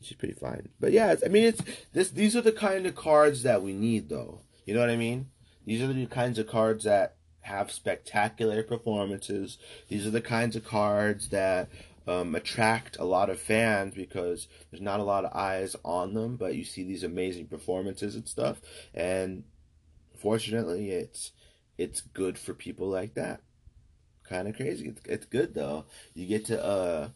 She's 0.00 0.16
pretty 0.16 0.34
fine. 0.34 0.68
But 0.78 0.92
yeah, 0.92 1.16
I 1.24 1.28
mean, 1.28 1.44
it's 1.44 1.62
this. 1.92 2.10
These 2.10 2.36
are 2.36 2.40
the 2.40 2.52
kind 2.52 2.86
of 2.86 2.94
cards 2.94 3.42
that 3.42 3.62
we 3.62 3.72
need, 3.72 4.08
though. 4.08 4.40
You 4.64 4.74
know 4.74 4.80
what 4.80 4.90
I 4.90 4.96
mean? 4.96 5.30
These 5.64 5.82
are 5.82 5.92
the 5.92 6.06
kinds 6.06 6.38
of 6.38 6.46
cards 6.46 6.84
that 6.84 7.16
have 7.40 7.70
spectacular 7.70 8.62
performances. 8.62 9.58
These 9.88 10.06
are 10.06 10.10
the 10.10 10.20
kinds 10.20 10.54
of 10.56 10.64
cards 10.64 11.30
that 11.30 11.68
um, 12.06 12.34
attract 12.34 12.96
a 12.98 13.04
lot 13.04 13.28
of 13.28 13.40
fans 13.40 13.94
because 13.94 14.48
there's 14.70 14.82
not 14.82 15.00
a 15.00 15.04
lot 15.04 15.24
of 15.24 15.32
eyes 15.34 15.76
on 15.84 16.14
them, 16.14 16.36
but 16.36 16.54
you 16.54 16.64
see 16.64 16.82
these 16.82 17.02
amazing 17.02 17.46
performances 17.46 18.14
and 18.14 18.26
stuff. 18.26 18.60
And 18.94 19.44
fortunately, 20.16 20.90
it's 20.90 21.32
it's 21.76 22.00
good 22.00 22.38
for 22.38 22.54
people 22.54 22.88
like 22.88 23.14
that. 23.14 23.40
Kind 24.24 24.48
of 24.48 24.56
crazy. 24.56 24.88
It's, 24.88 25.00
it's 25.04 25.26
good 25.26 25.54
though. 25.54 25.84
You 26.14 26.26
get 26.26 26.46
to 26.46 26.64
uh 26.64 27.08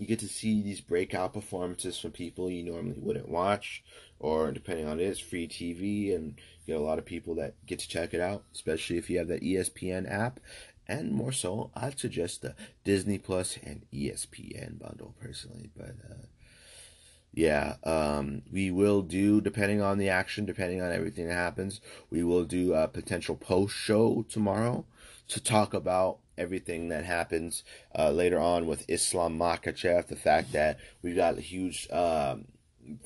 you 0.00 0.06
get 0.06 0.18
to 0.20 0.28
see 0.28 0.62
these 0.62 0.80
breakout 0.80 1.32
performances 1.32 1.98
from 1.98 2.12
people 2.12 2.50
you 2.50 2.62
normally 2.62 2.98
wouldn't 2.98 3.28
watch, 3.28 3.82
or 4.18 4.52
depending 4.52 4.86
on 4.86 5.00
it, 5.00 5.04
it's 5.04 5.20
free 5.20 5.48
TV, 5.48 6.14
and 6.14 6.34
you 6.66 6.74
get 6.74 6.80
a 6.80 6.84
lot 6.84 6.98
of 6.98 7.04
people 7.04 7.34
that 7.36 7.54
get 7.66 7.78
to 7.80 7.88
check 7.88 8.14
it 8.14 8.20
out, 8.20 8.44
especially 8.54 8.98
if 8.98 9.08
you 9.08 9.18
have 9.18 9.28
that 9.28 9.42
ESPN 9.42 10.10
app. 10.10 10.40
And 10.86 11.12
more 11.12 11.32
so, 11.32 11.70
I'd 11.74 11.98
suggest 11.98 12.40
the 12.40 12.54
Disney 12.82 13.18
Plus 13.18 13.58
and 13.62 13.82
ESPN 13.92 14.78
bundle 14.78 15.14
personally, 15.20 15.70
but 15.76 15.96
uh, 16.10 16.26
yeah, 17.34 17.76
um, 17.84 18.42
we 18.50 18.70
will 18.70 19.02
do 19.02 19.40
depending 19.40 19.82
on 19.82 19.98
the 19.98 20.08
action, 20.08 20.46
depending 20.46 20.80
on 20.80 20.90
everything 20.90 21.28
that 21.28 21.34
happens. 21.34 21.80
We 22.10 22.24
will 22.24 22.44
do 22.44 22.74
a 22.74 22.88
potential 22.88 23.36
post 23.36 23.74
show 23.74 24.24
tomorrow 24.28 24.86
to 25.28 25.40
talk 25.40 25.74
about 25.74 26.18
everything 26.38 26.88
that 26.88 27.04
happens 27.04 27.64
uh, 27.98 28.10
later 28.10 28.38
on 28.38 28.66
with 28.66 28.84
Islam 28.88 29.38
Makhachev. 29.38 30.06
The 30.06 30.16
fact 30.16 30.52
that 30.52 30.78
we've 31.02 31.16
got 31.16 31.38
huge 31.38 31.88
um, 31.90 32.46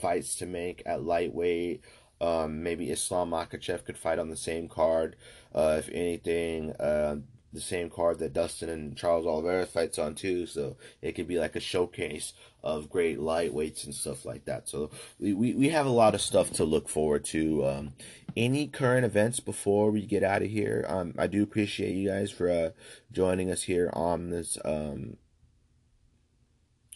fights 0.00 0.36
to 0.36 0.46
make 0.46 0.82
at 0.86 1.02
lightweight. 1.02 1.82
Um, 2.20 2.62
maybe 2.62 2.90
Islam 2.90 3.30
Makhachev 3.30 3.84
could 3.84 3.98
fight 3.98 4.20
on 4.20 4.30
the 4.30 4.36
same 4.36 4.68
card. 4.68 5.16
Uh, 5.52 5.76
if 5.80 5.88
anything, 5.88 6.70
uh, 6.72 7.16
the 7.52 7.60
same 7.60 7.90
card 7.90 8.18
that 8.18 8.32
Dustin 8.32 8.68
and 8.68 8.96
Charles 8.96 9.26
Oliveira 9.26 9.66
fights 9.66 9.98
on 9.98 10.14
too, 10.14 10.46
so 10.46 10.76
it 11.00 11.12
could 11.12 11.28
be 11.28 11.38
like 11.38 11.54
a 11.54 11.60
showcase 11.60 12.32
of 12.62 12.88
great 12.88 13.18
lightweights 13.18 13.84
and 13.84 13.94
stuff 13.94 14.24
like 14.24 14.44
that. 14.44 14.68
So 14.68 14.90
we, 15.18 15.32
we, 15.34 15.54
we 15.54 15.68
have 15.70 15.86
a 15.86 15.90
lot 15.90 16.14
of 16.14 16.20
stuff 16.20 16.52
to 16.54 16.64
look 16.64 16.88
forward 16.88 17.24
to. 17.26 17.66
Um, 17.66 17.92
any 18.36 18.66
current 18.66 19.04
events 19.04 19.40
before 19.40 19.90
we 19.90 20.06
get 20.06 20.22
out 20.22 20.42
of 20.42 20.48
here? 20.48 20.84
Um, 20.88 21.14
I 21.18 21.26
do 21.26 21.42
appreciate 21.42 21.94
you 21.94 22.08
guys 22.08 22.30
for 22.30 22.50
uh, 22.50 22.70
joining 23.10 23.50
us 23.50 23.64
here 23.64 23.90
on 23.92 24.30
this 24.30 24.56
um, 24.64 25.16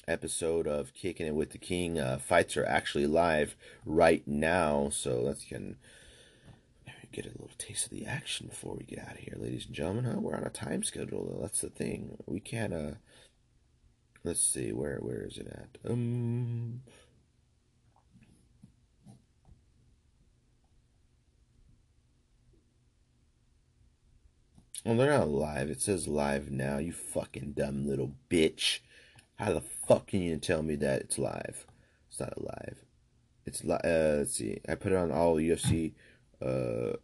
episode 0.09 0.67
of 0.67 0.95
Kicking 0.95 1.27
It 1.27 1.35
with 1.35 1.51
the 1.51 1.59
King. 1.59 1.99
Uh, 1.99 2.19
fights 2.19 2.57
are 2.57 2.65
actually 2.65 3.07
live 3.07 3.57
right 3.85 4.27
now, 4.27 4.89
so 4.91 5.21
let's 5.21 5.45
can 5.45 5.77
get 7.17 7.25
a 7.25 7.31
little 7.31 7.51
taste 7.57 7.87
of 7.87 7.93
the 7.93 8.05
action 8.05 8.47
before 8.47 8.75
we 8.75 8.85
get 8.85 8.99
out 8.99 9.15
of 9.15 9.21
here, 9.21 9.37
ladies 9.39 9.65
and 9.65 9.75
gentlemen. 9.75 10.05
Huh? 10.05 10.21
We're 10.21 10.37
on 10.37 10.45
a 10.45 10.51
time 10.51 10.83
schedule, 10.83 11.25
though. 11.25 11.41
That's 11.41 11.63
the 11.63 11.71
thing. 11.71 12.19
We 12.27 12.41
can't. 12.41 12.75
Uh, 12.75 12.91
let's 14.23 14.41
see 14.41 14.71
where 14.73 14.99
where 14.99 15.27
is 15.27 15.39
it 15.39 15.47
at? 15.47 15.91
Um. 15.91 16.83
Well, 24.85 24.97
they're 24.97 25.19
not 25.19 25.29
live. 25.31 25.71
It 25.71 25.81
says 25.81 26.07
live 26.07 26.51
now. 26.51 26.77
You 26.79 26.93
fucking 26.93 27.55
dumb 27.57 27.89
little 27.89 28.13
bitch. 28.31 28.81
How 29.37 29.53
the 29.53 29.63
fuck 29.63 30.09
can 30.09 30.21
you 30.21 30.37
tell 30.37 30.63
me 30.63 30.77
that 30.77 31.01
it's 31.01 31.19
live? 31.19 31.67
It's 32.11 32.21
not 32.21 32.41
live. 32.43 32.85
It's. 33.47 33.65
Uh, 33.65 34.17
let's 34.19 34.35
see. 34.35 34.61
I 34.69 34.75
put 34.75 34.93
it 34.93 34.99
on 34.99 35.11
all 35.11 35.37
UFC, 35.37 35.95
uh, 36.43 36.99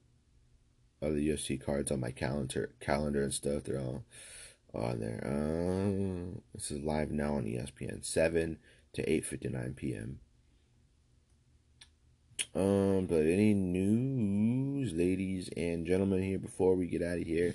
the 1.10 1.28
UFC 1.28 1.60
cards 1.60 1.90
on 1.90 2.00
my 2.00 2.10
calendar, 2.10 2.74
calendar 2.80 3.22
and 3.22 3.32
stuff. 3.34 3.64
They're 3.64 3.80
all 3.80 4.04
on 4.74 5.00
there. 5.00 5.22
Um, 5.26 6.42
this 6.54 6.70
is 6.70 6.82
live 6.82 7.10
now 7.10 7.34
on 7.36 7.44
ESPN, 7.44 8.04
seven 8.04 8.58
to 8.94 9.10
eight 9.10 9.24
fifty 9.26 9.48
nine 9.48 9.74
p.m. 9.74 10.20
Um, 12.54 13.06
but 13.06 13.20
any 13.26 13.54
news, 13.54 14.92
ladies 14.92 15.48
and 15.56 15.86
gentlemen, 15.86 16.22
here 16.22 16.38
before 16.38 16.74
we 16.74 16.86
get 16.86 17.02
out 17.02 17.18
of 17.18 17.24
here? 17.24 17.54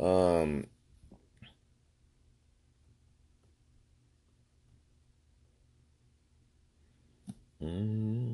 Um, 0.00 0.66
mm, 7.60 8.25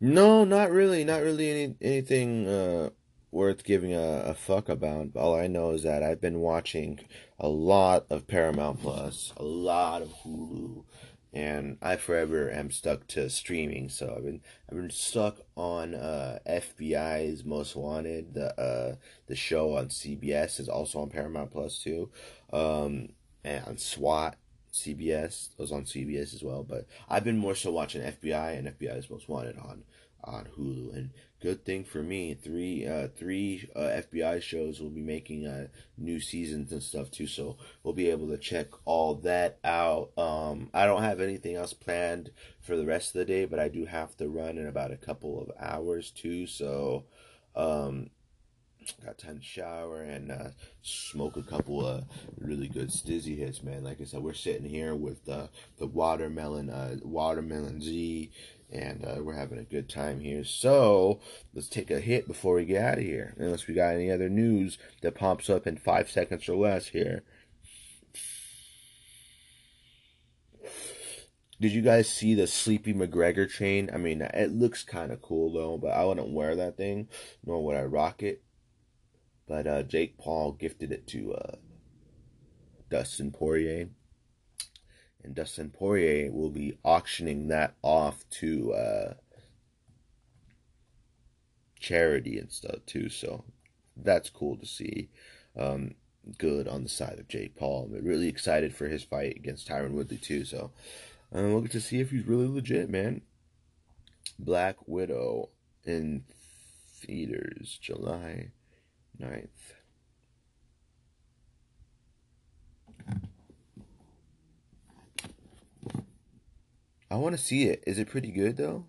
No, 0.00 0.44
not 0.44 0.70
really. 0.70 1.04
Not 1.04 1.22
really 1.22 1.50
any 1.50 1.74
anything 1.80 2.46
uh, 2.46 2.90
worth 3.30 3.64
giving 3.64 3.94
a, 3.94 4.24
a 4.26 4.34
fuck 4.34 4.68
about. 4.68 5.16
All 5.16 5.34
I 5.34 5.46
know 5.46 5.70
is 5.70 5.82
that 5.84 6.02
I've 6.02 6.20
been 6.20 6.40
watching 6.40 7.00
a 7.38 7.48
lot 7.48 8.06
of 8.10 8.26
Paramount 8.26 8.82
Plus, 8.82 9.32
a 9.36 9.42
lot 9.44 10.02
of 10.02 10.12
Hulu, 10.22 10.84
and 11.32 11.78
I 11.80 11.96
forever 11.96 12.50
am 12.50 12.70
stuck 12.70 13.06
to 13.08 13.30
streaming. 13.30 13.88
So 13.88 14.14
I've 14.16 14.24
been 14.24 14.40
I've 14.70 14.76
been 14.76 14.90
stuck 14.90 15.38
on 15.56 15.94
uh, 15.94 16.40
FBI's 16.46 17.44
Most 17.44 17.74
Wanted. 17.74 18.34
The 18.34 18.58
uh, 18.60 18.96
the 19.28 19.36
show 19.36 19.76
on 19.76 19.88
CBS 19.88 20.60
is 20.60 20.68
also 20.68 21.00
on 21.00 21.08
Paramount 21.08 21.52
Plus 21.52 21.78
too, 21.78 22.10
um, 22.52 23.10
and 23.44 23.80
SWAT. 23.80 24.36
CBS. 24.76 25.50
It 25.52 25.58
was 25.58 25.72
on 25.72 25.84
CBS 25.84 26.34
as 26.34 26.42
well, 26.42 26.62
but 26.62 26.86
I've 27.08 27.24
been 27.24 27.38
more 27.38 27.54
so 27.54 27.70
watching 27.70 28.02
FBI 28.02 28.58
and 28.58 28.68
FBI's 28.68 29.10
Most 29.10 29.28
Wanted 29.28 29.58
on 29.58 29.84
on 30.24 30.48
Hulu. 30.58 30.94
And 30.94 31.10
good 31.40 31.64
thing 31.64 31.84
for 31.84 32.02
me, 32.02 32.34
three 32.34 32.86
uh, 32.86 33.08
three 33.16 33.68
uh, 33.74 34.00
FBI 34.12 34.42
shows 34.42 34.80
will 34.80 34.90
be 34.90 35.02
making 35.02 35.46
uh, 35.46 35.68
new 35.96 36.20
seasons 36.20 36.72
and 36.72 36.82
stuff 36.82 37.10
too, 37.10 37.26
so 37.26 37.56
we'll 37.82 37.94
be 37.94 38.10
able 38.10 38.28
to 38.28 38.38
check 38.38 38.68
all 38.84 39.14
that 39.16 39.58
out. 39.64 40.10
Um, 40.18 40.70
I 40.74 40.86
don't 40.86 41.02
have 41.02 41.20
anything 41.20 41.56
else 41.56 41.72
planned 41.72 42.30
for 42.60 42.76
the 42.76 42.86
rest 42.86 43.14
of 43.14 43.20
the 43.20 43.24
day, 43.24 43.44
but 43.44 43.58
I 43.58 43.68
do 43.68 43.86
have 43.86 44.16
to 44.18 44.28
run 44.28 44.58
in 44.58 44.66
about 44.66 44.92
a 44.92 44.96
couple 44.96 45.40
of 45.40 45.50
hours 45.58 46.10
too, 46.10 46.46
so. 46.46 47.04
Um, 47.54 48.10
got 49.04 49.18
time 49.18 49.38
to 49.38 49.44
shower 49.44 50.02
and 50.02 50.30
uh, 50.30 50.48
smoke 50.82 51.36
a 51.36 51.42
couple 51.42 51.84
of 51.86 52.04
really 52.38 52.68
good 52.68 52.88
stizzy 52.88 53.36
hits, 53.36 53.62
man. 53.62 53.84
Like 53.84 54.00
I 54.00 54.04
said, 54.04 54.22
we're 54.22 54.34
sitting 54.34 54.68
here 54.68 54.94
with 54.94 55.24
the 55.24 55.48
the 55.78 55.86
watermelon 55.86 56.70
uh, 56.70 56.96
watermelon 57.02 57.80
Z, 57.80 58.30
and 58.70 59.04
uh, 59.04 59.22
we're 59.22 59.34
having 59.34 59.58
a 59.58 59.64
good 59.64 59.88
time 59.88 60.20
here. 60.20 60.44
So 60.44 61.20
let's 61.54 61.68
take 61.68 61.90
a 61.90 62.00
hit 62.00 62.26
before 62.26 62.54
we 62.54 62.64
get 62.64 62.84
out 62.84 62.98
of 62.98 63.04
here, 63.04 63.34
unless 63.38 63.66
we 63.66 63.74
got 63.74 63.94
any 63.94 64.10
other 64.10 64.28
news 64.28 64.78
that 65.02 65.14
pops 65.14 65.50
up 65.50 65.66
in 65.66 65.76
five 65.76 66.10
seconds 66.10 66.48
or 66.48 66.56
less 66.56 66.88
here. 66.88 67.22
Did 71.58 71.72
you 71.72 71.80
guys 71.80 72.08
see 72.08 72.34
the 72.34 72.46
Sleepy 72.46 72.92
McGregor 72.92 73.48
chain? 73.48 73.88
I 73.92 73.96
mean, 73.96 74.20
it 74.20 74.52
looks 74.52 74.84
kind 74.84 75.10
of 75.10 75.22
cool 75.22 75.50
though, 75.50 75.78
but 75.78 75.88
I 75.88 76.04
wouldn't 76.04 76.32
wear 76.32 76.54
that 76.54 76.76
thing, 76.76 77.08
nor 77.44 77.64
would 77.64 77.76
I 77.76 77.84
rock 77.84 78.22
it. 78.22 78.42
But 79.46 79.66
uh, 79.66 79.82
Jake 79.82 80.18
Paul 80.18 80.52
gifted 80.52 80.92
it 80.92 81.06
to 81.08 81.34
uh, 81.34 81.56
Dustin 82.90 83.30
Poirier. 83.30 83.88
And 85.22 85.34
Dustin 85.34 85.70
Poirier 85.70 86.30
will 86.32 86.50
be 86.50 86.78
auctioning 86.84 87.48
that 87.48 87.74
off 87.82 88.24
to 88.30 88.72
uh, 88.74 89.14
charity 91.78 92.38
and 92.38 92.50
stuff 92.50 92.84
too. 92.86 93.08
So 93.08 93.44
that's 93.96 94.30
cool 94.30 94.56
to 94.56 94.66
see. 94.66 95.08
Um, 95.56 95.94
good 96.38 96.66
on 96.68 96.82
the 96.82 96.88
side 96.88 97.18
of 97.18 97.28
Jake 97.28 97.56
Paul. 97.56 97.90
I'm 97.94 98.04
really 98.04 98.28
excited 98.28 98.74
for 98.74 98.88
his 98.88 99.04
fight 99.04 99.36
against 99.36 99.68
Tyron 99.68 99.92
Woodley 99.92 100.16
too. 100.18 100.44
So 100.44 100.72
we'll 101.30 101.60
get 101.60 101.72
to 101.72 101.80
see 101.80 102.00
if 102.00 102.10
he's 102.10 102.26
really 102.26 102.48
legit, 102.48 102.90
man. 102.90 103.22
Black 104.38 104.76
Widow 104.86 105.50
in 105.84 106.24
theaters 107.00 107.78
July 107.80 108.50
9th. 109.20 109.48
I 117.10 117.14
want 117.16 117.36
to 117.36 117.42
see 117.42 117.64
it. 117.64 117.84
Is 117.86 117.98
it 117.98 118.08
pretty 118.08 118.30
good 118.30 118.56
though? 118.56 118.84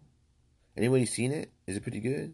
Anybody 0.75 1.05
seen 1.05 1.31
it? 1.31 1.51
Is 1.65 1.77
it 1.77 1.83
pretty 1.83 1.99
good? 1.99 2.33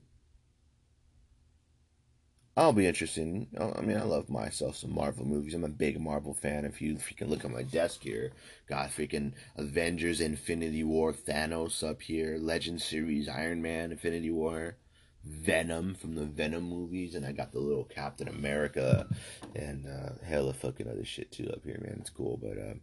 I'll 2.56 2.72
be 2.72 2.86
interested. 2.86 3.48
Oh, 3.58 3.74
I 3.76 3.82
mean, 3.82 3.98
I 3.98 4.04
love 4.04 4.30
myself 4.30 4.76
some 4.76 4.94
Marvel 4.94 5.26
movies. 5.26 5.56
I'm 5.56 5.64
a 5.64 5.70
big 5.70 6.00
Marvel 6.00 6.36
fan. 6.36 6.66
If 6.66 6.82
you 6.82 6.98
can 7.18 7.28
look 7.30 7.44
at 7.44 7.52
my 7.52 7.64
desk 7.64 8.04
here, 8.04 8.32
got 8.70 8.92
freaking 8.92 9.34
Avengers, 9.58 10.22
Infinity 10.22 10.84
War, 10.84 11.14
Thanos 11.14 11.88
up 11.88 12.04
here, 12.04 12.38
Legend 12.40 12.80
series, 12.82 13.28
Iron 13.28 13.62
Man, 13.62 13.92
Infinity 13.92 14.30
War. 14.30 14.78
Venom 15.26 15.96
from 15.96 16.16
the 16.16 16.26
Venom 16.26 16.64
movies, 16.64 17.16
and 17.16 17.26
I 17.26 17.32
got 17.32 17.52
the 17.52 17.60
little 17.60 17.86
Captain 17.86 18.28
America 18.28 19.08
and 19.56 19.88
uh, 19.88 20.26
hella 20.26 20.54
fucking 20.54 20.88
other 20.88 21.06
shit 21.06 21.32
too 21.32 21.50
up 21.54 21.64
here, 21.64 21.80
man. 21.82 21.98
It's 22.02 22.10
cool. 22.10 22.38
But, 22.42 22.58
um, 22.58 22.82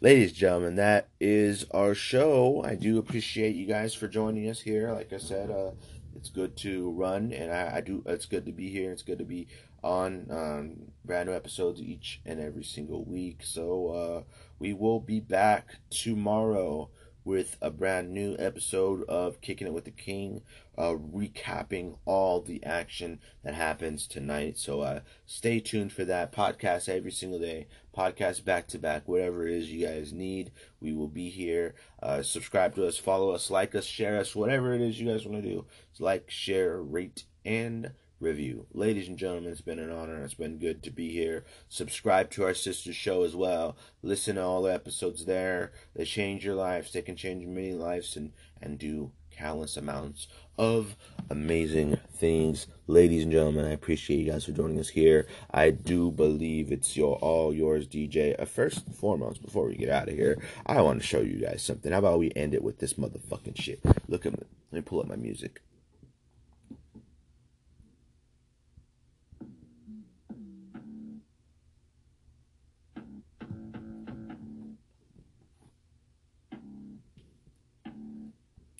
ladies 0.00 0.30
and 0.30 0.38
gentlemen, 0.38 0.76
that 0.76 1.08
is 1.18 1.66
our 1.72 1.94
show. 1.94 2.62
I 2.64 2.76
do 2.76 2.98
appreciate 2.98 3.56
you 3.56 3.66
guys 3.66 3.94
for 3.94 4.06
joining 4.06 4.48
us 4.48 4.60
here. 4.60 4.92
Like 4.92 5.12
I 5.12 5.18
said, 5.18 5.50
uh, 5.50 5.72
it's 6.14 6.30
good 6.30 6.56
to 6.58 6.90
run, 6.92 7.32
and 7.32 7.52
I, 7.52 7.76
I, 7.76 7.80
do. 7.80 8.02
It's 8.06 8.26
good 8.26 8.46
to 8.46 8.52
be 8.52 8.70
here. 8.70 8.92
It's 8.92 9.02
good 9.02 9.18
to 9.18 9.24
be 9.24 9.48
on 9.82 10.26
um, 10.30 10.92
brand 11.04 11.28
new 11.28 11.34
episodes 11.34 11.80
each 11.80 12.20
and 12.24 12.40
every 12.40 12.64
single 12.64 13.04
week. 13.04 13.40
So 13.42 13.88
uh, 13.88 14.22
we 14.58 14.74
will 14.74 15.00
be 15.00 15.20
back 15.20 15.76
tomorrow 15.90 16.90
with 17.24 17.56
a 17.60 17.70
brand 17.70 18.12
new 18.12 18.34
episode 18.38 19.04
of 19.08 19.40
Kicking 19.40 19.66
It 19.66 19.72
with 19.72 19.84
the 19.84 19.90
King, 19.90 20.42
uh, 20.80 20.94
recapping 20.94 21.94
all 22.06 22.40
the 22.40 22.64
action 22.64 23.20
that 23.44 23.52
happens 23.52 24.06
tonight. 24.06 24.56
So 24.56 24.80
uh, 24.80 25.00
stay 25.26 25.60
tuned 25.60 25.92
for 25.92 26.06
that 26.06 26.32
podcast 26.32 26.88
every 26.88 27.12
single 27.12 27.38
day, 27.38 27.66
podcast 27.94 28.46
back 28.46 28.66
to 28.68 28.78
back, 28.78 29.06
whatever 29.06 29.46
it 29.46 29.52
is 29.52 29.70
you 29.70 29.86
guys 29.86 30.14
need. 30.14 30.52
We 30.80 30.94
will 30.94 31.08
be 31.08 31.28
here. 31.28 31.74
Uh, 32.02 32.22
subscribe 32.22 32.74
to 32.76 32.86
us, 32.86 32.96
follow 32.96 33.32
us, 33.32 33.50
like 33.50 33.74
us, 33.74 33.84
share 33.84 34.16
us, 34.18 34.34
whatever 34.34 34.72
it 34.72 34.80
is 34.80 34.98
you 34.98 35.06
guys 35.06 35.26
want 35.26 35.42
to 35.42 35.50
do. 35.50 35.66
Like, 35.98 36.30
share, 36.30 36.80
rate, 36.80 37.24
and 37.44 37.90
review. 38.18 38.66
Ladies 38.72 39.06
and 39.06 39.18
gentlemen, 39.18 39.52
it's 39.52 39.60
been 39.60 39.78
an 39.78 39.90
honor. 39.90 40.24
It's 40.24 40.32
been 40.32 40.56
good 40.56 40.82
to 40.84 40.90
be 40.90 41.10
here. 41.12 41.44
Subscribe 41.68 42.30
to 42.30 42.44
our 42.44 42.54
sister 42.54 42.94
show 42.94 43.22
as 43.22 43.36
well. 43.36 43.76
Listen 44.02 44.36
to 44.36 44.42
all 44.42 44.62
the 44.62 44.72
episodes 44.72 45.26
there. 45.26 45.72
They 45.94 46.06
change 46.06 46.42
your 46.42 46.54
lives. 46.54 46.90
They 46.90 47.02
can 47.02 47.16
change 47.16 47.44
many 47.44 47.74
lives 47.74 48.16
and, 48.16 48.32
and 48.62 48.78
do 48.78 49.12
countless 49.40 49.76
amounts 49.76 50.28
of 50.58 50.96
amazing 51.30 51.96
things. 52.12 52.66
Ladies 52.86 53.22
and 53.22 53.32
gentlemen, 53.32 53.64
I 53.64 53.70
appreciate 53.70 54.18
you 54.18 54.30
guys 54.30 54.44
for 54.44 54.52
joining 54.52 54.78
us 54.78 54.90
here. 54.90 55.26
I 55.50 55.70
do 55.70 56.10
believe 56.10 56.70
it's 56.70 56.96
your 56.96 57.16
all 57.16 57.54
yours, 57.54 57.86
DJ. 57.86 58.38
Uh, 58.38 58.44
first 58.44 58.86
and 58.86 58.94
foremost, 58.94 59.42
before 59.42 59.66
we 59.66 59.76
get 59.76 59.88
out 59.88 60.08
of 60.08 60.14
here, 60.14 60.36
I 60.66 60.82
want 60.82 61.00
to 61.00 61.06
show 61.06 61.20
you 61.20 61.40
guys 61.40 61.62
something. 61.62 61.90
How 61.90 62.00
about 62.00 62.18
we 62.18 62.32
end 62.36 62.54
it 62.54 62.62
with 62.62 62.78
this 62.78 62.94
motherfucking 62.94 63.58
shit? 63.58 63.80
Look 64.08 64.26
at 64.26 64.32
me. 64.32 64.44
Let 64.70 64.76
me 64.76 64.82
pull 64.82 65.00
up 65.00 65.08
my 65.08 65.16
music. 65.16 65.62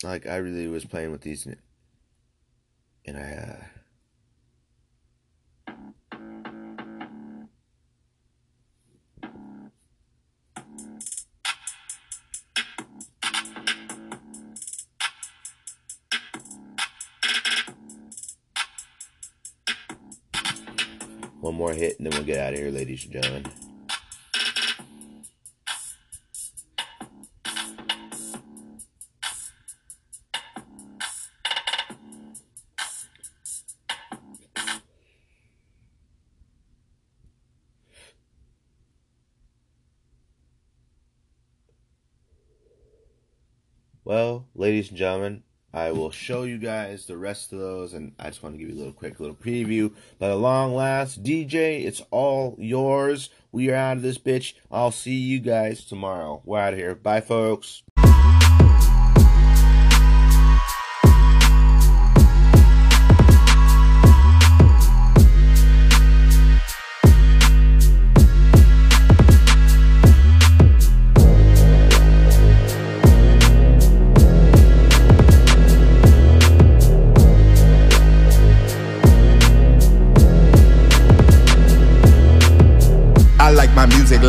Like 0.02 0.26
I 0.26 0.36
really 0.36 0.68
was 0.68 0.84
playing 0.84 1.12
with 1.12 1.22
these, 1.22 1.46
and 3.06 3.16
I. 3.16 3.32
Uh, 3.32 3.64
One 21.40 21.54
more 21.54 21.72
hit 21.72 21.98
and 21.98 22.06
then 22.06 22.12
we'll 22.12 22.26
get 22.26 22.38
out 22.38 22.52
of 22.52 22.58
here, 22.58 22.70
ladies 22.70 23.02
and 23.04 23.14
gentlemen. 23.14 23.69
Ladies 44.70 44.90
and 44.90 44.98
gentlemen, 44.98 45.42
I 45.74 45.90
will 45.90 46.12
show 46.12 46.44
you 46.44 46.56
guys 46.56 47.06
the 47.06 47.16
rest 47.16 47.52
of 47.52 47.58
those, 47.58 47.92
and 47.92 48.12
I 48.20 48.28
just 48.28 48.40
want 48.40 48.54
to 48.54 48.58
give 48.60 48.68
you 48.68 48.76
a 48.76 48.78
little 48.78 48.92
quick 48.92 49.18
little 49.18 49.34
preview. 49.34 49.92
But 50.20 50.30
at 50.30 50.36
long 50.36 50.76
last, 50.76 51.24
DJ, 51.24 51.84
it's 51.84 52.00
all 52.12 52.54
yours. 52.56 53.30
We 53.50 53.68
are 53.70 53.74
out 53.74 53.96
of 53.96 54.04
this 54.04 54.18
bitch. 54.18 54.52
I'll 54.70 54.92
see 54.92 55.16
you 55.16 55.40
guys 55.40 55.84
tomorrow. 55.84 56.40
We're 56.44 56.60
out 56.60 56.74
of 56.74 56.78
here. 56.78 56.94
Bye, 56.94 57.20
folks. 57.20 57.82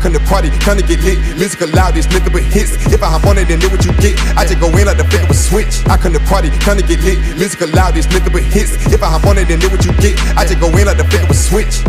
Come 0.00 0.12
to 0.12 0.20
party, 0.20 0.48
come 0.64 0.78
to 0.78 0.82
get 0.82 1.00
lit. 1.04 1.18
Music 1.36 1.60
loud, 1.74 1.96
it's 1.96 2.08
nothing 2.08 2.32
but 2.32 2.42
hits. 2.42 2.72
If 2.88 3.02
I 3.02 3.08
hop 3.12 3.26
on 3.26 3.38
it, 3.38 3.48
then 3.48 3.60
know 3.60 3.68
what 3.68 3.84
you 3.84 3.92
get. 4.00 4.18
I 4.36 4.48
just 4.48 4.58
go 4.58 4.68
in 4.72 4.86
like 4.88 4.96
the 4.96 5.04
flick 5.04 5.22
of 5.22 5.30
a 5.30 5.34
switch. 5.34 5.84
I 5.86 5.96
come 5.96 6.12
to 6.12 6.20
party, 6.20 6.50
come 6.64 6.78
to 6.78 6.84
get 6.84 7.00
lit. 7.04 7.18
Music 7.36 7.60
loud, 7.74 7.96
it's 7.96 8.08
nothing 8.08 8.32
but 8.32 8.42
hits. 8.42 8.72
If 8.92 9.02
I 9.02 9.08
hop 9.12 9.26
on 9.26 9.38
it, 9.38 9.48
then 9.48 9.60
know 9.60 9.68
what 9.68 9.84
you 9.84 9.92
get. 10.00 10.18
I 10.36 10.44
just 10.48 10.58
go 10.58 10.68
in 10.72 10.86
like 10.86 10.96
the 10.96 11.04
flick 11.04 11.22
of 11.22 11.30
a 11.30 11.34
switch. 11.34 11.84